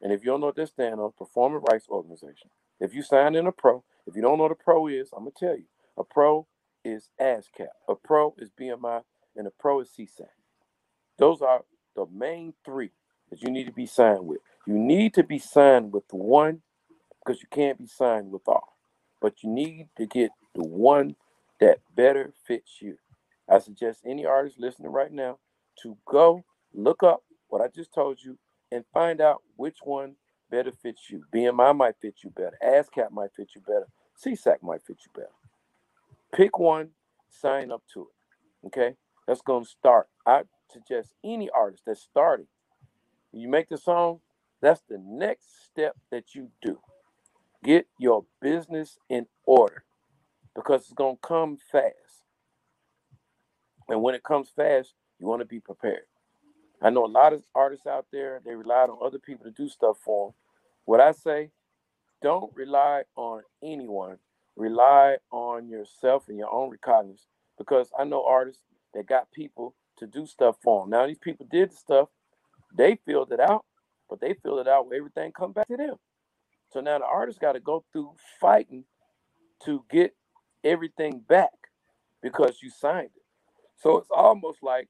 and 0.00 0.12
if 0.12 0.24
you 0.24 0.30
don't 0.30 0.40
know 0.40 0.46
what 0.46 0.56
they 0.56 0.66
stand 0.66 1.00
on, 1.00 1.12
Performance 1.16 1.64
Rights 1.70 1.86
Organization. 1.88 2.50
If 2.80 2.94
you 2.94 3.02
sign 3.02 3.36
in 3.36 3.46
a 3.46 3.52
pro, 3.52 3.84
if 4.06 4.16
you 4.16 4.22
don't 4.22 4.38
know 4.38 4.44
what 4.44 4.52
a 4.52 4.56
pro 4.56 4.88
is, 4.88 5.10
I'm 5.12 5.20
gonna 5.20 5.32
tell 5.38 5.56
you. 5.56 5.66
A 5.96 6.04
pro 6.04 6.46
is 6.84 7.10
ASCAP, 7.20 7.68
a 7.88 7.94
pro 7.94 8.34
is 8.38 8.50
BMI, 8.60 9.02
and 9.36 9.46
a 9.46 9.52
pro 9.58 9.80
is 9.80 9.90
SESAC. 9.96 10.26
Those 11.18 11.42
are 11.42 11.62
the 11.94 12.06
main 12.12 12.54
three 12.64 12.90
that 13.30 13.42
you 13.42 13.50
need 13.50 13.66
to 13.66 13.72
be 13.72 13.86
signed 13.86 14.26
with. 14.26 14.40
You 14.66 14.78
need 14.78 15.14
to 15.14 15.22
be 15.22 15.38
signed 15.38 15.92
with 15.92 16.04
one 16.10 16.62
because 17.24 17.40
you 17.40 17.48
can't 17.50 17.78
be 17.78 17.86
signed 17.86 18.32
with 18.32 18.48
all. 18.48 18.76
But 19.20 19.42
you 19.42 19.50
need 19.50 19.88
to 19.96 20.06
get 20.06 20.30
the 20.54 20.64
one 20.64 21.16
that 21.62 21.78
better 21.94 22.32
fits 22.44 22.82
you. 22.82 22.96
I 23.48 23.60
suggest 23.60 24.00
any 24.04 24.26
artist 24.26 24.58
listening 24.58 24.90
right 24.90 25.12
now 25.12 25.38
to 25.84 25.96
go 26.04 26.42
look 26.74 27.04
up 27.04 27.22
what 27.46 27.62
I 27.62 27.68
just 27.68 27.94
told 27.94 28.18
you 28.20 28.36
and 28.72 28.84
find 28.92 29.20
out 29.20 29.42
which 29.54 29.76
one 29.84 30.16
better 30.50 30.72
fits 30.72 31.08
you. 31.08 31.22
BMI 31.32 31.76
might 31.76 31.94
fit 32.02 32.16
you 32.24 32.30
better. 32.30 32.58
ASCAP 32.66 33.12
might 33.12 33.32
fit 33.36 33.50
you 33.54 33.60
better. 33.60 33.86
SESAC 34.20 34.56
might 34.60 34.82
fit 34.84 34.96
you 35.06 35.12
better. 35.14 35.30
Pick 36.34 36.58
one, 36.58 36.88
sign 37.30 37.70
up 37.70 37.84
to 37.94 38.08
it. 38.08 38.66
Okay? 38.66 38.96
That's 39.28 39.42
going 39.42 39.62
to 39.62 39.70
start. 39.70 40.08
I 40.26 40.42
suggest 40.68 41.14
any 41.22 41.48
artist 41.48 41.84
that's 41.86 42.02
starting, 42.02 42.48
you 43.32 43.48
make 43.48 43.68
the 43.68 43.78
song, 43.78 44.18
that's 44.60 44.82
the 44.88 44.98
next 44.98 45.64
step 45.64 45.94
that 46.10 46.34
you 46.34 46.50
do. 46.60 46.80
Get 47.62 47.86
your 48.00 48.24
business 48.40 48.98
in 49.08 49.26
order 49.46 49.84
because 50.54 50.82
it's 50.82 50.92
going 50.92 51.16
to 51.16 51.26
come 51.26 51.58
fast. 51.70 51.94
And 53.88 54.02
when 54.02 54.14
it 54.14 54.22
comes 54.22 54.50
fast, 54.54 54.94
you 55.18 55.26
want 55.26 55.40
to 55.40 55.46
be 55.46 55.60
prepared. 55.60 56.04
I 56.82 56.90
know 56.90 57.04
a 57.04 57.06
lot 57.06 57.32
of 57.32 57.44
artists 57.54 57.86
out 57.86 58.06
there, 58.12 58.40
they 58.44 58.54
rely 58.54 58.82
on 58.82 58.98
other 59.04 59.18
people 59.18 59.44
to 59.44 59.50
do 59.52 59.68
stuff 59.68 59.98
for 60.04 60.28
them. 60.28 60.34
What 60.84 61.00
I 61.00 61.12
say, 61.12 61.50
don't 62.22 62.52
rely 62.54 63.02
on 63.16 63.42
anyone. 63.62 64.18
Rely 64.56 65.18
on 65.30 65.68
yourself 65.68 66.24
and 66.28 66.38
your 66.38 66.52
own 66.52 66.70
recognizance. 66.70 67.26
Because 67.56 67.90
I 67.98 68.04
know 68.04 68.24
artists 68.24 68.62
that 68.94 69.06
got 69.06 69.32
people 69.32 69.74
to 69.98 70.06
do 70.06 70.26
stuff 70.26 70.56
for 70.62 70.82
them. 70.82 70.90
Now 70.90 71.06
these 71.06 71.18
people 71.18 71.46
did 71.50 71.70
the 71.70 71.76
stuff, 71.76 72.08
they 72.76 72.98
filled 73.06 73.32
it 73.32 73.40
out, 73.40 73.64
but 74.08 74.20
they 74.20 74.34
filled 74.34 74.60
it 74.60 74.68
out 74.68 74.88
where 74.88 74.98
everything 74.98 75.32
come 75.32 75.52
back 75.52 75.68
to 75.68 75.76
them. 75.76 75.96
So 76.72 76.80
now 76.80 76.98
the 76.98 77.04
artist 77.04 77.40
got 77.40 77.52
to 77.52 77.60
go 77.60 77.84
through 77.92 78.12
fighting 78.40 78.84
to 79.64 79.84
get 79.90 80.14
everything 80.64 81.20
back 81.20 81.50
because 82.22 82.58
you 82.62 82.70
signed 82.70 83.10
it. 83.16 83.22
So 83.76 83.98
it's 83.98 84.10
almost 84.14 84.62
like, 84.62 84.88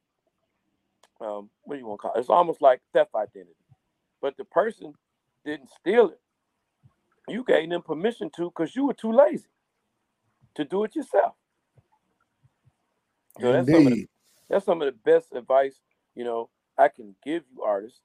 um, 1.20 1.50
what 1.64 1.74
do 1.76 1.80
you 1.80 1.87
want 1.87 2.00
to 2.00 2.02
call 2.08 2.14
it? 2.16 2.20
It's 2.20 2.30
almost 2.30 2.62
like 2.62 2.80
theft 2.92 3.12
identity. 3.14 3.56
But 4.22 4.37
the 4.37 4.44
person 4.44 4.94
didn't 5.44 5.70
steal 5.70 6.11
it. 6.11 6.20
You 7.28 7.44
gave 7.44 7.70
them 7.70 7.82
permission 7.82 8.30
to 8.37 8.46
because 8.46 8.76
you 8.76 8.87
were 8.87 8.94
too 8.94 9.12
lazy 9.12 9.48
to 10.56 10.64
do 10.64 10.85
it 10.85 10.96
yourself. 10.96 11.35
So 13.40 13.52
that's 13.52 13.70
some, 13.70 13.85
the, 13.87 13.98
that's 14.50 14.66
some 14.66 14.82
of 14.82 14.87
the 14.87 14.98
best 15.11 15.35
advice, 15.35 15.76
you 16.14 16.24
know, 16.24 16.50
I 16.78 16.88
can 16.88 17.16
give 17.24 17.44
you 17.54 17.62
artists 17.62 18.00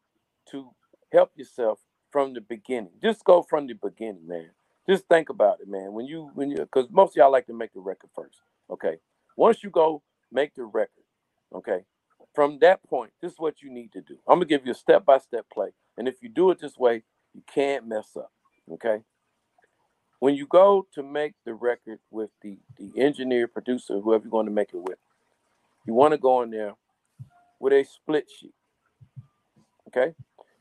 to 0.51 0.71
help 1.11 1.31
yourself 1.35 1.79
from 2.11 2.33
the 2.33 2.41
beginning. 2.41 2.91
Just 3.01 3.23
go 3.25 3.43
from 3.43 3.67
the 3.67 3.75
beginning, 3.75 4.27
man. 4.27 4.51
Just 4.89 5.07
think 5.07 5.29
about 5.29 5.59
it, 5.61 5.67
man. 5.67 5.93
When 5.93 6.05
you 6.05 6.31
when 6.33 6.49
you 6.49 6.57
because 6.57 6.87
most 6.91 7.11
of 7.11 7.15
y'all 7.17 7.31
like 7.31 7.47
to 7.47 7.53
make 7.53 7.73
the 7.73 7.79
record 7.79 8.09
first. 8.15 8.37
Okay. 8.69 8.97
Once 9.35 9.63
you 9.63 9.69
go 9.69 10.01
make 10.31 10.55
the 10.55 10.63
record, 10.63 11.03
okay. 11.53 11.81
From 12.33 12.59
that 12.59 12.83
point, 12.83 13.11
this 13.21 13.33
is 13.33 13.39
what 13.39 13.61
you 13.61 13.71
need 13.71 13.91
to 13.93 14.01
do. 14.01 14.17
I'm 14.27 14.37
gonna 14.37 14.45
give 14.45 14.65
you 14.65 14.71
a 14.71 14.75
step-by-step 14.75 15.45
play. 15.53 15.69
And 15.97 16.07
if 16.07 16.15
you 16.21 16.29
do 16.29 16.51
it 16.51 16.59
this 16.59 16.77
way, 16.77 17.03
you 17.33 17.41
can't 17.53 17.87
mess 17.87 18.15
up. 18.15 18.31
Okay. 18.71 19.01
When 20.19 20.35
you 20.35 20.47
go 20.47 20.87
to 20.95 21.03
make 21.03 21.33
the 21.45 21.53
record 21.53 21.99
with 22.09 22.29
the 22.41 22.57
the 22.77 22.91
engineer, 22.97 23.47
producer, 23.47 23.99
whoever 23.99 24.23
you're 24.23 24.31
going 24.31 24.47
to 24.47 24.51
make 24.51 24.73
it 24.73 24.77
with, 24.77 24.97
you 25.85 25.93
want 25.93 26.13
to 26.13 26.17
go 26.17 26.41
in 26.41 26.49
there 26.51 26.73
with 27.59 27.73
a 27.73 27.83
split 27.83 28.27
sheet. 28.29 28.53
Okay, 29.87 30.13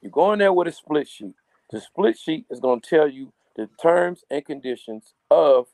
you 0.03 0.11
go 0.11 0.33
in 0.33 0.39
there 0.39 0.53
with 0.53 0.69
a 0.69 0.73
split 0.73 1.09
sheet. 1.09 1.35
The 1.71 1.81
split 1.81 2.19
sheet 2.19 2.47
is 2.51 2.61
going 2.61 2.81
to 2.81 2.89
tell 2.89 3.09
you 3.09 3.33
the 3.57 3.69
terms 3.81 4.25
and 4.31 4.45
conditions 4.45 5.15
of 5.31 5.67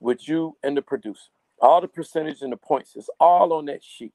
with 0.00 0.28
you 0.28 0.56
and 0.62 0.76
the 0.76 0.82
producer. 0.82 1.30
All 1.60 1.80
the 1.80 1.88
percentage 1.88 2.42
and 2.42 2.52
the 2.52 2.56
points 2.56 2.96
is 2.96 3.08
all 3.18 3.52
on 3.52 3.66
that 3.66 3.82
sheet. 3.82 4.12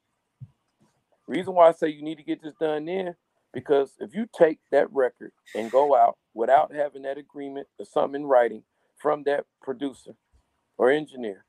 Reason 1.26 1.54
why 1.54 1.68
I 1.68 1.72
say 1.72 1.88
you 1.88 2.02
need 2.02 2.18
to 2.18 2.22
get 2.22 2.42
this 2.42 2.54
done 2.60 2.86
then, 2.86 3.16
because 3.52 3.94
if 3.98 4.14
you 4.14 4.26
take 4.36 4.58
that 4.70 4.92
record 4.92 5.32
and 5.54 5.70
go 5.70 5.96
out 5.96 6.16
without 6.34 6.74
having 6.74 7.02
that 7.02 7.18
agreement 7.18 7.66
or 7.78 7.84
something 7.84 8.22
in 8.22 8.26
writing 8.26 8.62
from 8.98 9.24
that 9.24 9.44
producer 9.62 10.12
or 10.76 10.90
engineer, 10.90 11.44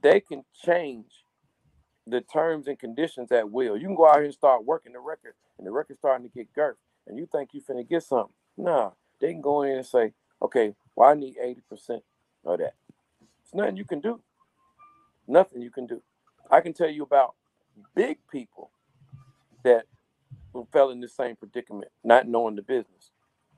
they 0.00 0.20
can 0.20 0.44
change 0.64 1.24
the 2.06 2.20
terms 2.20 2.66
and 2.66 2.78
conditions 2.78 3.30
at 3.30 3.50
will. 3.50 3.76
You 3.76 3.86
can 3.86 3.96
go 3.96 4.08
out 4.08 4.16
here 4.16 4.24
and 4.24 4.34
start 4.34 4.64
working 4.64 4.92
the 4.92 5.00
record, 5.00 5.34
and 5.58 5.66
the 5.66 5.70
record's 5.70 5.98
starting 6.00 6.28
to 6.28 6.32
get 6.32 6.52
girth, 6.52 6.76
and 7.06 7.18
you 7.18 7.28
think 7.30 7.50
you're 7.52 7.62
finna 7.62 7.88
get 7.88 8.02
something. 8.02 8.34
Nah, 8.56 8.90
they 9.22 9.32
can 9.32 9.40
go 9.40 9.62
in 9.62 9.78
and 9.78 9.86
say, 9.86 10.12
okay, 10.42 10.74
well, 10.96 11.10
I 11.10 11.14
need 11.14 11.36
80% 11.42 12.02
of 12.44 12.58
that. 12.58 12.74
It's 13.44 13.54
nothing 13.54 13.76
you 13.78 13.86
can 13.86 14.00
do. 14.00 14.20
Nothing 15.28 15.62
you 15.62 15.70
can 15.70 15.86
do. 15.86 16.02
I 16.50 16.60
can 16.60 16.74
tell 16.74 16.90
you 16.90 17.04
about 17.04 17.34
big 17.94 18.18
people 18.30 18.70
that 19.64 19.86
fell 20.72 20.90
in 20.90 21.00
the 21.00 21.08
same 21.08 21.36
predicament, 21.36 21.92
not 22.04 22.28
knowing 22.28 22.56
the 22.56 22.62
business. 22.62 23.12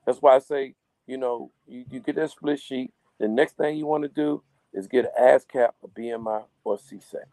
That's 0.07 0.21
why 0.21 0.37
I 0.37 0.39
say, 0.41 0.75
you 1.07 1.17
know, 1.17 1.51
you, 1.67 1.87
you 1.91 2.01
get 2.01 2.17
that 2.17 2.31
split 2.31 2.61
sheet. 2.61 2.93
The 3.19 3.29
next 3.29 3.57
thing 3.57 3.77
you 3.79 3.87
want 3.87 4.03
to 4.05 4.09
do 4.09 4.43
is 4.73 4.87
get 4.87 5.07
an 5.07 5.13
ASCAP, 5.21 5.71
a 5.83 5.89
BMI, 5.89 6.45
or 6.63 6.75
a 6.75 6.79
SESAC. 6.79 7.25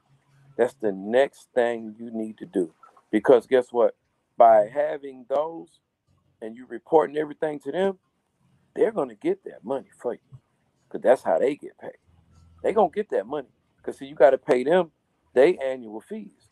That's 0.57 0.75
the 0.75 0.91
next 0.93 1.49
thing 1.53 1.95
you 1.99 2.11
need 2.11 2.37
to 2.37 2.45
do. 2.45 2.73
Because 3.11 3.45
guess 3.47 3.67
what? 3.71 3.95
By 4.37 4.69
having 4.73 5.25
those 5.29 5.79
and 6.41 6.55
you 6.55 6.65
reporting 6.67 7.17
everything 7.17 7.59
to 7.59 7.71
them, 7.71 7.99
they're 8.75 8.91
going 8.91 9.09
to 9.09 9.15
get 9.15 9.43
that 9.45 9.63
money 9.63 9.89
for 10.01 10.13
you. 10.13 10.39
Because 10.87 11.03
that's 11.03 11.23
how 11.23 11.39
they 11.39 11.55
get 11.55 11.77
paid. 11.79 11.97
They're 12.63 12.73
going 12.73 12.91
to 12.91 12.95
get 12.95 13.09
that 13.11 13.27
money. 13.27 13.49
Because 13.77 13.97
see, 13.97 14.05
you 14.05 14.15
got 14.15 14.31
to 14.31 14.37
pay 14.37 14.63
them 14.63 14.91
their 15.33 15.53
annual 15.63 16.01
fees. 16.01 16.49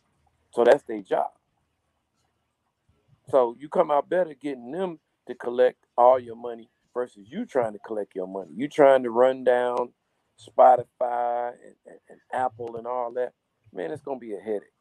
So 0.52 0.64
that's 0.64 0.84
their 0.84 1.02
job. 1.02 1.30
So 3.30 3.56
you 3.60 3.70
come 3.70 3.92
out 3.92 4.10
better 4.10 4.34
getting 4.34 4.72
them 4.72 5.00
to 5.28 5.36
collect 5.36 5.86
all 5.98 6.20
your 6.20 6.36
money 6.36 6.70
versus 6.94 7.28
you 7.30 7.46
trying 7.46 7.74
to 7.74 7.80
collect 7.80 8.16
your 8.16 8.28
money. 8.28 8.52
You 8.56 8.68
trying 8.68 9.04
to 9.04 9.12
run 9.12 9.44
down 9.44 9.94
Spotify 10.40 11.52
and, 11.52 11.76
and, 11.86 12.00
and 12.10 12.20
Apple 12.34 12.78
and 12.78 12.88
all 12.88 13.14
that. 13.14 13.34
Man, 13.74 13.92
it's 13.92 14.02
gonna 14.02 14.20
be 14.20 14.34
a 14.34 14.40
headache. 14.40 14.74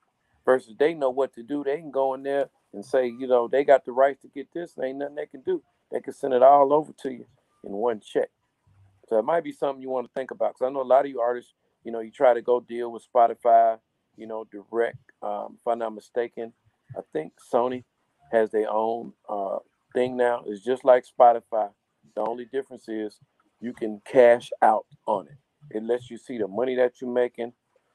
Versus 0.46 0.74
they 0.79 0.94
know 0.94 1.11
what 1.11 1.35
to 1.35 1.42
do. 1.42 1.62
They 1.62 1.77
can 1.77 1.90
go 1.90 2.14
in 2.14 2.22
there 2.22 2.48
and 2.72 2.85
say, 2.85 3.07
you 3.07 3.27
know, 3.27 3.48
they 3.48 3.64
got 3.64 3.85
the 3.85 3.92
rights 3.92 4.22
to 4.22 4.29
get 4.29 4.48
this, 4.55 4.77
and 4.77 4.87
ain't 4.87 4.98
nothing 4.98 5.16
they 5.16 5.27
can 5.27 5.42
do. 5.42 5.62
They 5.90 6.01
can 6.01 6.12
send 6.12 6.35
it 6.35 6.42
all 6.42 6.72
over 6.72 6.92
to 7.03 7.11
you 7.11 7.27
in 7.64 7.72
one 7.72 8.01
check. 8.01 8.31
So 9.09 9.18
it 9.18 9.24
might 9.24 9.44
be 9.44 9.53
something 9.53 9.83
you 9.83 9.88
want 9.88 10.07
to 10.07 10.12
think 10.14 10.31
about. 10.31 10.55
Because 10.55 10.70
I 10.70 10.72
know 10.72 10.83
a 10.83 10.85
lot 10.85 11.05
of 11.05 11.11
you 11.11 11.20
artists, 11.20 11.55
you 11.85 11.92
know, 11.92 12.01
you 12.01 12.11
try 12.11 12.35
to 12.35 12.42
go 12.42 12.61
deal 12.61 12.92
with 12.92 13.07
Spotify, 13.14 13.79
you 14.16 14.27
know, 14.27 14.44
direct. 14.44 14.98
Um, 15.22 15.57
if 15.59 15.66
I'm 15.66 15.79
not 15.79 15.94
mistaken, 15.94 16.53
I 16.96 17.01
think 17.12 17.33
Sony 17.53 17.85
has 18.33 18.51
their 18.51 18.70
own 18.70 19.12
uh, 19.29 19.59
thing 19.94 20.16
now. 20.16 20.42
It's 20.46 20.64
just 20.64 20.85
like 20.85 21.05
Spotify. 21.07 21.70
The 22.14 22.20
only 22.20 22.44
difference 22.44 22.88
is 22.88 23.18
you 23.61 23.72
can 23.72 24.03
cash 24.05 24.51
out 24.62 24.87
on 25.07 25.27
it. 25.27 25.38
It 25.70 25.83
lets 25.83 26.11
you 26.11 26.18
see 26.18 26.38
the 26.38 26.48
money 26.48 26.77
that 26.77 27.01
you're 27.01 27.12
making. 27.12 27.53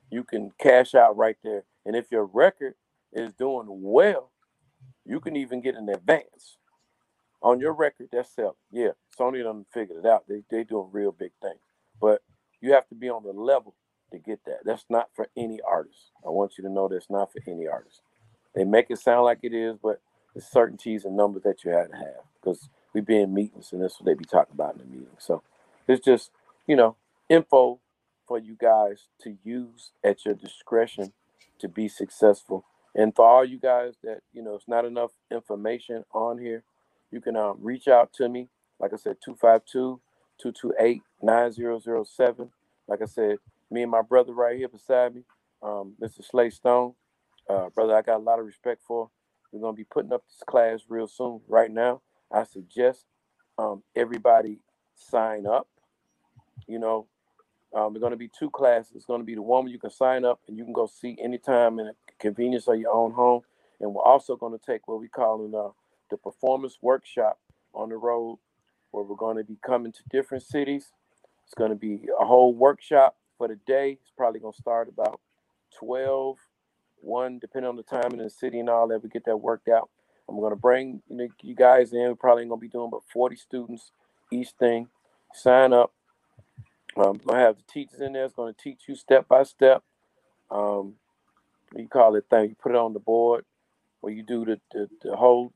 You 0.09 0.23
can 0.23 0.51
cash 0.59 0.95
out 0.95 1.15
right 1.17 1.37
there. 1.43 1.63
And 1.85 1.95
if 1.95 2.11
your 2.11 2.25
record 2.25 2.75
is 3.13 3.33
doing 3.33 3.67
well, 3.69 4.31
you 5.05 5.19
can 5.19 5.35
even 5.35 5.61
get 5.61 5.75
an 5.75 5.89
advance 5.89 6.57
on 7.43 7.59
your 7.59 7.73
record 7.73 8.09
that's 8.11 8.33
selling. 8.35 8.53
Yeah, 8.71 8.91
Sony 9.19 9.43
done 9.43 9.65
figured 9.73 10.05
it 10.05 10.09
out. 10.09 10.25
They 10.27 10.43
they 10.49 10.63
doing 10.63 10.89
real 10.91 11.11
big 11.11 11.31
things. 11.41 11.59
But 12.01 12.21
you 12.61 12.73
have 12.73 12.87
to 12.89 12.95
be 12.95 13.09
on 13.09 13.23
the 13.23 13.33
level 13.33 13.75
to 14.11 14.17
get 14.17 14.39
that. 14.45 14.59
That's 14.65 14.85
not 14.89 15.09
for 15.15 15.27
any 15.37 15.59
artist. 15.67 16.11
I 16.25 16.29
want 16.29 16.53
you 16.57 16.63
to 16.63 16.69
know 16.71 16.87
that's 16.87 17.09
not 17.09 17.31
for 17.31 17.41
any 17.47 17.67
artist. 17.67 18.01
They 18.55 18.63
make 18.63 18.87
it 18.89 18.99
sound 18.99 19.25
like 19.25 19.39
it 19.43 19.53
is, 19.53 19.77
but 19.81 20.01
there's 20.33 20.45
certainties 20.47 21.05
and 21.05 21.17
numbers 21.17 21.43
that 21.43 21.63
you 21.63 21.71
have 21.71 21.91
to 21.91 21.97
have 21.97 22.23
because 22.41 22.69
we 22.93 23.01
be 23.01 23.19
in 23.19 23.33
meetings 23.33 23.73
and 23.73 23.81
that's 23.81 23.99
what 23.99 24.05
they 24.05 24.13
be 24.13 24.25
talking 24.25 24.53
about 24.53 24.73
in 24.75 24.79
the 24.79 24.85
meeting. 24.85 25.17
So 25.19 25.43
it's 25.87 26.03
just, 26.03 26.31
you 26.67 26.75
know, 26.75 26.95
info 27.29 27.79
for 28.27 28.39
you 28.39 28.55
guys 28.59 29.07
to 29.23 29.37
use 29.43 29.91
at 30.03 30.25
your 30.25 30.35
discretion 30.35 31.13
to 31.59 31.67
be 31.67 31.87
successful. 31.87 32.65
And 32.95 33.15
for 33.15 33.25
all 33.25 33.45
you 33.45 33.59
guys 33.59 33.95
that, 34.03 34.21
you 34.33 34.43
know, 34.43 34.55
it's 34.55 34.67
not 34.67 34.85
enough 34.85 35.11
information 35.31 36.05
on 36.13 36.37
here, 36.37 36.63
you 37.13 37.21
can 37.21 37.35
um, 37.35 37.57
reach 37.61 37.87
out 37.87 38.11
to 38.13 38.27
me. 38.27 38.49
Like 38.79 38.93
I 38.93 38.97
said, 38.97 39.17
252 39.23 40.01
228 40.41 41.01
9007. 41.21 42.49
Like 42.87 43.01
I 43.01 43.05
said, 43.05 43.37
me 43.71 43.83
and 43.83 43.91
my 43.91 44.01
brother 44.01 44.33
right 44.33 44.57
here 44.57 44.67
beside 44.67 45.15
me, 45.15 45.21
um, 45.61 45.93
Mr. 46.01 46.23
Slate 46.23 46.53
Stone. 46.53 46.93
Uh, 47.49 47.69
brother, 47.69 47.95
I 47.95 48.01
got 48.01 48.17
a 48.17 48.23
lot 48.23 48.39
of 48.39 48.45
respect 48.45 48.81
for. 48.85 49.09
We're 49.51 49.61
gonna 49.61 49.73
be 49.73 49.83
putting 49.85 50.11
up 50.11 50.23
this 50.27 50.43
class 50.47 50.81
real 50.89 51.07
soon. 51.07 51.41
Right 51.47 51.71
now, 51.71 52.01
I 52.31 52.43
suggest 52.43 53.05
um, 53.57 53.83
everybody 53.95 54.59
sign 54.95 55.45
up. 55.45 55.67
You 56.67 56.79
know, 56.79 57.07
um, 57.73 57.93
we're 57.93 57.99
going 57.99 58.11
to 58.11 58.17
be 58.17 58.29
two 58.29 58.49
classes. 58.51 58.93
It's 58.95 59.05
going 59.05 59.21
to 59.21 59.25
be 59.25 59.35
the 59.35 59.41
one 59.41 59.63
where 59.63 59.73
you 59.73 59.79
can 59.79 59.89
sign 59.89 60.25
up 60.25 60.39
and 60.47 60.57
you 60.57 60.63
can 60.63 60.73
go 60.73 60.87
see 60.87 61.17
anytime 61.21 61.79
in 61.79 61.87
the 61.87 61.93
convenience 62.19 62.67
of 62.67 62.79
your 62.79 62.91
own 62.91 63.11
home. 63.11 63.41
And 63.79 63.93
we're 63.93 64.03
also 64.03 64.35
going 64.35 64.57
to 64.57 64.63
take 64.63 64.87
what 64.87 64.99
we 64.99 65.07
call 65.07 65.43
in, 65.45 65.55
uh, 65.55 65.69
the 66.09 66.17
performance 66.17 66.77
workshop 66.81 67.39
on 67.73 67.89
the 67.89 67.97
road, 67.97 68.39
where 68.91 69.03
we're 69.03 69.15
going 69.15 69.37
to 69.37 69.43
be 69.43 69.57
coming 69.65 69.91
to 69.91 70.03
different 70.09 70.43
cities. 70.43 70.91
It's 71.45 71.53
going 71.53 71.71
to 71.71 71.75
be 71.75 72.07
a 72.19 72.25
whole 72.25 72.53
workshop 72.53 73.15
for 73.37 73.47
the 73.47 73.57
day. 73.67 73.97
It's 74.01 74.11
probably 74.15 74.39
going 74.39 74.53
to 74.53 74.61
start 74.61 74.87
about 74.87 75.19
12, 75.79 76.37
1, 77.01 77.39
depending 77.39 77.69
on 77.69 77.75
the 77.75 77.83
time 77.83 78.11
in 78.11 78.19
the 78.19 78.29
city 78.29 78.59
and 78.59 78.69
all 78.69 78.87
that. 78.87 79.03
We 79.03 79.09
get 79.09 79.25
that 79.25 79.37
worked 79.37 79.67
out. 79.67 79.89
I'm 80.29 80.39
going 80.39 80.51
to 80.51 80.59
bring 80.59 81.01
you, 81.09 81.17
know, 81.17 81.27
you 81.41 81.55
guys 81.55 81.91
in. 81.93 81.99
We're 81.99 82.15
probably 82.15 82.45
going 82.45 82.59
to 82.59 82.61
be 82.61 82.69
doing 82.69 82.87
about 82.87 83.03
40 83.11 83.35
students 83.35 83.91
each 84.31 84.49
thing. 84.59 84.87
Sign 85.33 85.73
up. 85.73 85.91
Um, 86.95 87.19
to 87.27 87.33
have 87.33 87.57
the 87.57 87.63
teachers 87.67 88.01
in 88.01 88.13
there. 88.13 88.25
It's 88.25 88.35
going 88.35 88.53
to 88.53 88.61
teach 88.61 88.83
you 88.87 88.95
step 88.95 89.27
by 89.27 89.43
step. 89.43 89.83
Um, 90.51 90.93
you 91.75 91.87
call 91.87 92.15
it 92.15 92.25
thing. 92.29 92.49
You 92.49 92.55
put 92.61 92.71
it 92.71 92.77
on 92.77 92.93
the 92.93 92.99
board 92.99 93.45
where 94.01 94.13
you 94.13 94.21
do 94.21 94.45
the, 94.45 94.59
the, 94.71 94.89
the 95.01 95.15
whole 95.15 95.51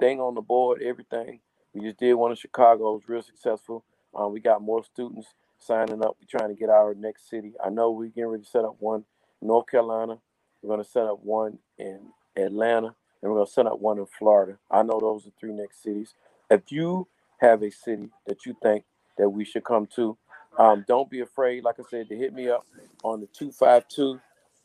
thing 0.00 0.20
on 0.20 0.34
the 0.34 0.40
board, 0.42 0.82
everything. 0.82 1.40
We 1.74 1.82
just 1.82 1.98
did 1.98 2.14
one 2.14 2.30
in 2.32 2.36
Chicago. 2.36 2.90
It 2.92 2.94
was 2.94 3.08
real 3.08 3.22
successful. 3.22 3.84
Um, 4.14 4.32
we 4.32 4.40
got 4.40 4.60
more 4.62 4.82
students 4.84 5.28
signing 5.58 6.02
up. 6.04 6.16
We're 6.20 6.38
trying 6.38 6.50
to 6.54 6.58
get 6.58 6.68
our 6.70 6.94
next 6.94 7.28
city. 7.30 7.52
I 7.64 7.70
know 7.70 7.90
we're 7.92 8.08
getting 8.08 8.26
ready 8.26 8.42
to 8.44 8.48
set 8.50 8.64
up 8.64 8.76
one 8.80 9.04
in 9.40 9.48
North 9.48 9.66
Carolina. 9.68 10.18
We're 10.62 10.68
going 10.74 10.84
to 10.84 10.90
set 10.90 11.04
up 11.04 11.20
one 11.22 11.58
in 11.78 12.00
Atlanta, 12.36 12.94
and 13.22 13.30
we're 13.30 13.36
going 13.38 13.46
to 13.46 13.52
set 13.52 13.66
up 13.66 13.80
one 13.80 13.98
in 13.98 14.06
Florida. 14.06 14.58
I 14.70 14.82
know 14.82 14.98
those 15.00 15.26
are 15.26 15.30
three 15.38 15.52
next 15.52 15.82
cities. 15.82 16.14
If 16.50 16.72
you 16.72 17.06
have 17.40 17.62
a 17.62 17.70
city 17.70 18.08
that 18.26 18.44
you 18.46 18.56
think 18.62 18.84
that 19.18 19.28
we 19.30 19.44
should 19.44 19.64
come 19.64 19.86
to, 19.96 20.16
um, 20.58 20.84
don't 20.88 21.08
be 21.10 21.20
afraid, 21.20 21.62
like 21.64 21.76
I 21.78 21.82
said, 21.88 22.08
to 22.08 22.16
hit 22.16 22.34
me 22.34 22.48
up 22.50 22.66
on 23.04 23.20
the 23.20 23.26
252 23.28 24.20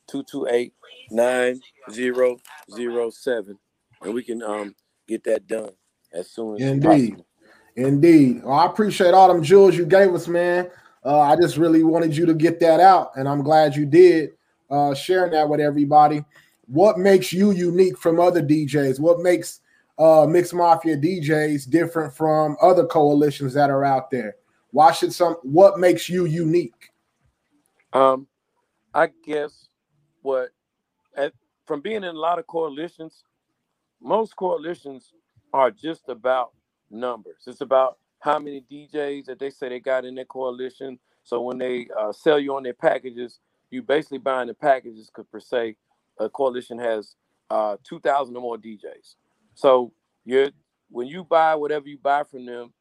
228 0.07 0.73
9007, 1.11 3.57
and 4.01 4.13
we 4.13 4.23
can 4.23 4.41
um, 4.43 4.75
get 5.07 5.23
that 5.25 5.47
done 5.47 5.71
as 6.13 6.31
soon 6.31 6.55
as 6.55 6.61
Indeed. 6.61 6.83
possible. 7.11 7.25
Indeed. 7.75 8.43
Well, 8.43 8.53
I 8.53 8.65
appreciate 8.65 9.13
all 9.13 9.27
them 9.27 9.43
jewels 9.43 9.75
you 9.75 9.85
gave 9.85 10.13
us, 10.13 10.27
man. 10.27 10.69
Uh, 11.03 11.19
I 11.19 11.35
just 11.35 11.57
really 11.57 11.83
wanted 11.83 12.15
you 12.15 12.25
to 12.25 12.33
get 12.33 12.59
that 12.61 12.79
out, 12.79 13.11
and 13.15 13.27
I'm 13.27 13.43
glad 13.43 13.75
you 13.75 13.85
did 13.85 14.31
uh, 14.69 14.93
sharing 14.93 15.31
that 15.31 15.47
with 15.47 15.59
everybody. 15.59 16.23
What 16.67 16.97
makes 16.97 17.31
you 17.31 17.51
unique 17.51 17.97
from 17.97 18.19
other 18.19 18.41
DJs? 18.41 18.99
What 18.99 19.19
makes 19.19 19.59
uh, 19.99 20.25
Mix 20.27 20.51
Mafia 20.51 20.97
DJs 20.97 21.69
different 21.69 22.13
from 22.13 22.57
other 22.61 22.85
coalitions 22.85 23.53
that 23.53 23.69
are 23.69 23.83
out 23.83 24.09
there? 24.09 24.35
Why 24.71 24.91
should 24.91 25.13
some? 25.13 25.35
What 25.43 25.79
makes 25.79 26.09
you 26.09 26.25
unique? 26.25 26.91
Um, 27.93 28.27
I 28.93 29.09
guess 29.25 29.67
what 30.21 30.49
at, 31.15 31.33
from 31.65 31.81
being 31.81 31.97
in 31.97 32.03
a 32.03 32.13
lot 32.13 32.39
of 32.39 32.47
coalitions, 32.47 33.23
most 34.01 34.35
coalitions 34.35 35.13
are 35.53 35.71
just 35.71 36.09
about 36.09 36.53
numbers. 36.91 37.43
It's 37.47 37.61
about 37.61 37.97
how 38.19 38.39
many 38.39 38.63
DJs 38.71 39.25
that 39.25 39.39
they 39.39 39.49
say 39.49 39.69
they 39.69 39.79
got 39.79 40.05
in 40.05 40.15
their 40.15 40.25
coalition. 40.25 40.99
So 41.23 41.41
when 41.41 41.57
they 41.57 41.87
uh, 41.99 42.13
sell 42.13 42.39
you 42.39 42.55
on 42.55 42.63
their 42.63 42.73
packages, 42.73 43.39
you 43.71 43.83
basically 43.83 44.19
buying 44.19 44.47
the 44.47 44.53
packages 44.53 45.07
because 45.07 45.27
per 45.31 45.39
se, 45.39 45.77
a 46.19 46.29
coalition 46.29 46.79
has 46.79 47.15
uh, 47.49 47.77
two 47.83 47.99
thousand 47.99 48.35
or 48.37 48.41
more 48.41 48.57
DJs. 48.57 49.15
So 49.55 49.93
you're 50.25 50.49
when 50.89 51.07
you 51.07 51.23
buy 51.23 51.55
whatever 51.55 51.87
you 51.89 51.97
buy 51.99 52.23
from 52.23 52.45
them, 52.45 52.73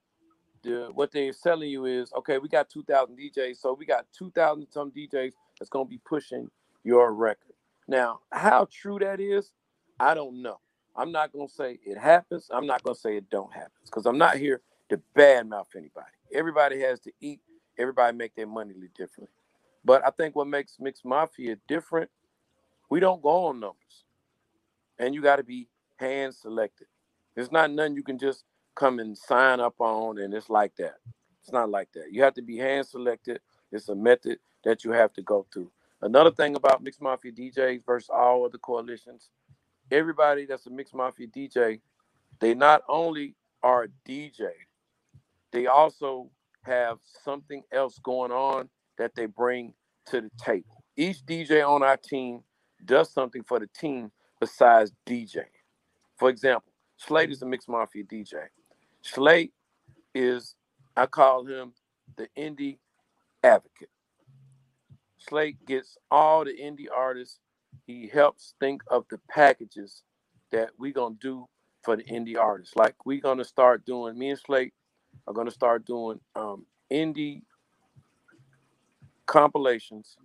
the 0.63 0.91
what 0.95 1.13
they're 1.13 1.33
selling 1.33 1.71
you 1.71 1.87
is 1.87 2.13
okay. 2.19 2.39
We 2.39 2.49
got 2.49 2.71
two 2.71 2.85
thousand 2.85 3.19
DJs, 3.19 3.59
so 3.59 3.75
we 3.79 3.87
got 3.87 4.07
two 4.17 4.31
thousand 4.33 4.69
some 4.71 4.93
DJs 4.93 5.33
that's 5.59 5.71
gonna 5.71 5.87
be 5.87 6.01
pushing 6.05 6.51
your 6.85 7.13
record. 7.15 7.55
Now, 7.89 8.21
how 8.33 8.69
true 8.73 8.99
that 9.01 9.21
is, 9.21 9.53
I 10.01 10.15
don't 10.15 10.43
know. 10.43 10.59
I'm 10.97 11.13
not 11.13 11.33
gonna 11.33 11.49
say 11.49 11.79
it 11.85 11.99
happens. 11.99 12.51
I'm 12.53 12.67
not 12.67 12.83
gonna 12.83 12.95
say 12.97 13.17
it 13.17 13.31
don't 13.31 13.53
happen 13.53 13.73
because 13.87 14.07
I'm 14.07 14.19
not 14.19 14.37
here 14.37 14.63
to 14.91 15.01
badmouth 15.17 15.77
anybody. 15.77 16.07
Everybody 16.35 16.81
has 16.81 17.01
to 17.01 17.13
eat. 17.21 17.41
Everybody 17.79 18.17
make 18.17 18.35
their 18.35 18.47
money 18.47 18.75
differently. 18.97 19.35
But 19.85 20.07
I 20.07 20.11
think 20.11 20.37
what 20.37 20.47
makes 20.49 20.77
Mixed 20.81 21.05
Mafia 21.05 21.57
different, 21.69 22.11
we 22.91 23.01
don't 23.01 23.23
go 23.23 23.47
on 23.47 23.61
numbers, 23.61 24.05
and 24.99 25.15
you 25.15 25.23
got 25.23 25.37
to 25.37 25.45
be 25.45 25.69
hand 25.97 26.35
selected. 26.35 26.89
There's 27.37 27.53
not 27.53 27.73
nothing 27.73 27.97
you 27.97 28.05
can 28.05 28.19
just 28.19 28.45
come 28.77 29.01
and 29.01 29.17
sign 29.19 29.61
up 29.61 29.77
on, 29.81 30.19
and 30.19 30.35
it's 30.35 30.51
like 30.51 30.77
that. 30.77 30.97
It's 31.43 31.53
not 31.53 31.71
like 31.71 31.91
that. 31.95 32.13
You 32.13 32.23
have 32.25 32.35
to 32.35 32.43
be 32.43 32.59
hand 32.59 32.87
selected. 32.87 33.41
It's 33.73 33.89
a 33.91 33.97
method 33.97 34.39
that 34.65 34.85
you 34.85 34.93
have 34.93 35.13
to 35.15 35.23
go 35.23 35.47
through. 35.53 35.71
Another 36.03 36.31
thing 36.33 36.57
about 36.57 36.83
Mixed 36.83 37.03
Mafia 37.03 37.33
DJs 37.33 37.85
versus 37.87 38.11
all 38.11 38.45
other 38.47 38.59
coalitions, 38.59 39.31
everybody 39.91 40.47
that's 40.47 40.67
a 40.67 40.71
Mixed 40.71 40.95
Mafia 40.95 41.27
DJ, 41.27 41.81
they 42.41 42.55
not 42.55 42.83
only 42.89 43.35
are 43.63 43.89
DJ, 44.09 44.49
they 45.53 45.67
also 45.67 46.31
have 46.63 46.99
something 47.25 47.63
else 47.73 47.99
going 48.03 48.33
on 48.33 48.69
that 48.99 49.15
they 49.15 49.27
bring 49.27 49.75
to 50.07 50.21
the 50.21 50.31
table. 50.39 50.83
Each 50.97 51.25
DJ 51.25 51.67
on 51.67 51.83
our 51.83 51.97
team 51.97 52.43
does 52.85 53.13
something 53.13 53.43
for 53.43 53.59
the 53.59 53.69
team 53.69 54.11
besides 54.41 54.93
DJ. 55.07 55.45
For 56.17 56.29
example, 56.29 56.73
Slate 56.97 57.31
is 57.31 57.43
a 57.43 57.47
Mixed 57.47 57.69
Mafia 57.69 58.05
DJ. 58.05 58.35
Slate 59.03 59.53
is, 60.15 60.55
I 60.97 61.07
call 61.07 61.45
him 61.47 61.73
the 62.17 62.29
indie 62.39 62.79
advocate. 63.43 63.91
Slate 65.19 65.65
gets 65.67 65.97
all 66.11 66.45
the 66.45 66.53
indie 66.53 66.87
artists. 66.95 67.39
He 67.87 68.09
helps 68.09 68.55
think 68.61 68.83
of 68.89 69.05
the 69.11 69.19
packages 69.31 70.03
that 70.53 70.71
we're 70.79 70.93
gonna 70.93 71.17
do 71.21 71.47
for 71.83 71.97
the 71.97 72.05
indie 72.05 72.39
artists. 72.39 72.77
Like 72.77 72.95
we're 73.05 73.21
gonna 73.21 73.45
start 73.45 73.85
doing. 73.85 74.19
Me 74.19 74.31
and 74.31 74.39
Slate 74.39 74.73
are 75.27 75.35
gonna 75.35 75.51
start 75.51 75.85
doing 75.87 76.21
um, 76.35 76.67
indie 76.93 77.43
compilations, 79.27 80.17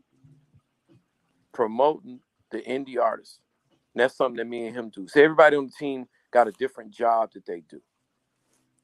promoting 1.53 2.19
the 2.51 2.59
indie 2.61 2.99
artists. 3.01 3.39
And 3.93 4.01
that's 4.01 4.15
something 4.15 4.37
that 4.37 4.47
me 4.47 4.67
and 4.67 4.75
him 4.75 4.89
do. 4.89 5.07
So 5.07 5.21
everybody 5.21 5.55
on 5.57 5.65
the 5.65 5.71
team 5.71 6.07
got 6.31 6.47
a 6.47 6.51
different 6.53 6.91
job 6.91 7.31
that 7.33 7.45
they 7.45 7.61
do. 7.69 7.81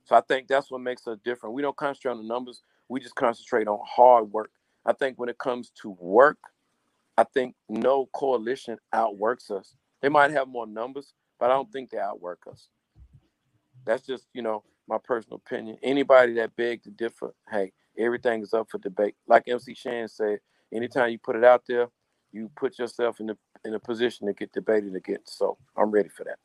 So 0.06 0.16
I 0.16 0.22
think 0.22 0.48
that's 0.48 0.70
what 0.72 0.82
makes 0.82 1.08
us 1.08 1.18
different. 1.24 1.56
We 1.56 1.62
don't 1.62 1.76
concentrate 1.76 2.12
on 2.12 2.18
the 2.18 2.24
numbers. 2.24 2.62
We 2.90 3.00
just 3.00 3.16
concentrate 3.16 3.68
on 3.68 3.80
hard 3.86 4.32
work 4.32 4.52
I 4.86 4.94
think 4.94 5.18
when 5.18 5.30
it 5.30 5.38
comes 5.38 5.72
to 5.82 5.90
work, 6.00 6.38
I 7.18 7.24
think 7.24 7.56
no 7.70 8.08
coalition 8.14 8.78
outworks 8.94 9.50
us. 9.50 9.76
They 10.02 10.10
might 10.10 10.32
have 10.32 10.48
more 10.48 10.68
numbers, 10.68 11.14
but 11.40 11.50
I 11.50 11.54
don't 11.54 11.72
think 11.72 11.90
they 11.90 11.98
outwork 11.98 12.42
us. 12.52 12.70
That's 13.86 14.06
just, 14.06 14.28
you 14.34 14.42
know, 14.42 14.64
my 14.88 14.98
personal 15.04 15.42
opinion. 15.46 15.78
Anybody 15.84 16.34
that 16.34 16.56
beg 16.56 16.84
to 16.84 16.92
differ, 16.92 17.34
hey, 17.50 17.72
everything 17.98 18.42
is 18.42 18.54
up 18.54 18.68
for 18.70 18.78
debate. 18.80 19.16
Like 19.28 19.44
MC 19.48 19.74
Shan 19.74 20.08
said, 20.08 20.40
anytime 20.74 21.12
you 21.12 21.20
put 21.20 21.36
it 21.36 21.44
out 21.44 21.64
there, 21.68 21.88
you 22.32 22.52
put 22.56 22.78
yourself 22.78 23.20
in 23.20 23.28
the 23.28 23.38
in 23.64 23.74
a 23.74 23.80
position 23.80 24.28
to 24.28 24.34
get 24.34 24.52
debated 24.52 24.96
against. 24.96 25.38
So 25.38 25.58
I'm 25.76 25.90
ready 25.90 26.10
for 26.10 26.24
that. 26.26 26.38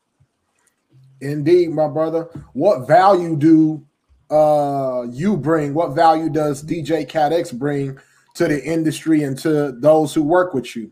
Indeed, 1.21 1.71
my 1.71 1.89
brother. 1.89 2.29
What 2.53 2.87
value 2.87 3.37
do 3.37 3.87
uh 4.31 5.07
you 5.11 5.37
bring? 5.37 5.75
What 5.75 5.89
value 5.89 6.31
does 6.31 6.63
DJ 6.63 7.09
Cat 7.09 7.33
X 7.33 7.53
bring 7.53 7.99
to 8.35 8.49
the 8.49 8.65
industry 8.65 9.23
and 9.23 9.39
to 9.39 9.73
those 9.73 10.15
who 10.15 10.23
work 10.23 10.55
with 10.55 10.77
you? 10.77 10.91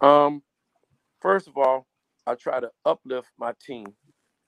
Um, 0.00 0.42
first 1.20 1.48
of 1.48 1.56
all, 1.56 1.86
I 2.26 2.34
try 2.34 2.60
to 2.60 2.70
uplift 2.84 3.28
my 3.38 3.52
team, 3.64 3.86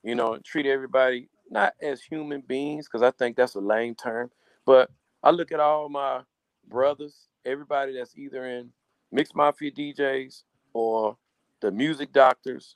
you 0.03 0.15
know, 0.15 0.37
treat 0.43 0.65
everybody 0.65 1.29
not 1.49 1.73
as 1.81 2.01
human 2.01 2.41
beings, 2.41 2.87
because 2.87 3.03
I 3.03 3.11
think 3.11 3.37
that's 3.37 3.55
a 3.55 3.59
lame 3.59 3.95
term, 3.95 4.29
but 4.65 4.89
I 5.23 5.31
look 5.31 5.51
at 5.51 5.59
all 5.59 5.89
my 5.89 6.21
brothers, 6.67 7.27
everybody 7.45 7.93
that's 7.93 8.17
either 8.17 8.45
in 8.45 8.71
mixed 9.11 9.35
mafia 9.35 9.71
DJs 9.71 10.43
or 10.73 11.17
the 11.61 11.71
music 11.71 12.11
doctors 12.11 12.75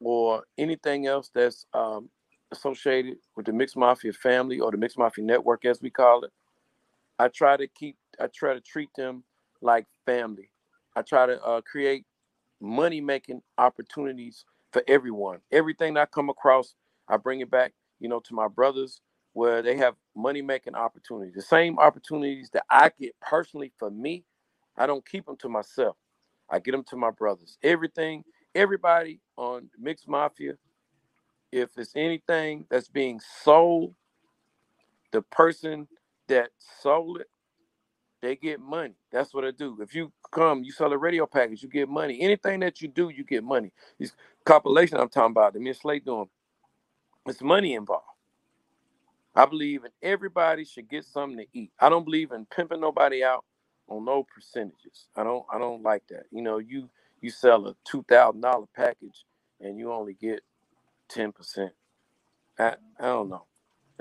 or 0.00 0.44
anything 0.58 1.06
else 1.06 1.30
that's 1.34 1.66
um, 1.74 2.08
associated 2.50 3.16
with 3.36 3.46
the 3.46 3.52
mixed 3.52 3.76
mafia 3.76 4.12
family 4.12 4.58
or 4.58 4.70
the 4.70 4.76
mixed 4.76 4.98
mafia 4.98 5.24
network, 5.24 5.64
as 5.64 5.80
we 5.80 5.90
call 5.90 6.24
it. 6.24 6.32
I 7.22 7.28
try 7.28 7.56
to 7.58 7.68
keep, 7.68 7.96
I 8.20 8.28
try 8.28 8.54
to 8.54 8.60
treat 8.62 8.90
them 8.96 9.24
like 9.62 9.86
family. 10.06 10.50
I 10.96 11.02
try 11.02 11.26
to 11.26 11.42
uh, 11.42 11.62
create 11.62 12.06
money 12.60 13.00
making 13.00 13.42
opportunities 13.58 14.44
for 14.72 14.82
everyone. 14.88 15.40
Everything 15.52 15.96
I 15.96 16.06
come 16.06 16.30
across, 16.30 16.74
I 17.08 17.16
bring 17.16 17.40
it 17.40 17.50
back, 17.50 17.74
you 18.00 18.08
know, 18.08 18.20
to 18.20 18.34
my 18.34 18.48
brothers 18.48 19.00
where 19.34 19.62
they 19.62 19.76
have 19.76 19.94
money 20.16 20.42
making 20.42 20.74
opportunities. 20.74 21.34
The 21.34 21.42
same 21.42 21.78
opportunities 21.78 22.50
that 22.54 22.64
I 22.70 22.90
get 22.98 23.14
personally 23.20 23.72
for 23.78 23.90
me, 23.90 24.24
I 24.76 24.86
don't 24.86 25.06
keep 25.08 25.26
them 25.26 25.36
to 25.38 25.48
myself. 25.48 25.96
I 26.50 26.58
get 26.60 26.72
them 26.72 26.84
to 26.90 26.96
my 26.96 27.10
brothers. 27.10 27.58
Everything, 27.62 28.24
everybody 28.54 29.20
on 29.36 29.68
Mixed 29.78 30.08
Mafia, 30.08 30.54
if 31.52 31.70
it's 31.78 31.92
anything 31.96 32.66
that's 32.70 32.88
being 32.88 33.20
sold, 33.44 33.94
the 35.12 35.22
person 35.22 35.88
that 36.28 36.50
sold 36.82 37.20
it, 37.20 37.28
they 38.22 38.36
get 38.36 38.60
money. 38.60 38.94
That's 39.12 39.34
what 39.34 39.44
I 39.44 39.52
do. 39.52 39.78
If 39.82 39.94
you 39.94 40.12
come, 40.32 40.64
you 40.64 40.72
sell 40.72 40.92
a 40.92 40.98
radio 40.98 41.26
package, 41.26 41.62
you 41.62 41.68
get 41.70 41.88
money. 41.88 42.20
Anything 42.20 42.60
that 42.60 42.82
you 42.82 42.88
do, 42.88 43.10
you 43.10 43.24
get 43.24 43.44
money. 43.44 43.72
These 43.98 44.14
compilation 44.44 44.98
I'm 44.98 45.08
talking 45.10 45.32
about, 45.32 45.54
the 45.54 45.60
Miss 45.60 45.80
Slate 45.80 46.04
doing, 46.04 46.28
it's 47.26 47.42
money 47.42 47.74
involved. 47.74 48.04
I 49.34 49.46
believe 49.46 49.84
in 49.86 49.92
everybody 50.02 50.66
should 50.66 50.90
get 50.90 51.06
something 51.06 51.38
to 51.38 51.46
eat. 51.58 51.72
I 51.80 51.88
don't 51.90 52.04
believe 52.04 52.32
in 52.32 52.46
pimping 52.46 52.82
nobody 52.82 53.24
out 53.24 53.46
on 53.88 54.04
no 54.04 54.24
percentages. 54.24 55.08
I 55.16 55.24
don't 55.24 55.46
I 55.52 55.58
don't 55.58 55.82
like 55.82 56.04
that. 56.10 56.24
You 56.32 56.42
know, 56.42 56.58
you 56.58 56.90
you 57.22 57.30
sell 57.30 57.66
a 57.68 57.76
two 57.84 58.04
thousand 58.10 58.42
dollar 58.42 58.66
package 58.76 59.24
and 59.60 59.78
you 59.78 59.92
only 59.92 60.14
get 60.14 60.42
ten 61.08 61.32
percent. 61.32 61.72
I, 62.58 62.76
I 63.00 63.04
don't 63.06 63.30
know 63.30 63.46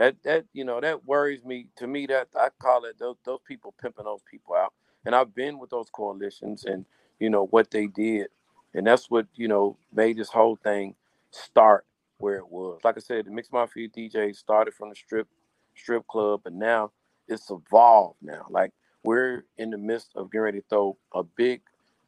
that 0.02 0.18
that 0.26 0.46
you 0.54 0.66
know 0.66 0.82
that 0.82 1.06
worries 1.08 1.46
me. 1.46 1.68
To 1.78 1.88
me, 1.88 2.08
that 2.08 2.30
I 2.38 2.50
call 2.60 2.86
it 2.86 3.00
those 3.00 3.18
those 3.26 3.42
people 3.48 3.76
pimping 3.82 4.06
those 4.06 4.24
people 4.32 4.56
out. 4.56 4.74
And 5.06 5.16
I've 5.16 5.36
been 5.36 5.60
with 5.60 5.72
those 5.72 5.90
coalitions 5.94 6.66
and 6.66 6.86
you 7.20 7.32
know 7.32 7.48
what 7.48 7.72
they 7.72 7.88
did, 7.88 8.30
and 8.76 8.88
that's 8.88 9.12
what 9.12 9.28
you 9.36 9.50
know 9.50 9.78
made 9.94 10.18
this 10.18 10.30
whole 10.32 10.58
thing 10.58 10.96
start 11.32 11.86
where 12.20 12.38
it 12.38 12.50
was. 12.50 12.82
Like 12.84 12.98
I 12.98 13.02
said, 13.02 13.28
the 13.28 13.32
mixed 13.32 13.54
mafia 13.54 13.90
DJ 13.90 14.36
started 14.36 14.76
from 14.76 14.90
the 14.90 14.96
strip 14.96 15.30
strip 15.78 16.08
club, 16.10 16.42
but 16.46 16.54
now 16.54 16.92
it's 17.30 17.52
evolved. 17.52 18.18
Now, 18.24 18.48
like 18.52 18.74
we're 19.06 19.46
in 19.60 19.72
the 19.72 19.80
midst 19.80 20.12
of 20.18 20.32
getting 20.32 20.44
ready 20.44 20.62
to 20.62 20.68
throw 20.70 20.98
a 21.16 21.24
big 21.24 21.62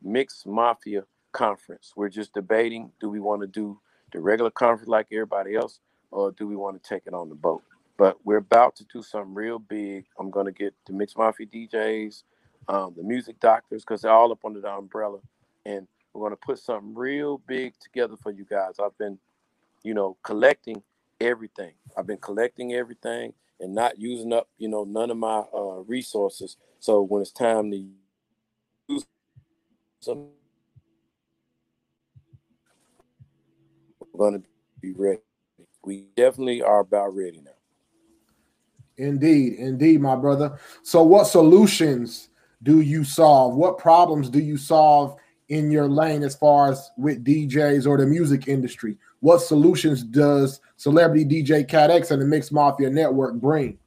mixed 0.04 0.48
mafia 0.48 1.06
conference. 1.34 1.94
We're 1.98 2.10
just 2.10 2.34
debating: 2.36 2.92
do 3.02 3.10
we 3.12 3.22
want 3.22 3.44
to 3.44 3.48
do 3.48 3.80
the 4.14 4.22
regular 4.22 4.52
conference 4.52 4.90
like 4.90 5.08
everybody 5.14 5.56
else, 5.56 5.80
or 6.12 6.34
do 6.34 6.48
we 6.50 6.58
want 6.58 6.84
to 6.84 6.90
take 6.90 7.04
it 7.08 7.16
on 7.16 7.30
the 7.30 7.36
boat? 7.36 7.64
But 7.98 8.18
we're 8.26 8.38
about 8.38 8.76
to 8.78 8.86
do 8.86 9.04
something 9.04 9.34
real 9.34 9.60
big. 9.60 10.06
I'm 10.20 10.32
gonna 10.32 10.52
get 10.52 10.74
the 10.86 10.94
Mixed 10.94 11.18
Mafia 11.18 11.46
DJs, 11.46 12.24
um, 12.68 12.94
the 12.98 13.04
music 13.04 13.40
doctors, 13.40 13.84
because 13.84 14.02
they're 14.02 14.12
all 14.12 14.32
up 14.32 14.44
under 14.46 14.62
the 14.62 14.72
umbrella, 14.72 15.20
and 15.66 15.88
we're 16.14 16.26
gonna 16.26 16.36
put 16.38 16.60
something 16.60 16.94
real 16.96 17.40
big 17.40 17.74
together 17.80 18.16
for 18.18 18.32
you 18.32 18.46
guys. 18.46 18.76
I've 18.84 18.98
been, 18.98 19.20
you 19.84 19.94
know, 19.94 20.18
collecting 20.24 20.82
everything. 21.22 21.74
I've 21.98 22.08
been 22.08 22.18
collecting 22.18 22.74
everything 22.74 23.34
and 23.60 23.74
not 23.74 24.00
using 24.00 24.34
up, 24.34 24.50
you 24.58 24.68
know, 24.68 24.84
none 24.84 25.12
of 25.12 25.18
my 25.18 25.44
uh, 25.54 25.82
resources. 25.88 26.58
So 26.80 27.02
when 27.02 27.22
it's 27.22 27.32
time 27.32 27.72
to 27.72 27.78
use 28.88 29.06
some, 30.02 30.30
we're 34.12 34.32
gonna 34.32 34.44
be 34.82 34.92
ready. 34.92 35.22
We 35.86 36.06
definitely 36.16 36.62
are 36.62 36.80
about 36.82 37.16
ready 37.16 37.42
now. 37.44 37.53
Indeed, 38.98 39.56
indeed, 39.56 40.02
my 40.02 40.16
brother. 40.16 40.60
So, 40.84 41.04
what 41.04 41.26
solutions 41.26 42.30
do 42.62 42.82
you 42.82 43.04
solve? 43.04 43.56
What 43.56 43.78
problems 43.78 44.30
do 44.30 44.40
you 44.40 44.58
solve 44.58 45.18
in 45.50 45.72
your 45.72 45.88
lane 45.88 46.24
as 46.24 46.36
far 46.36 46.72
as 46.72 46.92
with 46.98 47.24
DJs 47.24 47.88
or 47.88 47.98
the 47.98 48.06
music 48.06 48.48
industry? 48.48 48.98
What 49.20 49.40
solutions 49.40 50.04
does 50.04 50.60
Celebrity 50.78 51.26
DJ 51.26 51.68
Cat 51.68 51.90
X 51.90 52.12
and 52.12 52.22
the 52.22 52.26
Mixed 52.26 52.52
Mafia 52.52 52.90
Network 52.90 53.36
bring? 53.36 53.78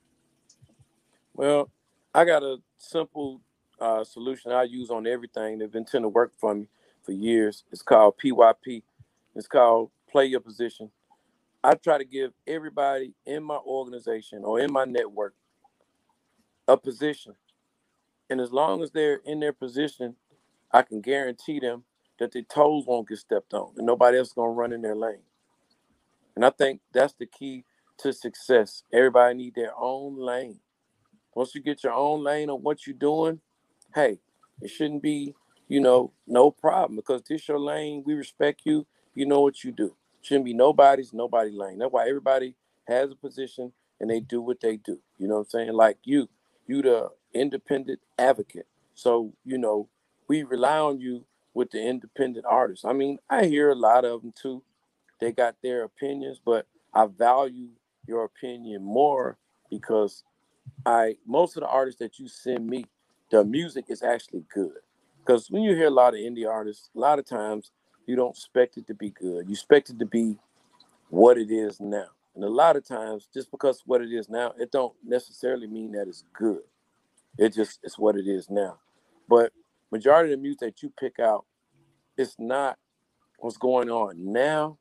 Well, 1.34 1.70
I 2.14 2.24
got 2.24 2.42
a 2.42 2.56
simple 2.78 3.40
uh, 3.80 4.02
solution 4.04 4.52
I 4.52 4.64
use 4.64 4.90
on 4.90 5.06
everything 5.06 5.58
that's 5.58 5.72
been 5.72 5.84
tend 5.84 6.04
to 6.04 6.08
work 6.08 6.32
for 6.38 6.54
me 6.54 6.66
for 7.02 7.12
years. 7.12 7.64
It's 7.70 7.82
called 7.82 8.16
PYP. 8.18 8.82
It's 9.34 9.46
called 9.46 9.90
Play 10.10 10.26
Your 10.26 10.40
Position. 10.40 10.90
I 11.66 11.74
try 11.76 11.98
to 11.98 12.06
give 12.06 12.32
everybody 12.46 13.14
in 13.26 13.44
my 13.44 13.58
organization 13.58 14.44
or 14.44 14.60
in 14.60 14.72
my 14.72 14.86
network 14.86 15.34
a 16.68 16.76
position. 16.76 17.34
And 18.30 18.40
as 18.40 18.52
long 18.52 18.82
as 18.82 18.92
they're 18.92 19.20
in 19.26 19.40
their 19.40 19.52
position, 19.54 20.16
I 20.72 20.82
can 20.82 21.00
guarantee 21.02 21.60
them 21.60 21.84
that 22.20 22.32
their 22.32 22.42
toes 22.42 22.84
won't 22.86 23.08
get 23.08 23.18
stepped 23.18 23.54
on 23.54 23.74
and 23.76 23.86
nobody 23.86 24.18
else 24.18 24.28
is 24.28 24.34
gonna 24.34 24.50
run 24.52 24.72
in 24.72 24.82
their 24.82 24.96
lane. 24.96 25.22
And 26.36 26.44
I 26.44 26.50
think 26.50 26.80
that's 26.92 27.14
the 27.14 27.26
key 27.26 27.64
to 27.98 28.12
success. 28.12 28.84
Everybody 28.92 29.36
need 29.36 29.54
their 29.56 29.72
own 29.78 30.18
lane. 30.18 30.60
Once 31.34 31.54
you 31.54 31.62
get 31.62 31.84
your 31.84 31.92
own 31.94 32.24
lane 32.24 32.50
on 32.50 32.62
what 32.62 32.86
you're 32.86 32.96
doing, 32.96 33.40
hey, 33.94 34.20
it 34.62 34.68
shouldn't 34.70 35.02
be, 35.02 35.34
you 35.68 35.80
know, 35.80 36.12
no 36.26 36.50
problem 36.50 36.96
because 36.96 37.22
this 37.28 37.48
your 37.48 37.60
lane. 37.60 38.02
We 38.06 38.14
respect 38.14 38.62
you. 38.64 38.86
You 39.14 39.26
know 39.26 39.40
what 39.42 39.64
you 39.64 39.72
do. 39.72 39.96
Shouldn't 40.26 40.44
be 40.44 40.54
nobody's 40.54 41.12
nobody 41.12 41.52
lane. 41.52 41.78
That's 41.78 41.92
why 41.92 42.08
everybody 42.08 42.56
has 42.88 43.12
a 43.12 43.14
position 43.14 43.72
and 44.00 44.10
they 44.10 44.18
do 44.18 44.42
what 44.42 44.60
they 44.60 44.76
do. 44.76 44.98
You 45.18 45.28
know 45.28 45.34
what 45.36 45.40
I'm 45.42 45.50
saying? 45.50 45.72
Like 45.72 45.98
you, 46.02 46.28
you 46.66 46.82
the 46.82 47.10
independent 47.32 48.00
advocate. 48.18 48.66
So, 48.96 49.34
you 49.44 49.56
know, 49.56 49.88
we 50.26 50.42
rely 50.42 50.78
on 50.78 50.98
you 50.98 51.26
with 51.54 51.70
the 51.70 51.80
independent 51.80 52.44
artists. 52.44 52.84
I 52.84 52.92
mean, 52.92 53.18
I 53.30 53.44
hear 53.44 53.70
a 53.70 53.76
lot 53.76 54.04
of 54.04 54.22
them 54.22 54.32
too. 54.36 54.64
They 55.20 55.30
got 55.30 55.54
their 55.62 55.84
opinions, 55.84 56.40
but 56.44 56.66
I 56.92 57.06
value 57.06 57.68
your 58.08 58.24
opinion 58.24 58.82
more 58.82 59.38
because 59.70 60.24
I 60.84 61.18
most 61.24 61.56
of 61.56 61.60
the 61.60 61.68
artists 61.68 62.00
that 62.00 62.18
you 62.18 62.26
send 62.26 62.66
me, 62.66 62.86
the 63.30 63.44
music 63.44 63.84
is 63.90 64.02
actually 64.02 64.42
good. 64.52 64.80
Because 65.20 65.52
when 65.52 65.62
you 65.62 65.76
hear 65.76 65.86
a 65.86 65.90
lot 65.90 66.14
of 66.14 66.20
indie 66.20 66.48
artists, 66.48 66.90
a 66.96 66.98
lot 66.98 67.20
of 67.20 67.26
times 67.26 67.70
you 68.06 68.16
don't 68.16 68.36
expect 68.36 68.76
it 68.76 68.86
to 68.86 68.94
be 68.94 69.10
good. 69.10 69.46
You 69.46 69.52
expect 69.52 69.90
it 69.90 69.98
to 69.98 70.06
be 70.06 70.36
what 71.08 71.38
it 71.38 71.50
is 71.50 71.80
now. 71.80 72.06
And 72.34 72.44
a 72.44 72.48
lot 72.48 72.76
of 72.76 72.86
times, 72.86 73.28
just 73.32 73.50
because 73.50 73.82
what 73.86 74.02
it 74.02 74.12
is 74.12 74.28
now, 74.28 74.52
it 74.58 74.70
don't 74.70 74.94
necessarily 75.04 75.66
mean 75.66 75.92
that 75.92 76.08
it's 76.08 76.24
good. 76.34 76.60
It 77.38 77.54
just 77.54 77.80
it's 77.82 77.98
what 77.98 78.16
it 78.16 78.26
is 78.26 78.50
now. 78.50 78.78
But 79.28 79.52
majority 79.90 80.32
of 80.32 80.38
the 80.38 80.42
music 80.42 80.60
that 80.60 80.82
you 80.82 80.92
pick 80.98 81.18
out, 81.18 81.44
it's 82.16 82.36
not 82.38 82.78
what's 83.38 83.56
going 83.56 83.90
on 83.90 84.32
now. 84.32 84.78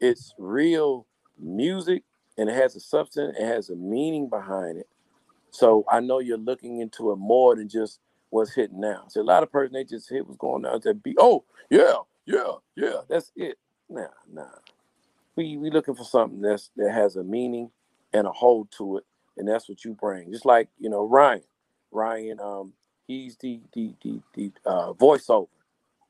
It's 0.00 0.34
real 0.38 1.06
music 1.38 2.02
and 2.36 2.48
it 2.48 2.54
has 2.54 2.76
a 2.76 2.80
substance, 2.80 3.36
it 3.38 3.46
has 3.46 3.70
a 3.70 3.76
meaning 3.76 4.28
behind 4.28 4.78
it. 4.78 4.88
So 5.50 5.84
I 5.90 6.00
know 6.00 6.18
you're 6.18 6.36
looking 6.38 6.80
into 6.80 7.12
it 7.12 7.16
more 7.16 7.54
than 7.56 7.68
just 7.68 8.00
what's 8.30 8.54
hitting 8.54 8.80
now. 8.80 9.04
So 9.08 9.20
a 9.20 9.22
lot 9.22 9.42
of 9.42 9.52
person 9.52 9.74
they 9.74 9.84
just 9.84 10.10
hit 10.10 10.26
what's 10.26 10.38
going 10.38 10.64
on. 10.64 10.80
That 10.82 11.02
be 11.02 11.14
Oh 11.18 11.44
yeah, 11.70 11.94
yeah, 12.26 12.52
yeah. 12.76 13.00
That's 13.08 13.32
it. 13.36 13.58
Nah, 13.88 14.08
nah. 14.32 14.46
We 15.36 15.56
we 15.56 15.70
looking 15.70 15.94
for 15.94 16.04
something 16.04 16.40
that's 16.40 16.70
that 16.76 16.92
has 16.92 17.16
a 17.16 17.24
meaning 17.24 17.70
and 18.12 18.26
a 18.26 18.32
hold 18.32 18.70
to 18.78 18.98
it, 18.98 19.04
and 19.36 19.48
that's 19.48 19.68
what 19.68 19.84
you 19.84 19.94
bring. 19.94 20.32
Just 20.32 20.46
like 20.46 20.68
you 20.78 20.90
know 20.90 21.08
Ryan, 21.08 21.42
Ryan. 21.90 22.40
Um, 22.40 22.72
he's 23.06 23.36
the 23.38 23.60
the 23.74 23.94
the 24.02 24.20
the 24.34 24.52
uh, 24.66 24.92
voiceover. 24.92 25.48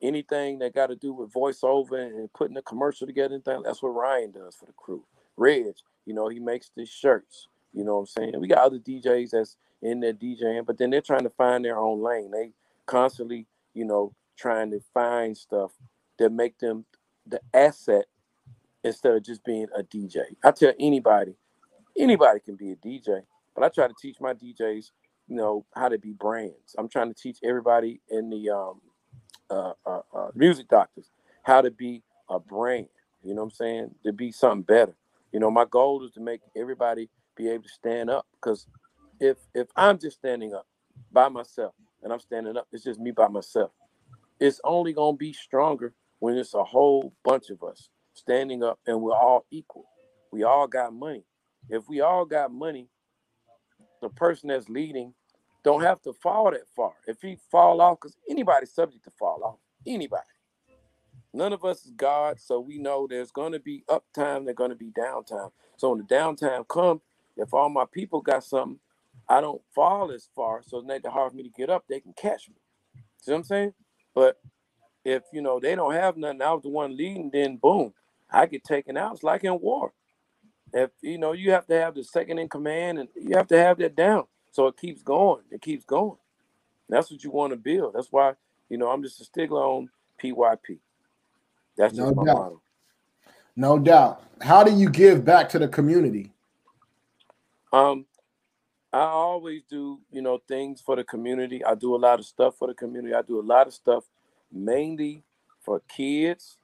Anything 0.02 0.58
that 0.58 0.74
got 0.74 0.88
to 0.88 0.96
do 0.96 1.12
with 1.14 1.32
voiceover 1.32 1.98
and 2.00 2.32
putting 2.34 2.56
a 2.56 2.62
commercial 2.62 3.06
together, 3.06 3.36
and 3.36 3.44
things, 3.44 3.62
that's 3.64 3.82
what 3.82 3.90
Ryan 3.90 4.32
does 4.32 4.56
for 4.56 4.66
the 4.66 4.72
crew. 4.72 5.04
Reg, 5.36 5.66
you 6.06 6.14
know, 6.14 6.28
he 6.28 6.40
makes 6.40 6.70
the 6.76 6.84
shirts. 6.86 7.48
You 7.72 7.84
know 7.84 7.94
what 7.94 8.00
I'm 8.00 8.06
saying? 8.06 8.40
We 8.40 8.48
got 8.48 8.58
other 8.58 8.78
DJs 8.78 9.30
that's 9.30 9.56
in 9.82 10.00
there 10.00 10.12
DJing, 10.12 10.66
but 10.66 10.78
then 10.78 10.90
they're 10.90 11.00
trying 11.00 11.24
to 11.24 11.30
find 11.30 11.64
their 11.64 11.78
own 11.78 12.02
lane. 12.02 12.30
They 12.32 12.52
constantly, 12.86 13.46
you 13.74 13.84
know, 13.86 14.12
trying 14.36 14.70
to 14.72 14.80
find 14.92 15.36
stuff 15.36 15.72
that 16.18 16.30
make 16.30 16.58
them 16.58 16.84
the 17.26 17.40
asset 17.52 18.06
instead 18.84 19.14
of 19.14 19.22
just 19.22 19.44
being 19.44 19.66
a 19.76 19.82
DJ. 19.82 20.18
I 20.44 20.50
tell 20.50 20.72
anybody, 20.78 21.34
anybody 21.98 22.40
can 22.40 22.56
be 22.56 22.72
a 22.72 22.76
DJ, 22.76 23.22
but 23.54 23.64
I 23.64 23.68
try 23.68 23.88
to 23.88 23.94
teach 24.00 24.20
my 24.20 24.34
DJs, 24.34 24.90
you 25.28 25.36
know, 25.36 25.64
how 25.74 25.88
to 25.88 25.98
be 25.98 26.12
brands. 26.12 26.74
I'm 26.78 26.88
trying 26.88 27.12
to 27.12 27.20
teach 27.20 27.38
everybody 27.42 28.00
in 28.10 28.30
the 28.30 28.50
um, 28.50 28.80
uh, 29.50 29.72
uh, 29.86 30.00
uh, 30.14 30.28
music 30.34 30.68
doctors 30.68 31.10
how 31.42 31.60
to 31.60 31.70
be 31.70 32.02
a 32.28 32.38
brand. 32.38 32.88
You 33.22 33.34
know 33.34 33.42
what 33.42 33.46
I'm 33.46 33.50
saying? 33.52 33.94
To 34.04 34.12
be 34.12 34.32
something 34.32 34.62
better. 34.62 34.96
You 35.32 35.40
know, 35.40 35.50
my 35.50 35.64
goal 35.64 36.04
is 36.04 36.12
to 36.12 36.20
make 36.20 36.40
everybody 36.56 37.08
be 37.36 37.48
able 37.50 37.64
to 37.64 37.68
stand 37.68 38.10
up 38.10 38.26
because 38.34 38.66
if 39.20 39.38
if 39.54 39.68
I'm 39.76 39.98
just 39.98 40.18
standing 40.18 40.54
up 40.54 40.66
by 41.12 41.28
myself 41.28 41.74
and 42.02 42.12
I'm 42.12 42.20
standing 42.20 42.56
up, 42.56 42.68
it's 42.72 42.84
just 42.84 43.00
me 43.00 43.10
by 43.10 43.28
myself. 43.28 43.70
It's 44.40 44.60
only 44.64 44.92
gonna 44.92 45.16
be 45.16 45.32
stronger 45.32 45.94
when 46.20 46.36
it's 46.38 46.54
a 46.54 46.64
whole 46.64 47.14
bunch 47.24 47.50
of 47.50 47.62
us 47.62 47.90
standing 48.14 48.62
up 48.64 48.80
and 48.86 49.00
we're 49.02 49.14
all 49.16 49.46
equal. 49.50 49.86
We 50.32 50.44
all 50.44 50.66
got 50.68 50.94
money. 50.94 51.24
If 51.70 51.84
we 51.88 52.00
all 52.00 52.24
got 52.26 52.52
money, 52.52 52.88
the 54.02 54.10
person 54.10 54.50
that's 54.50 54.68
leading 54.70 55.14
don't 55.64 55.82
have 55.82 56.02
to 56.02 56.14
fall 56.14 56.50
that 56.52 56.68
far. 56.76 56.92
If 57.08 57.22
he 57.22 57.38
fall 57.50 57.80
off, 57.82 57.98
because 58.00 58.16
anybody's 58.30 58.72
subject 58.74 59.04
to 59.04 59.12
fall 59.18 59.42
off. 59.44 59.58
Anybody. 59.86 60.22
None 61.34 61.54
of 61.54 61.64
us 61.64 61.86
is 61.86 61.92
God, 61.92 62.40
so 62.40 62.60
we 62.60 62.78
know 62.78 63.06
there's 63.08 63.32
to 63.52 63.60
be 63.60 63.84
uptime, 63.88 64.46
there's 64.46 64.56
to 64.70 64.76
be 64.76 64.90
downtime. 64.92 65.52
So 65.78 65.90
when 65.90 66.00
the 66.00 66.04
downtime 66.14 66.68
comes, 66.68 67.02
if 67.36 67.54
all 67.54 67.70
my 67.70 67.86
people 67.92 68.20
got 68.22 68.44
something, 68.44 68.80
I 69.28 69.40
don't 69.40 69.62
fall 69.74 70.12
as 70.12 70.28
far, 70.36 70.62
so 70.66 70.78
it's 70.78 70.88
not 70.88 71.06
hard 71.12 71.32
for 71.32 71.36
me 71.38 71.44
to 71.44 71.50
get 71.50 71.70
up. 71.70 71.84
They 71.88 72.00
can 72.00 72.14
catch 72.14 72.48
me. 72.48 72.56
See 73.22 73.32
what 73.32 73.38
I'm 73.38 73.44
saying? 73.44 73.74
But 74.14 74.38
if 75.05 75.22
you 75.32 75.42
know 75.42 75.61
they 75.61 75.74
don't 75.74 75.94
have 75.94 76.16
nothing, 76.16 76.42
I 76.42 76.52
was 76.52 76.62
the 76.62 76.68
one 76.68 76.96
leading. 76.96 77.30
Then 77.30 77.57
boom, 77.57 77.92
I 78.30 78.46
get 78.46 78.64
taken 78.64 78.96
out. 78.96 79.14
It's 79.14 79.22
like 79.22 79.44
in 79.44 79.61
war. 79.61 79.92
If 80.72 80.90
you 81.02 81.18
know 81.18 81.32
you 81.32 81.52
have 81.52 81.66
to 81.66 81.80
have 81.80 81.94
the 81.94 82.05
second 82.05 82.38
in 82.38 82.48
command, 82.48 82.98
and 82.98 83.09
you 83.14 83.36
have 83.36 83.48
to 83.48 83.59
have 83.59 83.78
that 83.78 83.94
down, 83.94 84.24
so 84.50 84.66
it 84.66 84.76
keeps 84.76 85.02
going. 85.02 85.42
It 85.50 85.61
keeps 85.61 85.84
going. 85.84 86.18
that's 86.88 87.11
what 87.11 87.22
you 87.22 87.30
want 87.30 87.52
to 87.52 87.57
build. 87.57 87.94
That's 87.94 88.11
why 88.11 88.34
you 88.68 88.78
know 88.78 88.90
I'm 88.90 89.02
just 89.02 89.20
a 89.20 89.24
stickler 89.24 89.62
on 89.62 89.88
PYP. 90.22 90.78
That's 91.76 91.94
just 91.94 92.09
no 92.09 92.14
my 92.14 92.24
doubt. 92.24 92.36
Model. 92.36 92.62
No 93.57 93.78
doubt. 93.78 94.22
How 94.40 94.64
do 94.64 94.72
you 94.72 94.90
give 94.90 95.24
back 95.24 95.48
to 95.50 95.59
the 95.59 95.68
community? 95.68 96.32
Um, 97.72 98.07
I 98.92 99.00
always 99.00 99.62
do, 99.68 100.00
you 100.11 100.22
know, 100.22 100.40
things 100.46 100.80
for 100.80 100.96
the 100.96 101.05
community. 101.05 101.64
I 101.64 101.74
do 101.74 101.94
a 101.94 101.98
lot 101.98 102.20
of 102.20 102.26
stuff 102.26 102.57
for 102.57 102.68
the 102.68 102.74
community. 102.74 103.14
I 103.14 103.22
do 103.22 103.40
a 103.40 103.42
lot 103.42 103.66
of 103.66 103.74
stuff 103.74 104.05
mainly 104.55 105.22
for 105.64 105.80
kids. 105.88 106.57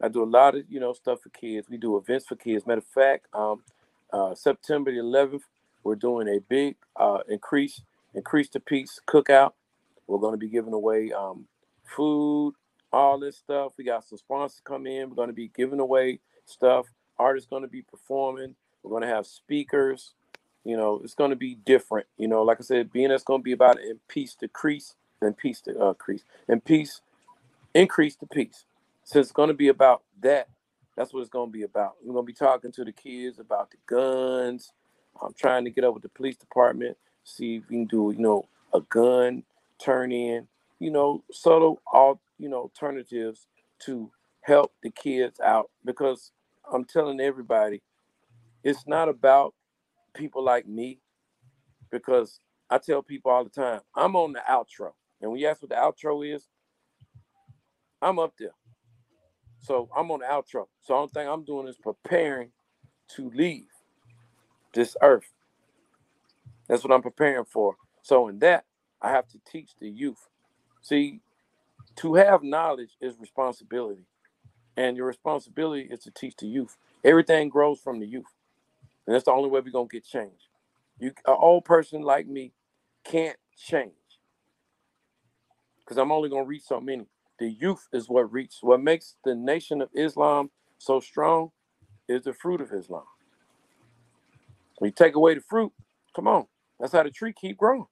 I 0.00 0.08
do 0.08 0.22
a 0.22 0.26
lot 0.26 0.56
of, 0.56 0.64
you 0.68 0.80
know, 0.80 0.92
stuff 0.92 1.20
for 1.22 1.28
kids. 1.30 1.68
We 1.70 1.76
do 1.76 1.96
events 1.96 2.26
for 2.26 2.36
kids. 2.36 2.66
Matter 2.66 2.78
of 2.78 2.86
fact, 2.86 3.26
um, 3.32 3.62
uh, 4.12 4.34
September 4.34 4.90
the 4.90 4.98
11th, 4.98 5.42
we're 5.84 5.94
doing 5.94 6.28
a 6.28 6.40
big 6.40 6.76
uh, 6.96 7.18
increase, 7.28 7.82
increase 8.14 8.48
the 8.48 8.60
peace 8.60 9.00
cookout. 9.06 9.52
We're 10.06 10.18
going 10.18 10.34
to 10.34 10.38
be 10.38 10.48
giving 10.48 10.72
away 10.72 11.12
um, 11.12 11.46
food, 11.84 12.54
all 12.92 13.18
this 13.18 13.38
stuff. 13.38 13.72
We 13.78 13.84
got 13.84 14.04
some 14.04 14.18
sponsors 14.18 14.60
come 14.64 14.86
in. 14.86 15.08
We're 15.08 15.16
going 15.16 15.28
to 15.28 15.34
be 15.34 15.50
giving 15.56 15.80
away 15.80 16.20
stuff. 16.44 16.86
Artists 17.18 17.48
going 17.48 17.62
to 17.62 17.68
be 17.68 17.82
performing. 17.82 18.54
We're 18.82 18.90
going 18.90 19.02
to 19.02 19.08
have 19.08 19.26
speakers. 19.26 20.14
You 20.64 20.76
know, 20.76 21.00
it's 21.02 21.14
going 21.14 21.30
to 21.30 21.36
be 21.36 21.54
different. 21.54 22.06
You 22.18 22.28
know, 22.28 22.42
like 22.42 22.58
I 22.60 22.64
said, 22.64 22.92
being 22.92 23.08
that's 23.08 23.24
going 23.24 23.40
to 23.40 23.44
be 23.44 23.52
about 23.52 23.80
in 23.80 23.98
peace 24.08 24.34
decrease 24.34 24.94
and 25.22 25.36
peace 25.36 25.60
to 25.62 25.78
uh, 25.78 25.88
increase 25.90 26.24
and 26.48 26.64
peace 26.64 27.00
increase 27.74 28.16
the 28.16 28.26
peace. 28.26 28.64
So 29.04 29.18
it's 29.18 29.32
going 29.32 29.48
to 29.48 29.54
be 29.54 29.68
about 29.68 30.02
that. 30.20 30.48
That's 30.96 31.12
what 31.12 31.20
it's 31.20 31.30
going 31.30 31.48
to 31.48 31.52
be 31.52 31.62
about. 31.62 31.94
We're 32.02 32.12
going 32.12 32.26
to 32.26 32.32
be 32.32 32.34
talking 32.34 32.72
to 32.72 32.84
the 32.84 32.92
kids 32.92 33.38
about 33.38 33.70
the 33.70 33.78
guns. 33.86 34.72
I'm 35.20 35.32
trying 35.34 35.64
to 35.64 35.70
get 35.70 35.84
up 35.84 35.94
with 35.94 36.02
the 36.02 36.08
police 36.10 36.36
department, 36.36 36.96
see 37.24 37.56
if 37.56 37.68
we 37.68 37.76
can 37.76 37.84
do, 37.86 38.12
you 38.14 38.22
know, 38.22 38.46
a 38.74 38.80
gun 38.80 39.42
turn 39.78 40.12
in, 40.12 40.46
you 40.78 40.90
know, 40.90 41.22
subtle 41.30 41.80
all 41.92 42.20
you 42.38 42.48
know 42.48 42.58
alternatives 42.58 43.46
to 43.78 44.10
help 44.40 44.72
the 44.82 44.90
kids 44.90 45.40
out 45.40 45.70
because 45.84 46.32
I'm 46.72 46.84
telling 46.84 47.20
everybody 47.20 47.82
it's 48.64 48.86
not 48.86 49.08
about 49.08 49.54
people 50.14 50.42
like 50.42 50.66
me 50.66 50.98
because 51.90 52.40
I 52.68 52.78
tell 52.78 53.02
people 53.02 53.30
all 53.30 53.44
the 53.44 53.50
time 53.50 53.80
I'm 53.94 54.16
on 54.16 54.32
the 54.32 54.42
outro 54.50 54.92
and 55.22 55.32
when 55.32 55.40
you 55.40 55.48
ask 55.48 55.62
what 55.62 55.70
the 55.70 55.76
outro 55.76 56.26
is 56.34 56.48
I'm 58.02 58.18
up 58.20 58.34
there 58.38 58.54
so 59.60 59.88
I'm 59.96 60.10
on 60.10 60.20
the 60.20 60.26
outro 60.26 60.66
so 60.82 60.88
the 60.88 60.94
only 60.94 61.08
thing 61.14 61.28
I'm 61.28 61.44
doing 61.44 61.68
is 61.68 61.78
preparing 61.78 62.50
to 63.16 63.30
leave 63.34 63.66
this 64.74 64.96
earth 65.02 65.32
that's 66.68 66.84
what 66.84 66.92
I'm 66.92 67.02
preparing 67.02 67.44
for 67.44 67.76
so 68.02 68.28
in 68.28 68.40
that 68.40 68.64
I 69.02 69.10
have 69.10 69.28
to 69.28 69.40
teach 69.50 69.72
the 69.80 69.88
youth 69.88 70.28
see 70.82 71.20
to 71.96 72.14
have 72.14 72.42
knowledge 72.42 72.96
is 73.00 73.18
responsibility. 73.18 74.06
And 74.76 74.96
your 74.96 75.06
responsibility 75.06 75.88
is 75.90 76.00
to 76.00 76.10
teach 76.10 76.36
the 76.36 76.46
youth. 76.46 76.76
Everything 77.04 77.48
grows 77.48 77.80
from 77.80 78.00
the 78.00 78.06
youth. 78.06 78.32
And 79.06 79.14
that's 79.14 79.24
the 79.26 79.32
only 79.32 79.50
way 79.50 79.60
we're 79.60 79.72
gonna 79.72 79.88
get 79.88 80.04
change. 80.06 80.48
You 80.98 81.12
an 81.26 81.36
old 81.38 81.64
person 81.64 82.02
like 82.02 82.26
me 82.26 82.52
can't 83.04 83.38
change. 83.56 83.94
Because 85.84 85.98
I'm 85.98 86.12
only 86.12 86.28
gonna 86.28 86.44
reach 86.44 86.64
so 86.64 86.80
many. 86.80 87.06
The 87.38 87.50
youth 87.50 87.88
is 87.92 88.08
what 88.08 88.32
reaches. 88.32 88.58
What 88.62 88.80
makes 88.80 89.16
the 89.24 89.34
nation 89.34 89.82
of 89.82 89.88
Islam 89.94 90.50
so 90.78 91.00
strong 91.00 91.50
is 92.08 92.22
the 92.22 92.32
fruit 92.32 92.60
of 92.60 92.72
Islam. 92.72 93.04
When 94.78 94.88
you 94.88 94.92
take 94.92 95.14
away 95.14 95.34
the 95.34 95.40
fruit, 95.40 95.72
come 96.14 96.28
on. 96.28 96.46
That's 96.78 96.92
how 96.92 97.02
the 97.02 97.10
tree 97.10 97.32
keep 97.32 97.56
growing. 97.56 97.86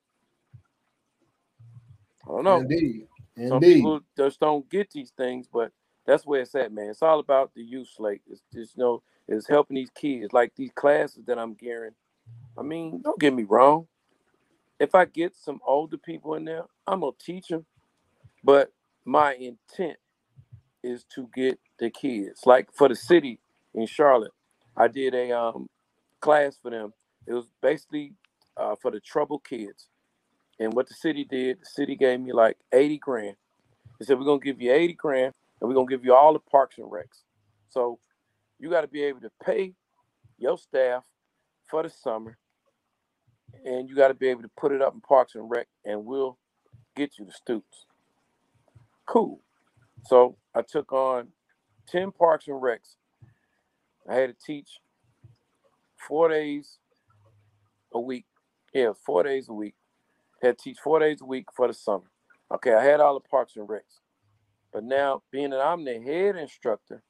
I 2.26 2.30
don't 2.30 2.44
know. 2.44 2.60
Indeed. 2.60 3.06
Indeed. 3.36 3.48
Some 3.48 3.60
people 3.60 4.00
just 4.16 4.40
don't 4.40 4.68
get 4.68 4.90
these 4.90 5.10
things, 5.16 5.46
but 5.52 5.72
that's 6.06 6.26
where 6.26 6.42
it's 6.42 6.54
at, 6.54 6.72
man. 6.72 6.90
It's 6.90 7.02
all 7.02 7.20
about 7.20 7.52
the 7.54 7.62
youth 7.62 7.88
slate. 7.96 8.22
It's 8.28 8.42
just 8.52 8.76
you 8.76 8.82
know, 8.82 9.02
it's 9.28 9.46
helping 9.46 9.76
these 9.76 9.90
kids. 9.90 10.32
Like 10.32 10.52
these 10.56 10.70
classes 10.74 11.24
that 11.26 11.38
I'm 11.38 11.54
gearing. 11.54 11.94
I 12.58 12.62
mean, 12.62 13.00
don't 13.02 13.20
get 13.20 13.32
me 13.32 13.44
wrong. 13.44 13.86
If 14.78 14.94
I 14.94 15.04
get 15.04 15.36
some 15.36 15.60
older 15.66 15.96
people 15.96 16.34
in 16.34 16.44
there, 16.44 16.64
I'm 16.86 17.00
gonna 17.00 17.12
teach 17.18 17.48
them. 17.48 17.66
But 18.42 18.72
my 19.04 19.34
intent 19.34 19.98
is 20.82 21.04
to 21.14 21.28
get 21.34 21.58
the 21.78 21.90
kids. 21.90 22.42
Like 22.46 22.68
for 22.72 22.88
the 22.88 22.96
city 22.96 23.40
in 23.74 23.86
Charlotte, 23.86 24.32
I 24.76 24.88
did 24.88 25.14
a 25.14 25.32
um, 25.32 25.68
class 26.20 26.58
for 26.60 26.70
them. 26.70 26.92
It 27.26 27.34
was 27.34 27.46
basically 27.62 28.14
uh, 28.56 28.76
for 28.80 28.90
the 28.90 29.00
troubled 29.00 29.44
kids. 29.44 29.88
And 30.58 30.74
what 30.74 30.88
the 30.88 30.94
city 30.94 31.24
did, 31.24 31.60
the 31.60 31.66
city 31.66 31.96
gave 31.96 32.20
me 32.20 32.32
like 32.32 32.56
80 32.72 32.98
grand. 32.98 33.36
They 33.98 34.06
said, 34.06 34.18
We're 34.18 34.24
going 34.24 34.40
to 34.40 34.44
give 34.44 34.60
you 34.60 34.72
80 34.72 34.94
grand 34.94 35.34
and 35.60 35.68
we're 35.68 35.74
going 35.74 35.86
to 35.88 35.96
give 35.96 36.04
you 36.04 36.14
all 36.14 36.32
the 36.32 36.38
parks 36.38 36.78
and 36.78 36.90
recs. 36.90 37.22
So 37.68 37.98
you 38.58 38.70
got 38.70 38.82
to 38.82 38.88
be 38.88 39.02
able 39.04 39.20
to 39.20 39.30
pay 39.44 39.74
your 40.38 40.58
staff 40.58 41.04
for 41.66 41.82
the 41.82 41.90
summer 41.90 42.36
and 43.64 43.88
you 43.88 43.94
got 43.94 44.08
to 44.08 44.14
be 44.14 44.28
able 44.28 44.42
to 44.42 44.50
put 44.56 44.72
it 44.72 44.82
up 44.82 44.94
in 44.94 45.00
parks 45.00 45.34
and 45.34 45.50
rec 45.50 45.66
and 45.84 46.04
we'll 46.04 46.38
get 46.96 47.18
you 47.18 47.24
the 47.24 47.32
students. 47.32 47.86
Cool. 49.10 49.40
So 50.06 50.36
I 50.54 50.62
took 50.62 50.92
on 50.92 51.28
10 51.88 52.12
parks 52.12 52.46
and 52.46 52.62
recs. 52.62 52.94
I 54.08 54.14
had 54.14 54.28
to 54.28 54.36
teach 54.46 54.78
four 56.08 56.28
days 56.28 56.78
a 57.92 58.00
week. 58.00 58.26
Yeah, 58.72 58.92
four 59.04 59.24
days 59.24 59.48
a 59.48 59.52
week. 59.52 59.74
Had 60.42 60.58
to 60.58 60.62
teach 60.64 60.78
four 60.78 61.00
days 61.00 61.20
a 61.20 61.24
week 61.24 61.46
for 61.56 61.66
the 61.66 61.74
summer. 61.74 62.10
Okay, 62.54 62.72
I 62.72 62.84
had 62.84 63.00
all 63.00 63.14
the 63.14 63.28
parks 63.28 63.56
and 63.56 63.68
recs. 63.68 63.98
But 64.72 64.84
now, 64.84 65.22
being 65.32 65.50
that 65.50 65.60
I'm 65.60 65.84
the 65.84 66.00
head 66.00 66.36
instructor, 66.36 67.02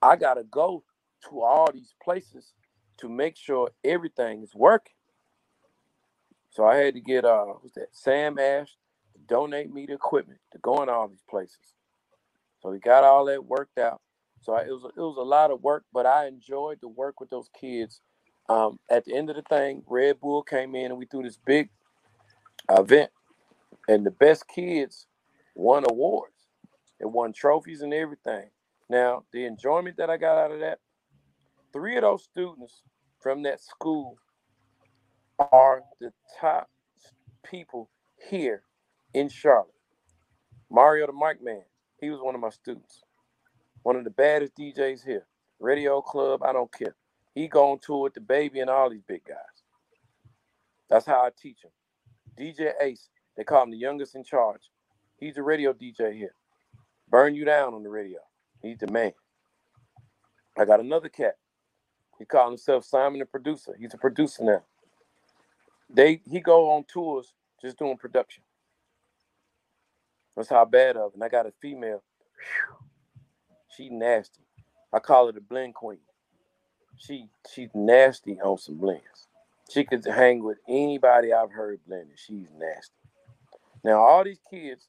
I 0.00 0.14
gotta 0.14 0.44
go 0.44 0.84
to 1.28 1.42
all 1.42 1.70
these 1.72 1.94
places 2.02 2.52
to 2.98 3.08
make 3.08 3.36
sure 3.36 3.70
everything 3.84 4.42
is 4.44 4.54
working. 4.54 4.94
So 6.50 6.64
I 6.64 6.76
had 6.76 6.94
to 6.94 7.00
get 7.00 7.24
uh 7.24 7.46
what's 7.46 7.74
that 7.74 7.88
Sam 7.92 8.38
Ash 8.38 8.68
to 8.70 8.85
donate 9.26 9.72
me 9.72 9.86
the 9.86 9.94
equipment 9.94 10.40
to 10.52 10.58
go 10.58 10.82
in 10.82 10.88
all 10.88 11.08
these 11.08 11.24
places. 11.28 11.58
So 12.60 12.70
we 12.70 12.78
got 12.78 13.04
all 13.04 13.24
that 13.26 13.44
worked 13.44 13.78
out. 13.78 14.00
So 14.40 14.54
I, 14.54 14.62
it 14.62 14.70
was 14.70 14.84
it 14.84 15.00
was 15.00 15.16
a 15.18 15.22
lot 15.22 15.50
of 15.50 15.62
work, 15.62 15.84
but 15.92 16.06
I 16.06 16.26
enjoyed 16.26 16.78
the 16.80 16.88
work 16.88 17.20
with 17.20 17.30
those 17.30 17.48
kids. 17.58 18.00
Um, 18.48 18.78
at 18.90 19.04
the 19.04 19.14
end 19.14 19.28
of 19.28 19.36
the 19.36 19.42
thing, 19.42 19.82
Red 19.88 20.20
Bull 20.20 20.42
came 20.42 20.74
in 20.76 20.86
and 20.86 20.98
we 20.98 21.06
threw 21.06 21.22
this 21.22 21.38
big 21.44 21.68
event, 22.70 23.10
and 23.88 24.06
the 24.06 24.10
best 24.10 24.46
kids 24.46 25.06
won 25.54 25.84
awards 25.88 26.46
and 27.00 27.12
won 27.12 27.32
trophies 27.32 27.82
and 27.82 27.92
everything. 27.92 28.50
Now, 28.88 29.24
the 29.32 29.46
enjoyment 29.46 29.96
that 29.96 30.10
I 30.10 30.16
got 30.16 30.38
out 30.38 30.52
of 30.52 30.60
that, 30.60 30.78
three 31.72 31.96
of 31.96 32.02
those 32.02 32.22
students 32.22 32.82
from 33.20 33.42
that 33.42 33.60
school 33.60 34.16
are 35.52 35.82
the 36.00 36.12
top 36.40 36.70
people 37.42 37.90
here 38.30 38.62
in 39.16 39.30
Charlotte. 39.30 39.72
Mario 40.70 41.06
the 41.06 41.12
Mic 41.12 41.42
Man, 41.42 41.62
he 42.00 42.10
was 42.10 42.20
one 42.20 42.34
of 42.34 42.40
my 42.40 42.50
students. 42.50 43.02
One 43.82 43.96
of 43.96 44.04
the 44.04 44.10
baddest 44.10 44.54
DJs 44.56 45.04
here. 45.04 45.26
Radio 45.58 46.02
Club, 46.02 46.42
I 46.42 46.52
don't 46.52 46.72
care. 46.72 46.94
He 47.34 47.48
go 47.48 47.72
on 47.72 47.78
tour 47.78 48.02
with 48.02 48.14
the 48.14 48.20
baby 48.20 48.60
and 48.60 48.68
all 48.68 48.90
these 48.90 49.02
big 49.08 49.24
guys. 49.24 49.36
That's 50.90 51.06
how 51.06 51.22
I 51.22 51.30
teach 51.40 51.58
him. 51.64 51.70
DJ 52.38 52.72
Ace, 52.82 53.08
they 53.36 53.44
call 53.44 53.62
him 53.62 53.70
the 53.70 53.78
youngest 53.78 54.14
in 54.14 54.22
charge. 54.22 54.70
He's 55.18 55.38
a 55.38 55.42
radio 55.42 55.72
DJ 55.72 56.14
here. 56.14 56.34
Burn 57.08 57.34
you 57.34 57.44
down 57.46 57.74
on 57.74 57.82
the 57.82 57.88
radio. 57.88 58.18
He's 58.62 58.78
the 58.78 58.90
man. 58.90 59.12
I 60.58 60.64
got 60.66 60.80
another 60.80 61.08
cat. 61.08 61.36
He 62.18 62.26
called 62.26 62.50
himself 62.52 62.84
Simon 62.84 63.20
the 63.20 63.26
producer. 63.26 63.74
He's 63.78 63.94
a 63.94 63.98
producer 63.98 64.44
now. 64.44 64.62
They 65.90 66.20
he 66.30 66.40
go 66.40 66.70
on 66.72 66.84
tours 66.84 67.32
just 67.62 67.78
doing 67.78 67.96
production. 67.96 68.42
That's 70.36 70.50
how 70.50 70.64
bad 70.64 70.96
of. 70.96 71.14
And 71.14 71.24
I 71.24 71.28
got 71.28 71.46
a 71.46 71.52
female. 71.62 72.02
She 73.76 73.88
nasty. 73.90 74.42
I 74.92 74.98
call 75.00 75.26
her 75.26 75.32
the 75.32 75.40
blend 75.40 75.74
queen. 75.74 75.98
She 76.98 77.28
she's 77.52 77.70
nasty 77.74 78.40
on 78.40 78.58
some 78.58 78.76
blends. 78.78 79.28
She 79.70 79.84
could 79.84 80.04
hang 80.06 80.42
with 80.44 80.58
anybody 80.68 81.32
I've 81.32 81.52
heard 81.52 81.80
blending. 81.86 82.16
She's 82.16 82.48
nasty. 82.56 82.94
Now 83.84 84.00
all 84.00 84.24
these 84.24 84.40
kids 84.50 84.88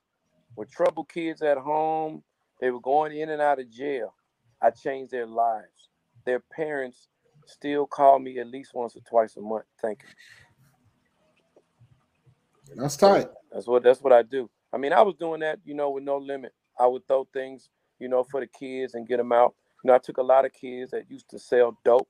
were 0.56 0.66
trouble 0.66 1.06
kids 1.06 1.41
at 1.41 1.58
home. 1.58 2.24
They 2.62 2.72
were 2.72 2.82
going 2.82 3.18
in 3.18 3.30
and 3.30 3.41
out 3.41 3.60
of 3.60 3.72
jail. 3.72 4.14
I 4.62 4.72
changed 4.72 5.12
their 5.12 5.28
lives. 5.28 5.89
Their 6.26 6.39
parents 6.39 7.10
still 7.45 7.88
call 7.88 8.20
me 8.20 8.39
at 8.39 8.48
least 8.48 8.74
once 8.74 8.95
or 8.95 9.02
twice 9.02 9.38
a 9.38 9.41
month. 9.41 9.66
Thank 9.82 10.02
you. 10.04 10.10
That's 12.76 12.98
tight. 12.98 13.30
That's 13.52 13.68
what 13.68 13.84
that's 13.84 14.02
what 14.02 14.14
I 14.14 14.24
do. 14.24 14.50
I 14.74 14.78
mean, 14.78 14.93
I 14.93 15.01
was 15.01 15.15
doing 15.15 15.41
that, 15.41 15.59
you 15.65 15.74
know, 15.74 15.89
with 15.91 16.03
no 16.03 16.18
limit. 16.18 16.53
I 16.80 16.88
would 16.88 17.07
throw 17.07 17.28
things, 17.34 17.70
you 17.99 18.07
know, 18.09 18.24
for 18.24 18.39
the 18.41 18.47
kids 18.47 18.93
and 18.93 19.07
get 19.07 19.18
them 19.18 19.32
out. 19.32 19.55
You 19.84 19.89
know, 19.89 19.95
I 19.95 19.99
took 19.99 20.18
a 20.18 20.24
lot 20.24 20.45
of 20.45 20.53
kids 20.53 20.91
that 20.91 21.09
used 21.09 21.30
to 21.32 21.39
sell 21.39 21.78
dope, 21.86 22.09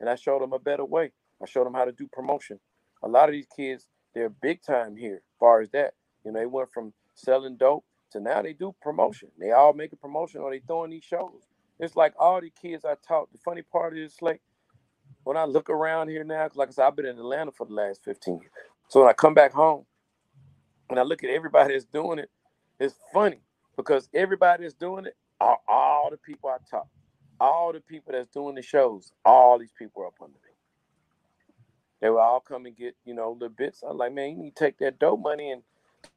and 0.00 0.08
I 0.08 0.14
showed 0.14 0.42
them 0.42 0.52
a 0.52 0.58
better 0.58 0.84
way. 0.84 1.12
I 1.42 1.46
showed 1.46 1.66
them 1.66 1.74
how 1.74 1.84
to 1.84 1.92
do 1.92 2.08
promotion. 2.12 2.60
A 3.02 3.08
lot 3.08 3.28
of 3.28 3.32
these 3.32 3.46
kids, 3.54 3.88
they're 4.14 4.30
big 4.30 4.62
time 4.62 4.96
here, 4.96 5.16
as 5.16 5.36
far 5.40 5.60
as 5.60 5.70
that. 5.70 5.94
You 6.24 6.32
know, 6.32 6.40
they 6.40 6.46
went 6.46 6.70
from 6.72 6.92
selling 7.14 7.56
dope 7.56 7.84
to 8.12 8.20
now 8.20 8.42
they 8.42 8.52
do 8.52 8.74
promotion. 8.82 9.28
They 9.38 9.52
all 9.52 9.72
make 9.74 9.92
a 9.92 9.96
promotion 9.96 10.40
or 10.40 10.50
they 10.52 10.60
throwing 10.60 10.90
these 10.90 11.04
shows. 11.04 11.42
It's 11.80 11.96
like 11.96 12.14
all 12.18 12.40
the 12.40 12.50
kids 12.50 12.84
I 12.84 12.94
taught. 13.06 13.32
The 13.32 13.38
funny 13.38 13.62
part 13.62 13.96
is 13.98 14.16
like 14.22 14.40
when 15.24 15.36
I 15.36 15.44
look 15.44 15.70
around 15.70 16.08
here 16.08 16.24
now, 16.24 16.48
like 16.54 16.68
I 16.68 16.72
said, 16.72 16.86
I've 16.86 16.96
been 16.96 17.06
in 17.06 17.18
Atlanta 17.18 17.52
for 17.52 17.66
the 17.66 17.74
last 17.74 18.02
15 18.04 18.34
years. 18.40 18.52
So 18.88 19.00
when 19.00 19.08
I 19.10 19.14
come 19.14 19.34
back 19.34 19.52
home 19.52 19.86
and 20.90 20.98
I 20.98 21.02
look 21.02 21.24
at 21.24 21.30
everybody 21.30 21.74
that's 21.74 21.86
doing 21.86 22.18
it, 22.20 22.30
it's 22.80 22.96
funny 23.12 23.40
because 23.76 24.08
everybody 24.14 24.64
that's 24.64 24.74
doing 24.74 25.06
it 25.06 25.16
are 25.40 25.58
all 25.68 26.10
the 26.10 26.18
people 26.18 26.50
I 26.50 26.58
talk, 26.70 26.88
All 27.40 27.72
the 27.72 27.80
people 27.80 28.12
that's 28.12 28.30
doing 28.32 28.54
the 28.56 28.62
shows, 28.62 29.12
all 29.24 29.58
these 29.58 29.72
people 29.78 30.02
are 30.02 30.08
up 30.08 30.14
under 30.22 30.34
me. 30.34 30.52
They 32.00 32.10
will 32.10 32.20
all 32.20 32.40
come 32.40 32.66
and 32.66 32.76
get, 32.76 32.96
you 33.04 33.14
know, 33.14 33.32
little 33.32 33.48
bits. 33.50 33.82
I'm 33.88 33.98
like, 33.98 34.14
man, 34.14 34.30
you 34.32 34.36
need 34.38 34.56
to 34.56 34.64
take 34.64 34.78
that 34.78 34.98
dope 34.98 35.20
money 35.22 35.50
and 35.52 35.62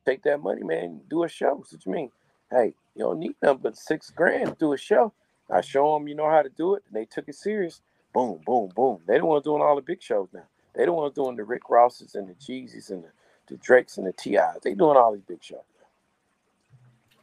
take 0.06 0.24
that 0.24 0.42
money, 0.42 0.64
man, 0.64 1.02
do 1.10 1.24
a 1.24 1.30
show. 1.30 1.56
what 1.56 1.86
you 1.86 1.92
mean? 1.92 2.12
Hey, 2.52 2.74
you 2.96 3.06
don't 3.06 3.20
need 3.20 3.36
nothing 3.42 3.62
but 3.64 3.78
six 3.78 4.12
grand 4.12 4.50
to 4.50 4.56
do 4.60 4.74
a 4.74 4.78
show. 4.78 5.14
I 5.52 5.62
show 5.62 5.94
them 5.96 6.08
you 6.08 6.16
know 6.16 6.30
how 6.30 6.42
to 6.44 6.50
do 6.50 6.76
it, 6.76 6.84
and 6.88 6.96
they 6.96 7.06
took 7.06 7.28
it 7.30 7.36
serious. 7.36 7.82
Boom, 8.14 8.42
boom, 8.46 8.72
boom. 8.76 9.00
They 9.08 9.18
don't 9.18 9.28
want 9.28 9.44
doing 9.46 9.62
all 9.62 9.76
the 9.76 9.82
big 9.82 10.02
shows 10.02 10.30
now. 10.34 10.46
They 10.76 10.86
don't 10.86 10.96
want 10.98 11.16
doing 11.16 11.36
the 11.38 11.44
Rick 11.46 11.70
Rosses 11.70 12.16
and 12.16 12.30
the 12.30 12.36
Jeezys 12.36 12.90
and 12.92 13.04
the, 13.06 13.10
the 13.50 13.58
Drakes 13.58 13.98
and 13.98 14.08
the 14.08 14.14
T.I.s. 14.14 14.60
They 14.64 14.74
doing 14.74 14.98
all 14.98 15.14
these 15.14 15.24
big 15.24 15.44
shows. 15.44 15.60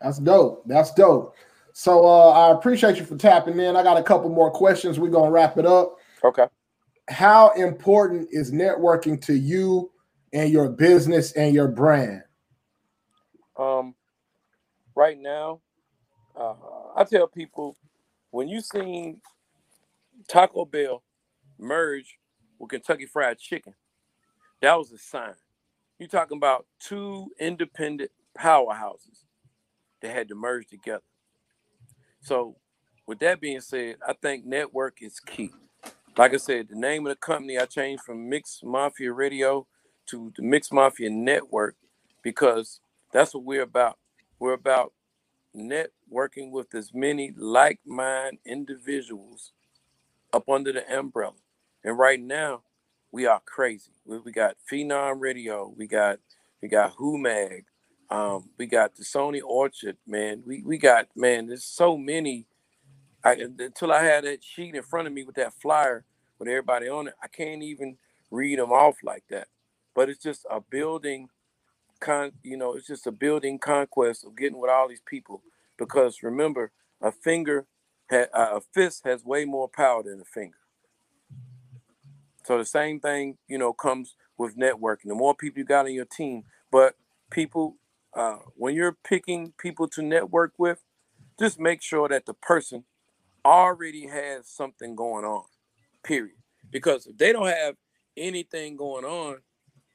That's 0.01 0.19
dope. 0.19 0.63
That's 0.67 0.93
dope. 0.93 1.35
So 1.73 2.07
uh, 2.07 2.31
I 2.31 2.53
appreciate 2.53 2.97
you 2.97 3.05
for 3.05 3.17
tapping 3.17 3.59
in. 3.59 3.77
I 3.77 3.83
got 3.83 3.97
a 3.97 4.03
couple 4.03 4.29
more 4.31 4.51
questions. 4.51 4.99
We're 4.99 5.11
gonna 5.11 5.31
wrap 5.31 5.59
it 5.59 5.67
up. 5.67 5.97
Okay. 6.25 6.47
How 7.09 7.51
important 7.51 8.29
is 8.31 8.53
networking 8.53 9.21
to 9.27 9.35
you 9.35 9.91
and 10.33 10.51
your 10.51 10.69
business 10.69 11.33
and 11.33 11.55
your 11.55 11.69
brand? 11.69 12.23
Um, 13.59 13.95
right 14.95 15.19
now, 15.19 15.61
uh, 16.39 16.55
I 16.95 17.05
tell 17.05 17.27
people 17.27 17.77
when 18.31 18.49
you 18.49 18.61
seen 18.61 19.21
Taco 20.29 20.65
Bell 20.65 21.03
merge 21.59 22.19
with 22.59 22.71
Kentucky 22.71 23.07
Fried 23.07 23.39
Chicken, 23.39 23.75
that 24.61 24.77
was 24.77 24.93
a 24.93 24.99
sign. 24.99 25.35
You're 25.99 26.09
talking 26.09 26.37
about 26.37 26.67
two 26.79 27.31
independent 27.41 28.11
powerhouses 28.39 29.25
that 30.03 30.13
had 30.15 30.29
to 30.29 30.35
merge 30.35 30.69
together. 30.69 31.03
So, 32.21 32.57
with 33.07 33.21
that 33.21 33.41
being 33.41 33.61
said, 33.61 33.97
I 34.07 34.15
think 34.15 34.45
network 34.45 34.99
is 35.01 35.21
key. 35.21 35.53
Like 36.17 36.35
I 36.35 36.39
said, 36.39 36.69
the 36.69 36.77
name 36.77 37.07
of 37.07 37.11
the 37.11 37.17
company 37.17 37.59
I 37.59 37.67
changed 37.67 38.03
from 38.03 38.29
Mix 38.29 38.61
Mafia 38.65 39.13
Radio 39.13 39.67
to 40.07 40.33
the 40.37 40.43
Mix 40.43 40.73
Mafia 40.73 41.11
Network 41.11 41.77
because 42.23 42.81
that's 43.13 43.35
what 43.35 43.45
we're 43.45 43.63
about. 43.63 43.99
We're 44.39 44.55
about 44.55 44.93
networking 45.57 46.51
with 46.51 46.75
as 46.75 46.93
many 46.93 47.33
like-minded 47.37 48.41
individuals 48.45 49.53
up 50.33 50.49
under 50.49 50.73
the 50.73 50.99
umbrella. 50.99 51.35
And 51.85 51.99
right 51.99 52.21
now, 52.21 52.63
we 53.17 53.25
are 53.25 53.41
crazy. 53.47 53.93
We, 54.05 54.19
we 54.19 54.31
got 54.31 54.57
Phenom 54.71 55.21
Radio, 55.21 55.73
we 55.75 55.87
got 55.87 56.19
we 56.61 56.69
got 56.69 56.93
Who 56.99 57.17
Mag, 57.17 57.65
um, 58.11 58.51
we 58.59 58.67
got 58.67 58.95
the 58.95 59.05
Sony 59.05 59.41
Orchard, 59.43 59.97
man. 60.07 60.43
We 60.45 60.63
we 60.63 60.77
got 60.77 61.09
man. 61.17 61.47
There's 61.47 61.65
so 61.65 61.97
many. 61.97 62.47
I, 63.25 63.33
until 63.59 63.91
I 63.91 64.05
had 64.05 64.25
that 64.25 64.45
sheet 64.45 64.75
in 64.75 64.83
front 64.83 65.07
of 65.09 65.15
me 65.15 65.25
with 65.25 65.37
that 65.37 65.55
flyer 65.55 66.05
with 66.39 66.47
everybody 66.47 66.89
on 66.91 67.09
it, 67.09 67.15
I 67.23 67.29
can't 67.29 67.63
even 67.63 67.97
read 68.31 68.59
them 68.59 68.71
off 68.71 68.97
like 69.03 69.25
that. 69.31 69.49
But 69.95 70.11
it's 70.11 70.23
just 70.23 70.45
a 70.51 70.61
building 70.61 71.31
con 72.01 72.33
you 72.43 72.59
know 72.59 72.75
it's 72.75 72.87
just 72.87 73.07
a 73.07 73.13
building 73.13 73.59
conquest 73.59 74.27
of 74.27 74.37
getting 74.37 74.61
with 74.61 74.71
all 74.71 74.89
these 74.89 75.03
people 75.07 75.43
because 75.79 76.23
remember 76.23 76.71
a 77.01 77.11
finger 77.11 77.67
ha- 78.11 78.27
a 78.35 78.61
fist 78.75 79.03
has 79.07 79.25
way 79.25 79.47
more 79.47 79.71
power 79.71 80.03
than 80.03 80.21
a 80.21 80.25
finger 80.25 80.59
so 82.47 82.59
the 82.59 82.65
same 82.65 83.01
thing 83.01 83.39
you 83.49 83.59
know 83.59 83.73
comes 83.73 84.17
with 84.39 84.57
networking 84.57 85.07
the 85.07 85.15
more 85.15 85.35
people 85.35 85.59
you 85.59 85.65
got 85.65 85.87
on 85.87 85.93
your 85.93 86.07
team 86.07 86.45
but 86.71 86.95
people 87.31 87.77
uh, 88.15 88.39
when 88.55 88.75
you're 88.75 88.97
picking 89.05 89.53
people 89.59 89.89
to 89.89 90.03
network 90.03 90.55
with 90.59 90.83
just 91.39 91.61
make 91.61 91.83
sure 91.83 92.09
that 92.09 92.27
the 92.27 92.35
person 92.35 92.85
already 93.45 94.07
has 94.09 94.49
something 94.49 94.97
going 94.97 95.25
on 95.25 95.45
period 96.05 96.37
because 96.71 97.07
if 97.07 97.19
they 97.19 97.33
don't 97.33 97.49
have 97.49 97.77
anything 98.17 98.77
going 98.77 99.05
on 99.05 99.39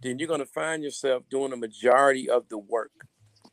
then 0.01 0.19
you're 0.19 0.27
going 0.27 0.39
to 0.39 0.45
find 0.45 0.83
yourself 0.83 1.23
doing 1.29 1.53
a 1.53 1.57
majority 1.57 2.29
of 2.29 2.49
the 2.49 2.57
work. 2.57 2.91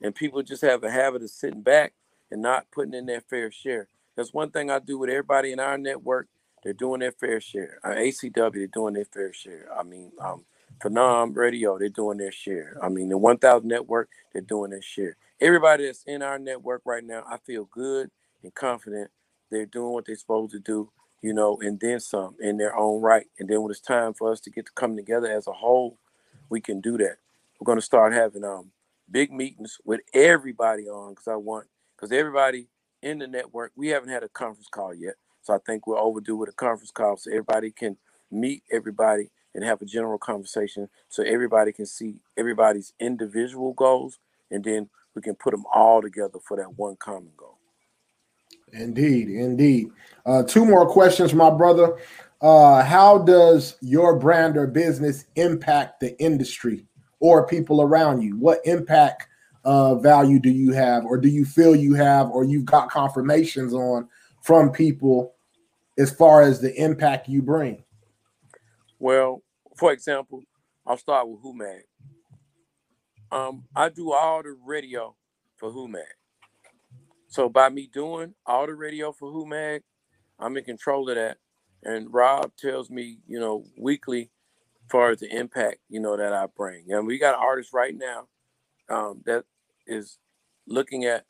And 0.01 0.15
people 0.15 0.43
just 0.43 0.63
have 0.63 0.85
a 0.85 0.91
habit 0.91 1.23
of 1.23 1.31
sitting 1.31 1.63
back 1.63 1.95
and 2.31 2.43
not 2.43 2.67
putting 2.73 2.95
in 2.95 3.07
their 3.07 3.21
fair 3.21 3.51
share. 3.51 3.89
That's 4.17 4.35
one 4.35 4.51
thing 4.51 4.71
I 4.71 4.79
do 4.79 4.99
with 4.99 5.11
everybody 5.11 5.53
in 5.53 5.61
our 5.61 5.79
network. 5.79 6.29
They're 6.63 6.73
doing 6.73 7.01
their 7.01 7.13
fair 7.13 7.41
share. 7.41 7.79
Our 7.85 7.95
ACW, 7.97 8.53
they're 8.55 8.67
doing 8.67 8.95
their 8.95 9.05
fair 9.05 9.33
share. 9.33 9.69
I 9.79 9.83
mean, 9.83 10.13
um, 10.21 10.45
Phenom 10.81 11.35
Radio, 11.37 11.79
they're 11.79 11.89
doing 11.89 12.19
their 12.19 12.33
share. 12.33 12.77
I 12.83 12.89
mean, 12.89 13.09
the 13.09 13.19
1000 13.19 13.67
Network, 13.67 14.11
they're 14.33 14.43
doing 14.43 14.71
their 14.71 14.83
share. 14.83 15.17
Everybody 15.41 15.87
that's 15.87 16.03
in 16.05 16.23
our 16.23 16.39
network 16.39 16.83
right 16.85 17.05
now, 17.05 17.23
I 17.29 17.39
feel 17.39 17.65
good 17.71 18.11
and 18.43 18.55
confident 18.55 19.11
they're 19.51 19.67
doing 19.67 19.93
what 19.93 20.05
they're 20.07 20.17
supposed 20.17 20.53
to 20.53 20.59
do, 20.59 20.91
you 21.23 21.33
know, 21.33 21.59
and 21.61 21.79
then 21.81 22.01
some 22.01 22.35
in 22.41 22.57
their 22.57 22.77
own 22.77 23.01
right. 23.01 23.27
And 23.39 23.49
then 23.49 23.63
when 23.63 23.71
it's 23.71 23.81
time 23.81 24.15
for 24.15 24.33
us 24.33 24.41
to 24.41 24.51
get 24.51 24.67
to 24.67 24.73
come 24.73 24.97
together 24.97 25.29
as 25.29 25.47
a 25.47 25.53
whole, 25.53 25.99
we 26.49 26.61
can 26.61 26.81
do 26.81 26.97
that. 26.99 27.17
We're 27.61 27.67
going 27.67 27.79
to 27.79 27.85
start 27.85 28.13
having 28.13 28.45
um 28.45 28.71
big 29.11 29.33
meetings 29.33 29.79
with 29.85 30.01
everybody 30.13 30.89
on 30.89 31.11
because 31.11 31.29
I 31.29 31.37
want 31.37 31.67
because 31.97 32.13
everybody 32.13 32.69
in 33.03 33.19
the 33.19 33.27
network 33.27 33.73
we 33.77 33.89
haven't 33.89 34.11
had 34.11 34.23
a 34.23 34.29
conference 34.29 34.69
call 34.71 34.95
yet, 34.95 35.15
so 35.49 35.55
I 35.55 35.59
think 35.65 35.87
we're 35.87 35.99
overdue 35.99 36.37
with 36.37 36.51
a 36.51 36.53
conference 36.53 36.91
call 36.91 37.17
so 37.17 37.31
everybody 37.31 37.71
can 37.71 37.97
meet 38.31 38.63
everybody 38.71 39.31
and 39.55 39.65
have 39.65 39.81
a 39.81 39.87
general 39.87 40.19
conversation 40.19 40.91
so 41.09 41.23
everybody 41.23 41.73
can 41.73 41.87
see 41.87 42.21
everybody's 42.37 42.93
individual 43.01 43.73
goals 43.73 44.19
and 44.51 44.63
then 44.63 44.91
we 45.15 45.23
can 45.23 45.35
put 45.35 45.53
them 45.53 45.65
all 45.75 46.03
together 46.03 46.39
for 46.47 46.59
that 46.59 46.77
one 46.77 46.97
common 46.97 47.31
goal. 47.35 47.57
Indeed, 48.75 49.31
indeed. 49.31 49.89
Uh, 50.27 50.43
two 50.43 50.67
more 50.67 50.87
questions, 50.87 51.33
my 51.33 51.49
brother 51.49 51.97
uh, 52.43 52.85
how 52.85 53.17
does 53.17 53.77
your 53.81 54.19
brand 54.19 54.59
or 54.59 54.67
business 54.67 55.25
impact 55.37 56.01
the 56.01 56.21
industry 56.21 56.85
or 57.21 57.47
people 57.47 57.81
around 57.81 58.21
you? 58.21 58.37
What 58.37 58.61
impact 58.67 59.27
uh, 59.65 59.95
value 59.95 60.39
do 60.39 60.51
you 60.51 60.73
have, 60.73 61.07
or 61.07 61.17
do 61.17 61.29
you 61.29 61.47
feel 61.47 61.75
you 61.75 61.95
have, 61.95 62.29
or 62.31 62.45
you've 62.45 62.67
got 62.67 62.91
confirmations 62.91 63.73
on 63.73 64.09
from 64.43 64.71
people 64.71 65.35
as 65.99 66.11
far 66.11 66.43
as 66.43 66.61
the 66.61 66.75
impact 66.81 67.29
you 67.29 67.43
bring? 67.43 67.83
Well, 68.99 69.43
for 69.77 69.93
example, 69.93 70.43
I'll 70.87 70.97
start 70.97 71.29
with 71.29 71.43
HUMAG. 71.43 71.81
Um, 73.31 73.65
I 73.77 73.91
do 73.91 74.13
all 74.13 74.43
the 74.43 74.57
radio 74.65 75.15
for 75.57 75.71
HUMAG. 75.71 76.03
So 77.29 77.49
by 77.49 77.69
me 77.69 77.91
doing 77.93 78.35
all 78.47 78.67
the 78.67 78.75
radio 78.75 79.13
for 79.13 79.31
HUMAG, 79.31 79.81
I'm 80.39 80.57
in 80.57 80.65
control 80.65 81.09
of 81.11 81.17
that 81.17 81.39
and 81.83 82.13
Rob 82.13 82.53
tells 82.57 82.91
me, 82.91 83.19
you 83.27 83.39
know, 83.39 83.65
weekly, 83.77 84.31
far 84.91 85.11
as 85.11 85.21
the 85.21 85.35
impact, 85.35 85.79
you 85.89 86.01
know, 86.01 86.17
that 86.17 86.33
I 86.33 86.47
bring. 86.47 86.87
And 86.91 87.07
we 87.07 87.19
got 87.19 87.35
an 87.35 87.41
artist 87.43 87.73
right 87.73 87.95
now 87.95 88.29
um, 88.89 89.23
that 89.27 89.45
is 89.87 90.19
looking 90.67 91.05
at 91.05 91.25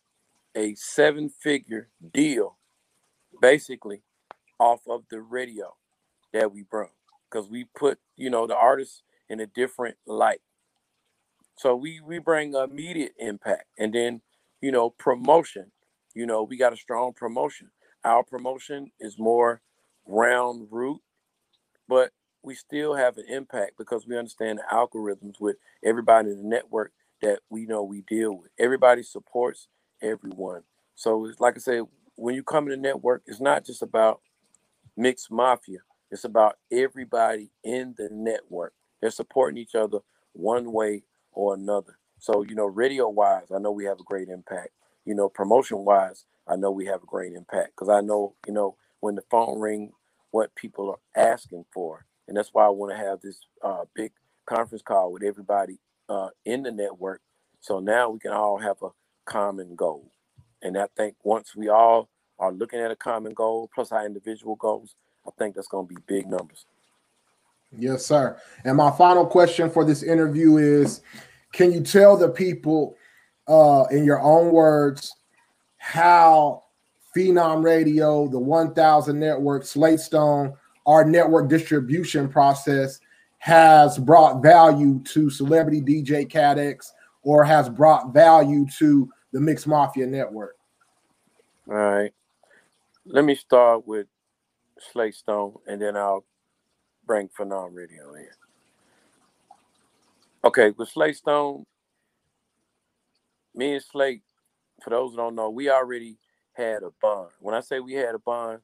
a 0.56 0.74
seven-figure 0.74 1.88
deal, 2.12 2.58
basically, 3.40 4.02
off 4.58 4.80
of 4.88 5.04
the 5.10 5.20
radio 5.20 5.76
that 6.32 6.52
we 6.52 6.62
bring, 6.62 6.90
because 7.30 7.48
we 7.48 7.66
put, 7.76 7.98
you 8.16 8.30
know, 8.30 8.46
the 8.46 8.56
artists 8.56 9.02
in 9.28 9.40
a 9.40 9.46
different 9.46 9.96
light. 10.06 10.40
So 11.56 11.76
we 11.76 12.00
we 12.00 12.18
bring 12.18 12.54
immediate 12.54 13.14
impact, 13.18 13.66
and 13.78 13.92
then, 13.94 14.22
you 14.60 14.72
know, 14.72 14.90
promotion. 14.90 15.72
You 16.14 16.26
know, 16.26 16.42
we 16.42 16.56
got 16.56 16.72
a 16.72 16.76
strong 16.76 17.12
promotion. 17.12 17.70
Our 18.04 18.24
promotion 18.24 18.92
is 19.00 19.18
more 19.18 19.62
round 20.06 20.68
root, 20.70 21.00
but 21.88 22.12
we 22.42 22.54
still 22.54 22.94
have 22.94 23.18
an 23.18 23.26
impact 23.28 23.72
because 23.78 24.06
we 24.06 24.18
understand 24.18 24.58
the 24.60 24.74
algorithms 24.74 25.40
with 25.40 25.56
everybody 25.84 26.30
in 26.30 26.38
the 26.38 26.48
network 26.48 26.92
that 27.22 27.40
we 27.50 27.66
know 27.66 27.82
we 27.82 28.02
deal 28.02 28.32
with. 28.32 28.50
Everybody 28.58 29.02
supports 29.02 29.68
everyone. 30.02 30.62
So 30.94 31.26
it's 31.26 31.40
like 31.40 31.56
I 31.56 31.60
said, 31.60 31.82
when 32.16 32.34
you 32.34 32.42
come 32.42 32.64
in 32.64 32.70
the 32.70 32.88
network, 32.88 33.22
it's 33.26 33.40
not 33.40 33.64
just 33.64 33.82
about 33.82 34.20
mixed 34.98 35.30
mafia. 35.30 35.80
It's 36.10 36.24
about 36.24 36.56
everybody 36.72 37.50
in 37.64 37.94
the 37.96 38.08
network. 38.12 38.74
They're 39.00 39.10
supporting 39.10 39.58
each 39.58 39.76
other 39.76 40.00
one 40.32 40.72
way 40.72 41.04
or 41.32 41.54
another. 41.54 41.98
So, 42.18 42.42
you 42.42 42.56
know, 42.56 42.66
radio 42.66 43.08
wise, 43.08 43.52
I 43.54 43.58
know 43.58 43.72
we 43.72 43.86
have 43.86 44.00
a 44.00 44.04
great 44.04 44.28
impact. 44.28 44.70
You 45.06 45.14
know, 45.14 45.28
promotion 45.28 45.84
wise, 45.84 46.26
I 46.48 46.56
know 46.56 46.72
we 46.72 46.86
have 46.86 47.02
a 47.02 47.06
great 47.06 47.34
impact 47.34 47.70
because 47.76 47.88
I 47.88 48.00
know, 48.00 48.34
you 48.46 48.52
know, 48.52 48.76
when 49.00 49.14
the 49.14 49.22
phone 49.30 49.60
ring 49.60 49.92
what 50.32 50.54
people 50.56 50.90
are 50.90 51.22
asking 51.32 51.66
for. 51.72 52.06
And 52.26 52.36
that's 52.36 52.50
why 52.52 52.66
I 52.66 52.70
want 52.70 52.92
to 52.92 52.98
have 52.98 53.20
this 53.22 53.40
uh, 53.64 53.84
big 53.94 54.12
conference 54.46 54.82
call 54.82 55.12
with 55.12 55.22
everybody 55.22 55.78
uh, 56.08 56.28
in 56.44 56.64
the 56.64 56.72
network. 56.72 57.22
So 57.60 57.80
now 57.80 58.10
we 58.10 58.18
can 58.18 58.32
all 58.32 58.58
have 58.58 58.78
a 58.82 58.90
common 59.26 59.76
goal. 59.76 60.12
And 60.62 60.76
I 60.76 60.88
think 60.96 61.16
once 61.22 61.54
we 61.56 61.68
all 61.68 62.10
are 62.38 62.52
looking 62.52 62.80
at 62.80 62.90
a 62.90 62.96
common 62.96 63.34
goal 63.34 63.70
plus 63.74 63.92
our 63.92 64.06
individual 64.06 64.56
goals, 64.56 64.94
I 65.26 65.30
think 65.38 65.54
that's 65.54 65.68
going 65.68 65.88
to 65.88 65.94
be 65.94 66.00
big 66.06 66.26
numbers. 66.26 66.66
Yes, 67.76 68.06
sir. 68.06 68.38
And 68.64 68.76
my 68.76 68.90
final 68.90 69.26
question 69.26 69.70
for 69.70 69.84
this 69.84 70.02
interview 70.02 70.56
is 70.56 71.02
can 71.52 71.72
you 71.72 71.82
tell 71.82 72.16
the 72.16 72.28
people 72.28 72.96
uh, 73.46 73.84
in 73.90 74.04
your 74.04 74.20
own 74.20 74.52
words 74.52 75.14
how 75.78 76.64
Phenom 77.16 77.62
Radio, 77.62 78.28
the 78.28 78.38
1000 78.38 79.18
Network, 79.18 79.64
Slate 79.64 80.00
Stone, 80.00 80.54
our 80.86 81.04
network 81.04 81.48
distribution 81.48 82.28
process 82.28 83.00
has 83.38 83.98
brought 83.98 84.42
value 84.42 85.00
to 85.04 85.30
Celebrity 85.30 85.80
DJ 85.80 86.28
CatX 86.28 86.92
or 87.22 87.44
has 87.44 87.68
brought 87.68 88.12
value 88.12 88.66
to 88.78 89.08
the 89.32 89.40
Mixed 89.40 89.66
Mafia 89.66 90.06
Network? 90.06 90.56
All 91.68 91.74
right. 91.74 92.12
Let 93.10 93.24
me 93.24 93.34
start 93.34 93.86
with 93.86 94.06
Slate 94.92 95.14
Stone 95.14 95.54
and 95.66 95.80
then 95.80 95.96
I'll 95.96 96.26
bring 97.06 97.30
Phenom 97.30 97.74
Radio 97.74 98.12
in. 98.12 98.28
Okay, 100.44 100.72
with 100.76 100.90
Slate 100.90 101.16
Stone, 101.16 101.64
me 103.54 103.72
and 103.72 103.82
Slate, 103.82 104.22
for 104.84 104.90
those 104.90 105.12
who 105.12 105.16
don't 105.16 105.34
know, 105.34 105.48
we 105.48 105.70
already 105.70 106.18
had 106.52 106.82
a 106.82 106.90
bond. 107.00 107.30
When 107.40 107.54
I 107.54 107.60
say 107.60 107.80
we 107.80 107.94
had 107.94 108.14
a 108.14 108.18
bond, 108.18 108.60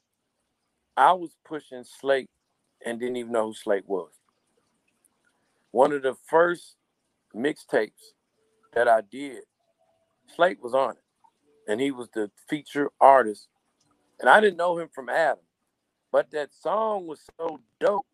I 0.95 1.15
was 1.15 1.31
pushing 1.47 1.83
Slate 1.83 2.29
and 2.85 3.01
didn't 3.01 3.17
even 3.17 3.33
know 3.33 3.47
who 3.47 3.55
Slate 3.55 3.89
was. 3.89 4.11
One 5.71 5.93
of 5.93 6.03
the 6.03 6.17
first 6.29 6.77
mixtapes 7.35 8.13
that 8.75 8.89
I 8.89 9.01
did, 9.11 9.45
Slate 10.37 10.63
was 10.63 10.75
on 10.75 10.91
it. 10.91 11.03
And 11.67 11.81
he 11.81 11.93
was 11.93 12.11
the 12.15 12.31
feature 12.47 12.91
artist. 13.01 13.49
And 14.21 14.29
I 14.29 14.41
didn't 14.41 14.57
know 14.57 14.79
him 14.79 14.89
from 14.95 15.09
Adam. 15.09 15.39
But 16.13 16.31
that 16.31 16.55
song 16.55 17.07
was 17.07 17.21
so 17.39 17.61
dope. 17.81 18.07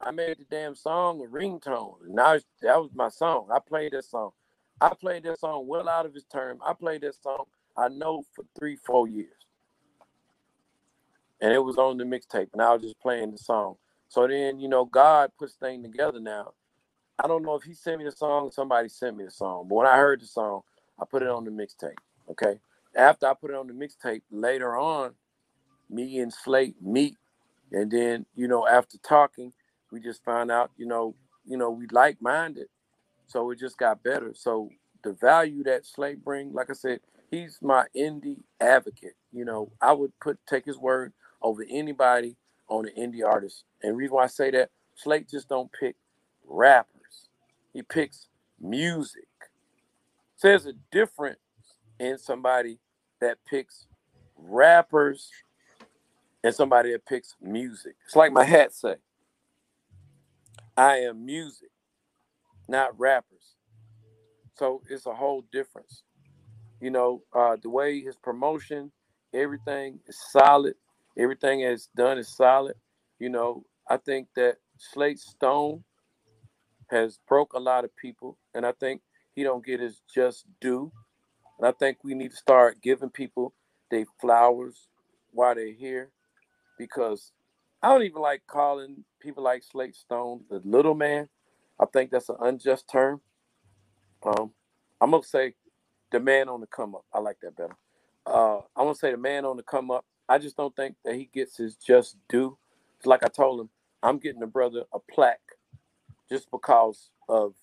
I 0.00 0.10
made 0.10 0.38
the 0.38 0.44
damn 0.50 0.74
song 0.74 1.20
a 1.22 1.28
ringtone. 1.28 2.04
And 2.04 2.14
now 2.14 2.38
that 2.62 2.80
was 2.80 2.90
my 2.94 3.08
song. 3.08 3.48
I 3.52 3.58
played 3.58 3.92
that 3.92 4.04
song. 4.04 4.32
I 4.80 4.90
played 4.90 5.22
that 5.24 5.40
song 5.40 5.66
well 5.66 5.88
out 5.88 6.04
of 6.04 6.12
his 6.14 6.24
term. 6.24 6.58
I 6.64 6.74
played 6.74 7.02
that 7.02 7.14
song 7.22 7.44
I 7.76 7.88
know 7.88 8.24
for 8.34 8.44
three, 8.58 8.76
four 8.76 9.08
years. 9.08 9.30
And 11.40 11.52
it 11.52 11.58
was 11.58 11.76
on 11.76 11.98
the 11.98 12.04
mixtape, 12.04 12.48
and 12.52 12.62
I 12.62 12.72
was 12.72 12.82
just 12.82 12.98
playing 13.00 13.32
the 13.32 13.38
song. 13.38 13.76
So 14.08 14.26
then, 14.26 14.60
you 14.60 14.68
know, 14.68 14.84
God 14.84 15.32
puts 15.38 15.54
things 15.54 15.84
together 15.84 16.20
now. 16.20 16.52
I 17.18 17.26
don't 17.26 17.42
know 17.42 17.54
if 17.54 17.62
he 17.62 17.74
sent 17.74 17.98
me 17.98 18.04
the 18.04 18.12
song, 18.12 18.50
somebody 18.50 18.88
sent 18.88 19.16
me 19.16 19.24
the 19.24 19.30
song. 19.30 19.66
But 19.68 19.74
when 19.74 19.86
I 19.86 19.96
heard 19.96 20.20
the 20.20 20.26
song, 20.26 20.62
I 21.00 21.04
put 21.04 21.22
it 21.22 21.28
on 21.28 21.44
the 21.44 21.50
mixtape. 21.50 21.94
Okay. 22.30 22.58
After 22.96 23.26
I 23.26 23.34
put 23.34 23.50
it 23.50 23.56
on 23.56 23.66
the 23.66 23.72
mixtape, 23.72 24.22
later 24.30 24.76
on, 24.76 25.14
me 25.90 26.18
and 26.18 26.32
Slate 26.32 26.76
meet. 26.82 27.16
And 27.72 27.90
then, 27.90 28.26
you 28.34 28.48
know, 28.48 28.66
after 28.66 28.98
talking, 28.98 29.52
we 29.90 30.00
just 30.00 30.24
found 30.24 30.50
out, 30.50 30.70
you 30.76 30.86
know, 30.86 31.14
you 31.44 31.56
know, 31.56 31.70
we 31.70 31.86
like 31.90 32.20
minded. 32.20 32.68
So 33.26 33.50
it 33.50 33.58
just 33.58 33.78
got 33.78 34.02
better. 34.02 34.32
So 34.34 34.70
the 35.02 35.12
value 35.12 35.64
that 35.64 35.86
Slate 35.86 36.24
bring, 36.24 36.52
like 36.52 36.70
I 36.70 36.74
said, 36.74 37.00
he's 37.30 37.58
my 37.62 37.86
indie 37.96 38.42
advocate. 38.60 39.16
You 39.32 39.44
know, 39.44 39.72
I 39.80 39.92
would 39.92 40.12
put 40.20 40.38
take 40.48 40.64
his 40.66 40.78
word 40.78 41.12
over 41.42 41.64
anybody 41.68 42.36
on 42.68 42.86
an 42.86 42.92
indie 42.98 43.26
artist. 43.26 43.64
And 43.82 43.96
reason 43.96 44.16
why 44.16 44.24
I 44.24 44.28
say 44.28 44.50
that, 44.52 44.70
Slate 44.94 45.28
just 45.28 45.48
don't 45.48 45.70
pick 45.72 45.96
rappers. 46.46 47.28
He 47.72 47.82
picks 47.82 48.28
music. 48.60 49.26
So 50.36 50.48
there's 50.48 50.66
a 50.66 50.74
difference 50.92 51.38
in 51.98 52.18
somebody 52.18 52.78
that 53.20 53.38
picks 53.48 53.86
rappers 54.36 55.30
and 56.42 56.54
somebody 56.54 56.92
that 56.92 57.06
picks 57.06 57.34
music. 57.40 57.94
It's 58.06 58.16
like 58.16 58.32
my 58.32 58.44
hat 58.44 58.72
say. 58.72 58.96
I 60.76 60.96
am 60.98 61.24
music, 61.24 61.70
not 62.68 62.98
rappers. 62.98 63.54
So 64.56 64.82
it's 64.88 65.06
a 65.06 65.14
whole 65.14 65.44
difference. 65.52 66.02
You 66.80 66.90
know, 66.90 67.22
uh, 67.32 67.56
the 67.62 67.70
way 67.70 68.00
his 68.00 68.16
promotion, 68.16 68.92
everything 69.32 70.00
is 70.06 70.20
solid. 70.30 70.74
Everything 71.16 71.60
is 71.60 71.88
done 71.96 72.18
is 72.18 72.28
solid. 72.28 72.74
You 73.18 73.30
know, 73.30 73.64
I 73.88 73.96
think 73.96 74.28
that 74.36 74.56
Slate 74.78 75.20
Stone 75.20 75.84
has 76.90 77.18
broke 77.26 77.54
a 77.54 77.58
lot 77.60 77.84
of 77.84 77.96
people, 77.96 78.36
and 78.54 78.66
I 78.66 78.72
think 78.72 79.00
he 79.34 79.42
don't 79.42 79.64
get 79.64 79.80
his 79.80 80.02
just 80.12 80.44
due. 80.60 80.92
And 81.58 81.66
I 81.66 81.72
think 81.72 81.98
we 82.02 82.14
need 82.14 82.32
to 82.32 82.36
start 82.36 82.82
giving 82.82 83.10
people 83.10 83.54
their 83.90 84.04
flowers 84.20 84.88
while 85.32 85.54
they're 85.54 85.72
here, 85.72 86.10
because 86.78 87.32
I 87.82 87.88
don't 87.88 88.02
even 88.02 88.22
like 88.22 88.42
calling 88.46 89.04
people 89.20 89.42
like 89.42 89.62
Slate 89.62 89.94
Stone 89.94 90.44
the 90.50 90.60
little 90.64 90.94
man. 90.94 91.28
I 91.80 91.86
think 91.86 92.10
that's 92.10 92.28
an 92.28 92.36
unjust 92.40 92.88
term. 92.88 93.20
Um, 94.24 94.52
I'm 95.00 95.10
gonna 95.10 95.22
say 95.22 95.54
the 96.10 96.20
man 96.20 96.48
on 96.48 96.60
the 96.60 96.66
come 96.66 96.94
up. 96.94 97.04
I 97.12 97.18
like 97.18 97.38
that 97.42 97.56
better. 97.56 97.76
Uh, 98.26 98.58
I'm 98.76 98.86
gonna 98.86 98.94
say 98.94 99.10
the 99.10 99.18
man 99.18 99.44
on 99.44 99.56
the 99.56 99.62
come 99.62 99.90
up. 99.90 100.04
I 100.28 100.38
just 100.38 100.56
don't 100.56 100.74
think 100.74 100.96
that 101.04 101.14
he 101.16 101.28
gets 101.32 101.58
his 101.58 101.76
just 101.76 102.16
due. 102.28 102.56
It's 102.96 103.06
like 103.06 103.24
I 103.24 103.28
told 103.28 103.60
him, 103.60 103.68
I'm 104.02 104.18
getting 104.18 104.40
the 104.40 104.46
brother 104.46 104.84
a 104.94 104.98
plaque 104.98 105.40
just 106.30 106.50
because 106.50 107.10
of 107.28 107.54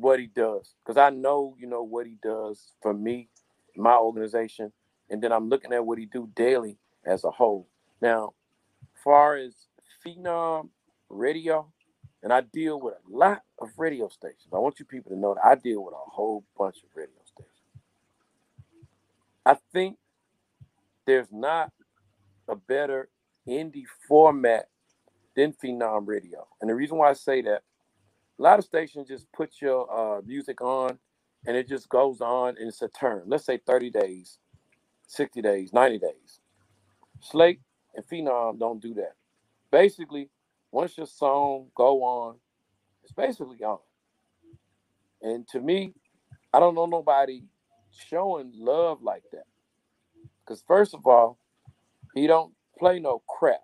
what 0.00 0.20
he 0.20 0.26
does. 0.26 0.74
Because 0.84 0.96
I 0.96 1.10
know, 1.10 1.56
you 1.58 1.66
know, 1.66 1.82
what 1.82 2.06
he 2.06 2.16
does 2.22 2.72
for 2.82 2.94
me, 2.94 3.28
my 3.76 3.96
organization, 3.96 4.72
and 5.08 5.22
then 5.22 5.32
I'm 5.32 5.48
looking 5.48 5.72
at 5.72 5.84
what 5.84 5.98
he 5.98 6.06
do 6.06 6.28
daily 6.34 6.78
as 7.04 7.24
a 7.24 7.30
whole. 7.30 7.66
Now, 8.00 8.34
far 9.02 9.36
as 9.36 9.54
Phenom 10.04 10.68
Radio, 11.08 11.66
and 12.22 12.32
I 12.32 12.42
deal 12.42 12.80
with 12.80 12.94
a 12.94 13.16
lot 13.16 13.42
of 13.58 13.70
radio 13.76 14.08
stations. 14.08 14.48
I 14.52 14.58
want 14.58 14.78
you 14.78 14.84
people 14.84 15.10
to 15.10 15.18
know 15.18 15.34
that 15.34 15.44
I 15.44 15.54
deal 15.54 15.82
with 15.84 15.94
a 15.94 16.10
whole 16.10 16.44
bunch 16.56 16.76
of 16.78 16.90
radio 16.94 17.16
stations. 17.24 17.50
I 19.44 19.56
think 19.72 19.96
there's 21.06 21.32
not 21.32 21.72
a 22.46 22.56
better 22.56 23.08
indie 23.48 23.86
format 24.06 24.68
than 25.34 25.52
Phenom 25.52 26.06
Radio. 26.06 26.46
And 26.60 26.68
the 26.68 26.74
reason 26.74 26.98
why 26.98 27.10
I 27.10 27.14
say 27.14 27.40
that, 27.42 27.62
a 28.40 28.42
lot 28.42 28.58
of 28.58 28.64
stations 28.64 29.08
just 29.08 29.30
put 29.32 29.60
your 29.60 29.86
uh, 29.92 30.22
music 30.24 30.62
on 30.62 30.98
and 31.46 31.56
it 31.56 31.68
just 31.68 31.88
goes 31.90 32.22
on 32.22 32.56
and 32.58 32.68
it's 32.68 32.80
a 32.80 32.88
term. 32.88 33.24
Let's 33.26 33.44
say 33.44 33.60
30 33.66 33.90
days, 33.90 34.38
60 35.08 35.42
days, 35.42 35.72
90 35.74 35.98
days. 35.98 36.40
Slate 37.20 37.60
and 37.94 38.04
Phenom 38.06 38.58
don't 38.58 38.80
do 38.80 38.94
that. 38.94 39.12
Basically, 39.70 40.30
once 40.72 40.96
your 40.96 41.06
song 41.06 41.66
go 41.74 42.02
on, 42.02 42.36
it's 43.02 43.12
basically 43.12 43.62
on. 43.62 43.78
And 45.20 45.46
to 45.48 45.60
me, 45.60 45.92
I 46.52 46.60
don't 46.60 46.74
know 46.74 46.86
nobody 46.86 47.42
showing 48.08 48.52
love 48.54 49.02
like 49.02 49.24
that. 49.32 49.44
Because 50.42 50.64
first 50.66 50.94
of 50.94 51.06
all, 51.06 51.38
he 52.14 52.26
don't 52.26 52.54
play 52.78 53.00
no 53.00 53.22
crap. 53.28 53.60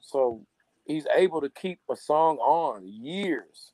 So 0.00 0.46
he's 0.84 1.06
able 1.14 1.40
to 1.40 1.48
keep 1.48 1.80
a 1.90 1.96
song 1.96 2.38
on 2.38 2.86
years. 2.86 3.72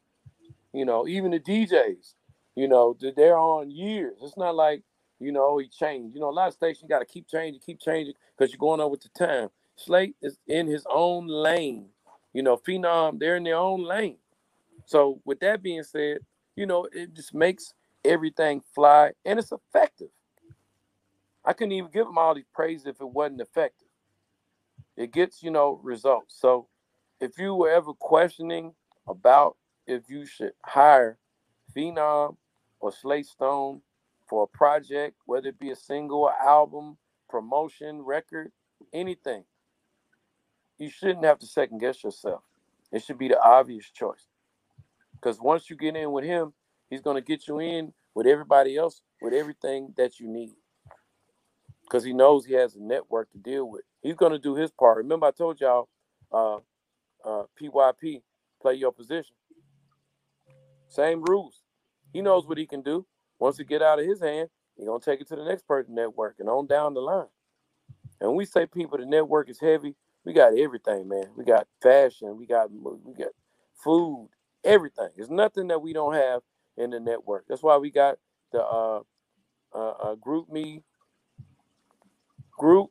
You 0.73 0.85
know, 0.85 1.07
even 1.09 1.31
the 1.31 1.41
DJs, 1.41 2.15
you 2.55 2.69
know, 2.69 2.97
they're 3.17 3.39
on 3.39 3.71
years. 3.71 4.19
It's 4.23 4.37
not 4.37 4.55
like, 4.55 4.83
you 5.19 5.33
know, 5.33 5.59
he 5.59 5.69
changed. 5.69 6.15
You 6.15 6.21
know, 6.21 6.29
a 6.29 6.31
lot 6.31 6.49
of 6.49 6.55
stations 6.55 6.89
got 6.89 7.01
to 7.01 7.07
keep 7.07 7.29
changing, 7.29 7.61
keep 7.65 7.81
changing 7.81 8.15
because 8.37 8.53
you're 8.53 8.59
going 8.59 8.81
on 8.81 8.91
with 8.91 9.03
the 9.03 9.09
time. 9.11 9.49
Slate 9.77 10.17
is 10.23 10.39
in 10.47 10.67
his 10.67 10.85
own 10.91 11.27
lane. 11.27 11.87
You 12.33 12.43
know, 12.43 12.57
Phenom, 12.57 13.19
they're 13.19 13.37
in 13.37 13.45
their 13.45 13.57
own 13.57 13.85
lane. 13.85 14.19
So 14.87 15.21
with 15.25 15.41
that 15.41 15.63
being 15.63 15.83
said, 15.83 16.19
you 16.57 16.67
know, 16.67 16.89
it 16.93 17.15
just 17.15 17.35
makes 17.35 17.73
everything 18.05 18.63
fly 18.75 19.13
and 19.25 19.39
it's 19.39 19.53
effective. 19.53 20.09
I 21.45 21.53
couldn't 21.53 21.73
even 21.73 21.91
give 21.91 22.07
him 22.07 22.19
all 22.19 22.35
these 22.35 22.45
praise 22.53 22.85
if 22.87 23.01
it 23.01 23.09
wasn't 23.09 23.41
effective. 23.41 23.89
It 24.97 25.13
gets, 25.13 25.43
you 25.43 25.51
know, 25.51 25.81
results. 25.83 26.37
So 26.39 26.69
if 27.21 27.39
you 27.39 27.55
were 27.55 27.71
ever 27.71 27.93
questioning 27.93 28.75
about 29.07 29.57
if 29.87 30.09
you 30.09 30.27
should 30.27 30.53
hire 30.65 31.19
Phenom 31.77 32.37
or 32.81 32.93
Slate 32.93 33.27
Stone 33.27 33.83
for 34.29 34.45
a 34.45 34.57
project, 34.59 35.17
whether 35.27 35.49
it 35.49 35.59
be 35.59 35.71
a 35.71 35.77
single, 35.77 36.31
album, 36.31 36.99
promotion, 37.29 38.03
record, 38.03 38.53
anything, 38.93 39.45
you 40.79 40.91
shouldn't 40.91 41.25
have 41.25 41.39
to 41.39 41.47
second 41.47 41.79
guess 41.79 42.05
yourself. 42.05 42.43
It 42.93 43.03
should 43.03 43.19
be 43.19 43.29
the 43.29 43.41
obvious 43.41 43.91
choice. 43.91 44.29
Because 45.15 45.41
once 45.41 45.69
you 45.69 45.77
get 45.77 45.97
in 45.97 46.13
with 46.13 46.25
him, 46.25 46.53
he's 46.89 47.01
going 47.01 47.17
to 47.17 47.23
get 47.23 47.49
you 47.49 47.59
in 47.59 47.93
with 48.15 48.27
everybody 48.27 48.77
else 48.77 49.03
with 49.21 49.35
everything 49.35 49.93
that 49.97 50.21
you 50.21 50.29
need. 50.29 50.55
Because 51.83 52.05
he 52.05 52.13
knows 52.13 52.45
he 52.45 52.55
has 52.55 52.77
a 52.77 52.83
network 52.83 53.31
to 53.33 53.39
deal 53.39 53.69
with. 53.69 53.83
He's 54.03 54.15
going 54.15 54.33
to 54.33 54.39
do 54.39 54.55
his 54.55 54.71
part. 54.71 54.99
Remember, 54.99 55.27
I 55.27 55.31
told 55.33 55.61
y'all, 55.61 55.89
uh, 56.31 56.59
uh, 57.25 57.45
PYP, 57.61 58.23
play 58.61 58.75
your 58.75 58.93
position. 58.93 59.35
Same 60.89 61.23
rules. 61.23 61.63
He 62.13 62.23
knows 62.23 62.47
what 62.47 62.59
he 62.59 62.67
can 62.67 62.83
do. 62.83 63.07
Once 63.39 63.61
it 63.61 63.69
get 63.69 63.83
out 63.83 63.99
of 63.99 64.07
his 64.07 64.21
hand, 64.21 64.49
he 64.77 64.87
gonna 64.87 65.01
take 65.01 65.21
it 65.21 65.29
to 65.29 65.37
the 65.37 65.45
next 65.45 65.67
person 65.67 65.95
network 65.95 66.37
and 66.39 66.49
on 66.49 66.67
down 66.67 66.95
the 66.95 67.01
line. 67.01 67.27
And 68.21 68.35
we 68.35 68.45
say 68.45 68.67
people, 68.67 68.99
the 68.99 69.07
network 69.07 69.49
is 69.49 69.61
heavy. 69.61 69.95
We 70.25 70.33
got 70.33 70.57
everything, 70.59 71.09
man. 71.09 71.27
We 71.37 71.45
got 71.45 71.67
fashion. 71.83 72.37
We 72.37 72.47
got 72.47 72.71
we 72.73 73.15
got 73.15 73.33
food. 73.75 74.31
Everything. 74.65 75.09
There's 75.17 75.31
nothing 75.31 75.69
that 75.69 75.81
we 75.81 75.93
don't 75.93 76.15
have 76.15 76.43
in 76.77 76.91
the 76.91 77.01
network. 77.01 77.45
That's 77.49 77.63
why 77.63 77.77
we 77.77 77.91
got 77.91 78.19
the 78.53 78.63
uh, 78.63 79.01
uh, 79.73 79.91
uh 79.91 80.15
GroupMe 80.17 80.83
group 82.59 82.91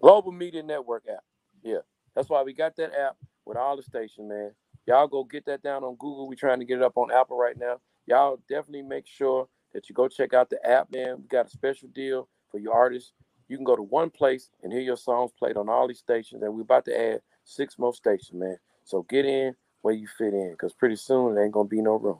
global 0.00 0.32
media 0.32 0.62
network 0.62 1.04
app. 1.08 1.24
Yeah, 1.62 1.78
that's 2.18 2.28
why 2.28 2.42
we 2.42 2.52
got 2.52 2.74
that 2.74 2.90
app 2.98 3.16
with 3.46 3.56
all 3.56 3.76
the 3.76 3.82
stations, 3.82 4.28
man. 4.28 4.50
Y'all 4.86 5.06
go 5.06 5.22
get 5.22 5.46
that 5.46 5.62
down 5.62 5.84
on 5.84 5.94
Google. 6.00 6.26
We're 6.26 6.34
trying 6.34 6.58
to 6.58 6.64
get 6.64 6.78
it 6.78 6.82
up 6.82 6.96
on 6.96 7.12
Apple 7.12 7.38
right 7.38 7.56
now. 7.56 7.76
Y'all 8.06 8.40
definitely 8.48 8.82
make 8.82 9.06
sure 9.06 9.46
that 9.72 9.88
you 9.88 9.94
go 9.94 10.08
check 10.08 10.34
out 10.34 10.50
the 10.50 10.58
app, 10.68 10.90
man. 10.90 11.18
We 11.18 11.28
got 11.28 11.46
a 11.46 11.50
special 11.50 11.88
deal 11.90 12.28
for 12.50 12.58
your 12.58 12.74
artists. 12.74 13.12
You 13.46 13.56
can 13.56 13.62
go 13.62 13.76
to 13.76 13.84
one 13.84 14.10
place 14.10 14.50
and 14.64 14.72
hear 14.72 14.82
your 14.82 14.96
songs 14.96 15.30
played 15.38 15.56
on 15.56 15.68
all 15.68 15.86
these 15.86 16.00
stations, 16.00 16.42
and 16.42 16.52
we're 16.52 16.62
about 16.62 16.86
to 16.86 17.00
add 17.00 17.20
six 17.44 17.78
more 17.78 17.94
stations, 17.94 18.32
man. 18.32 18.56
So 18.82 19.06
get 19.08 19.24
in 19.24 19.54
where 19.82 19.94
you 19.94 20.08
fit 20.18 20.34
in, 20.34 20.50
because 20.50 20.72
pretty 20.72 20.96
soon 20.96 21.36
there 21.36 21.44
ain't 21.44 21.52
gonna 21.52 21.68
be 21.68 21.80
no 21.80 21.94
room. 21.94 22.18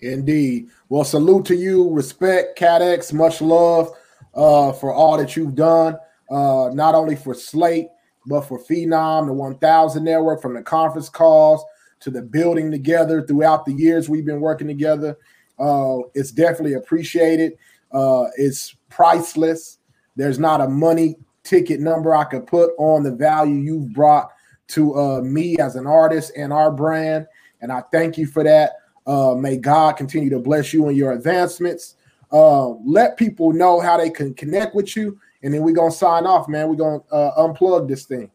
Indeed. 0.00 0.70
Well, 0.88 1.04
salute 1.04 1.44
to 1.46 1.54
you, 1.54 1.88
respect, 1.90 2.58
CatX, 2.58 3.12
much 3.12 3.40
love 3.40 3.92
uh, 4.34 4.72
for 4.72 4.92
all 4.92 5.18
that 5.18 5.36
you've 5.36 5.54
done, 5.54 5.98
uh, 6.28 6.70
not 6.72 6.96
only 6.96 7.14
for 7.14 7.32
Slate 7.32 7.86
but 8.26 8.42
for 8.42 8.58
Phenom, 8.58 9.26
the 9.26 9.32
1000 9.32 10.04
Network, 10.04 10.40
from 10.40 10.54
the 10.54 10.62
conference 10.62 11.08
calls 11.08 11.64
to 12.00 12.10
the 12.10 12.22
building 12.22 12.70
together 12.70 13.22
throughout 13.22 13.64
the 13.64 13.72
years 13.72 14.08
we've 14.08 14.26
been 14.26 14.40
working 14.40 14.66
together. 14.66 15.16
Uh, 15.58 15.98
it's 16.14 16.30
definitely 16.30 16.74
appreciated. 16.74 17.52
Uh, 17.92 18.24
it's 18.36 18.74
priceless. 18.88 19.78
There's 20.16 20.38
not 20.38 20.60
a 20.60 20.68
money 20.68 21.16
ticket 21.44 21.80
number 21.80 22.14
I 22.14 22.24
could 22.24 22.46
put 22.46 22.72
on 22.78 23.02
the 23.02 23.12
value 23.12 23.54
you've 23.54 23.92
brought 23.92 24.30
to 24.68 24.98
uh, 24.98 25.20
me 25.20 25.56
as 25.58 25.76
an 25.76 25.86
artist 25.86 26.32
and 26.36 26.52
our 26.52 26.70
brand. 26.70 27.26
And 27.60 27.70
I 27.70 27.82
thank 27.92 28.18
you 28.18 28.26
for 28.26 28.42
that. 28.42 28.72
Uh, 29.06 29.34
may 29.34 29.56
God 29.56 29.96
continue 29.96 30.30
to 30.30 30.38
bless 30.38 30.72
you 30.72 30.88
in 30.88 30.96
your 30.96 31.12
advancements. 31.12 31.96
Uh, 32.30 32.68
let 32.84 33.16
people 33.16 33.52
know 33.52 33.80
how 33.80 33.96
they 33.96 34.10
can 34.10 34.32
connect 34.34 34.74
with 34.74 34.96
you 34.96 35.18
and 35.42 35.52
then 35.52 35.62
we're 35.62 35.74
gonna 35.74 35.90
sign 35.90 36.26
off, 36.26 36.48
man. 36.48 36.68
We're 36.68 36.76
gonna 36.76 37.02
uh, 37.10 37.46
unplug 37.46 37.88
this 37.88 38.04
thing. 38.04 38.30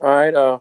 All 0.00 0.10
right. 0.10 0.34
Uh, 0.34 0.58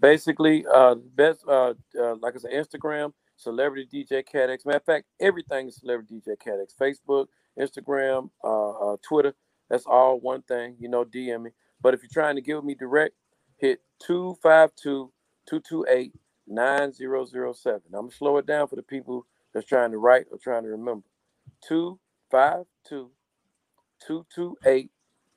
basically, 0.00 0.64
uh, 0.72 0.94
best 0.94 1.44
uh, 1.48 1.74
uh 1.98 2.16
like 2.16 2.34
I 2.36 2.38
said, 2.38 2.52
Instagram, 2.52 3.12
celebrity 3.36 3.88
DJ 3.92 4.24
CatX. 4.24 4.64
Matter 4.64 4.78
of 4.78 4.84
fact, 4.84 5.06
everything 5.20 5.68
is 5.68 5.76
celebrity 5.76 6.20
DJ 6.26 6.36
CatX. 6.36 6.74
Facebook, 6.80 7.26
Instagram, 7.58 8.30
uh, 8.42 8.92
uh, 8.92 8.96
Twitter. 9.02 9.34
That's 9.68 9.86
all 9.86 10.20
one 10.20 10.42
thing. 10.42 10.76
You 10.78 10.88
know, 10.88 11.04
DM 11.04 11.44
me. 11.44 11.50
But 11.80 11.94
if 11.94 12.02
you're 12.02 12.10
trying 12.12 12.36
to 12.36 12.42
give 12.42 12.64
me 12.64 12.74
direct, 12.74 13.14
hit 13.56 13.80
252 14.06 15.12
228 15.48 16.12
9007. 16.46 17.80
I'm 17.86 17.92
gonna 17.92 18.10
slow 18.10 18.36
it 18.38 18.46
down 18.46 18.68
for 18.68 18.76
the 18.76 18.82
people 18.82 19.26
that's 19.52 19.66
trying 19.66 19.90
to 19.90 19.98
write 19.98 20.26
or 20.30 20.38
trying 20.38 20.62
to 20.64 20.68
remember. 20.68 21.06
252 21.66 23.10
228 24.06 24.90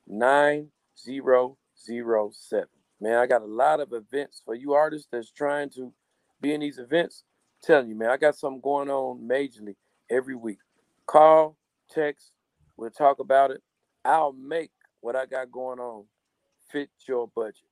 9007. 0.08 2.68
Man, 3.00 3.18
I 3.18 3.26
got 3.26 3.42
a 3.42 3.46
lot 3.46 3.80
of 3.80 3.92
events 3.92 4.42
for 4.44 4.54
you 4.54 4.72
artists 4.72 5.08
that's 5.10 5.30
trying 5.30 5.70
to 5.70 5.92
be 6.40 6.54
in 6.54 6.60
these 6.60 6.78
events. 6.78 7.24
telling 7.62 7.88
you, 7.88 7.94
man, 7.94 8.10
I 8.10 8.16
got 8.16 8.36
something 8.36 8.60
going 8.60 8.90
on 8.90 9.20
majorly 9.20 9.76
every 10.10 10.34
week. 10.34 10.58
Call, 11.06 11.56
text, 11.90 12.32
we'll 12.76 12.90
talk 12.90 13.20
about 13.20 13.50
it. 13.50 13.62
I'll 14.04 14.32
make 14.32 14.70
what 15.00 15.16
I 15.16 15.26
got 15.26 15.50
going 15.50 15.78
on 15.78 16.04
fit 16.70 16.90
your 17.06 17.28
budget. 17.34 17.64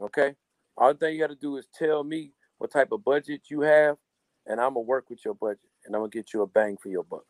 Okay? 0.00 0.34
All 0.76 0.94
thing 0.94 1.14
you 1.14 1.20
got 1.20 1.30
to 1.30 1.36
do 1.36 1.56
is 1.56 1.66
tell 1.76 2.04
me 2.04 2.32
what 2.58 2.72
type 2.72 2.92
of 2.92 3.04
budget 3.04 3.42
you 3.50 3.60
have, 3.62 3.96
and 4.46 4.60
I'm 4.60 4.74
gonna 4.74 4.80
work 4.80 5.10
with 5.10 5.24
your 5.24 5.34
budget, 5.34 5.60
and 5.84 5.94
I'm 5.94 6.02
gonna 6.02 6.10
get 6.10 6.34
you 6.34 6.42
a 6.42 6.46
bang 6.46 6.76
for 6.76 6.88
your 6.88 7.04
buck. 7.04 7.24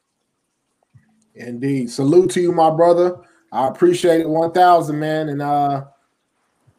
Indeed. 1.34 1.90
Salute 1.90 2.30
to 2.32 2.40
you, 2.40 2.52
my 2.52 2.70
brother. 2.70 3.16
I 3.52 3.68
appreciate 3.68 4.20
it 4.20 4.28
1000, 4.28 4.98
man. 4.98 5.28
And 5.28 5.42
uh 5.42 5.84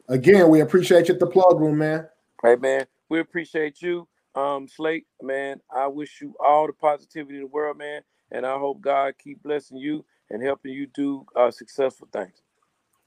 again, 0.07 0.49
we 0.49 0.61
appreciate 0.61 1.07
you 1.07 1.13
at 1.13 1.19
the 1.19 1.27
plug 1.27 1.59
room, 1.59 1.77
man. 1.77 2.07
Hey, 2.43 2.55
man. 2.55 2.85
We 3.09 3.19
appreciate 3.19 3.81
you. 3.81 4.07
Um, 4.35 4.67
Slate, 4.67 5.07
man, 5.21 5.59
I 5.75 5.87
wish 5.87 6.21
you 6.21 6.35
all 6.39 6.67
the 6.67 6.73
positivity 6.73 7.35
in 7.35 7.41
the 7.41 7.47
world, 7.47 7.77
man. 7.77 8.01
And 8.31 8.45
I 8.45 8.57
hope 8.57 8.79
God 8.79 9.15
keep 9.21 9.41
blessing 9.41 9.77
you 9.77 10.05
and 10.29 10.41
helping 10.41 10.71
you 10.71 10.87
do 10.87 11.25
uh, 11.35 11.49
successful 11.49 12.07
things. 12.13 12.43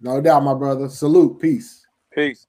No 0.00 0.20
doubt, 0.20 0.42
my 0.42 0.54
brother. 0.54 0.88
Salute. 0.88 1.40
Peace. 1.40 1.86
Peace. 2.12 2.48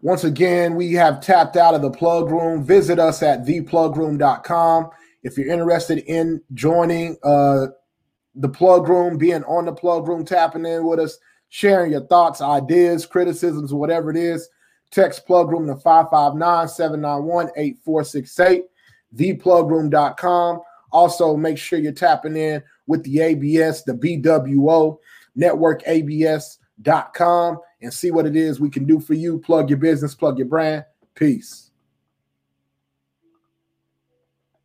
Once 0.00 0.24
again, 0.24 0.74
we 0.74 0.92
have 0.94 1.20
tapped 1.20 1.56
out 1.56 1.74
of 1.74 1.82
the 1.82 1.90
plug 1.90 2.30
room. 2.30 2.64
Visit 2.64 2.98
us 2.98 3.22
at 3.22 3.44
theplugroom.com. 3.44 4.90
If 5.22 5.38
you're 5.38 5.52
interested 5.52 5.98
in 5.98 6.42
joining 6.54 7.16
uh, 7.22 7.66
the 8.34 8.48
plug 8.48 8.88
room, 8.88 9.18
being 9.18 9.44
on 9.44 9.66
the 9.66 9.72
plug 9.72 10.08
room, 10.08 10.24
tapping 10.24 10.66
in 10.66 10.84
with 10.84 10.98
us, 10.98 11.16
sharing 11.48 11.92
your 11.92 12.06
thoughts, 12.06 12.40
ideas, 12.40 13.06
criticisms, 13.06 13.72
whatever 13.74 14.10
it 14.10 14.16
is, 14.16 14.48
text 14.90 15.24
plug 15.26 15.50
room 15.50 15.66
to 15.66 15.76
559 15.76 16.68
791 16.68 17.50
8468, 17.56 18.64
theplugroom.com. 19.16 20.60
Also, 20.90 21.36
make 21.36 21.58
sure 21.58 21.78
you're 21.78 21.92
tapping 21.92 22.36
in 22.36 22.62
with 22.86 23.02
the 23.04 23.20
ABS, 23.20 23.84
the 23.84 23.92
BWO, 23.94 24.98
networkabs.com, 25.38 27.58
and 27.80 27.92
see 27.92 28.10
what 28.10 28.26
it 28.26 28.34
is 28.36 28.60
we 28.60 28.70
can 28.70 28.84
do 28.84 29.00
for 29.00 29.14
you. 29.14 29.38
Plug 29.38 29.70
your 29.70 29.78
business, 29.78 30.14
plug 30.14 30.36
your 30.38 30.48
brand. 30.48 30.84
Peace. 31.14 31.71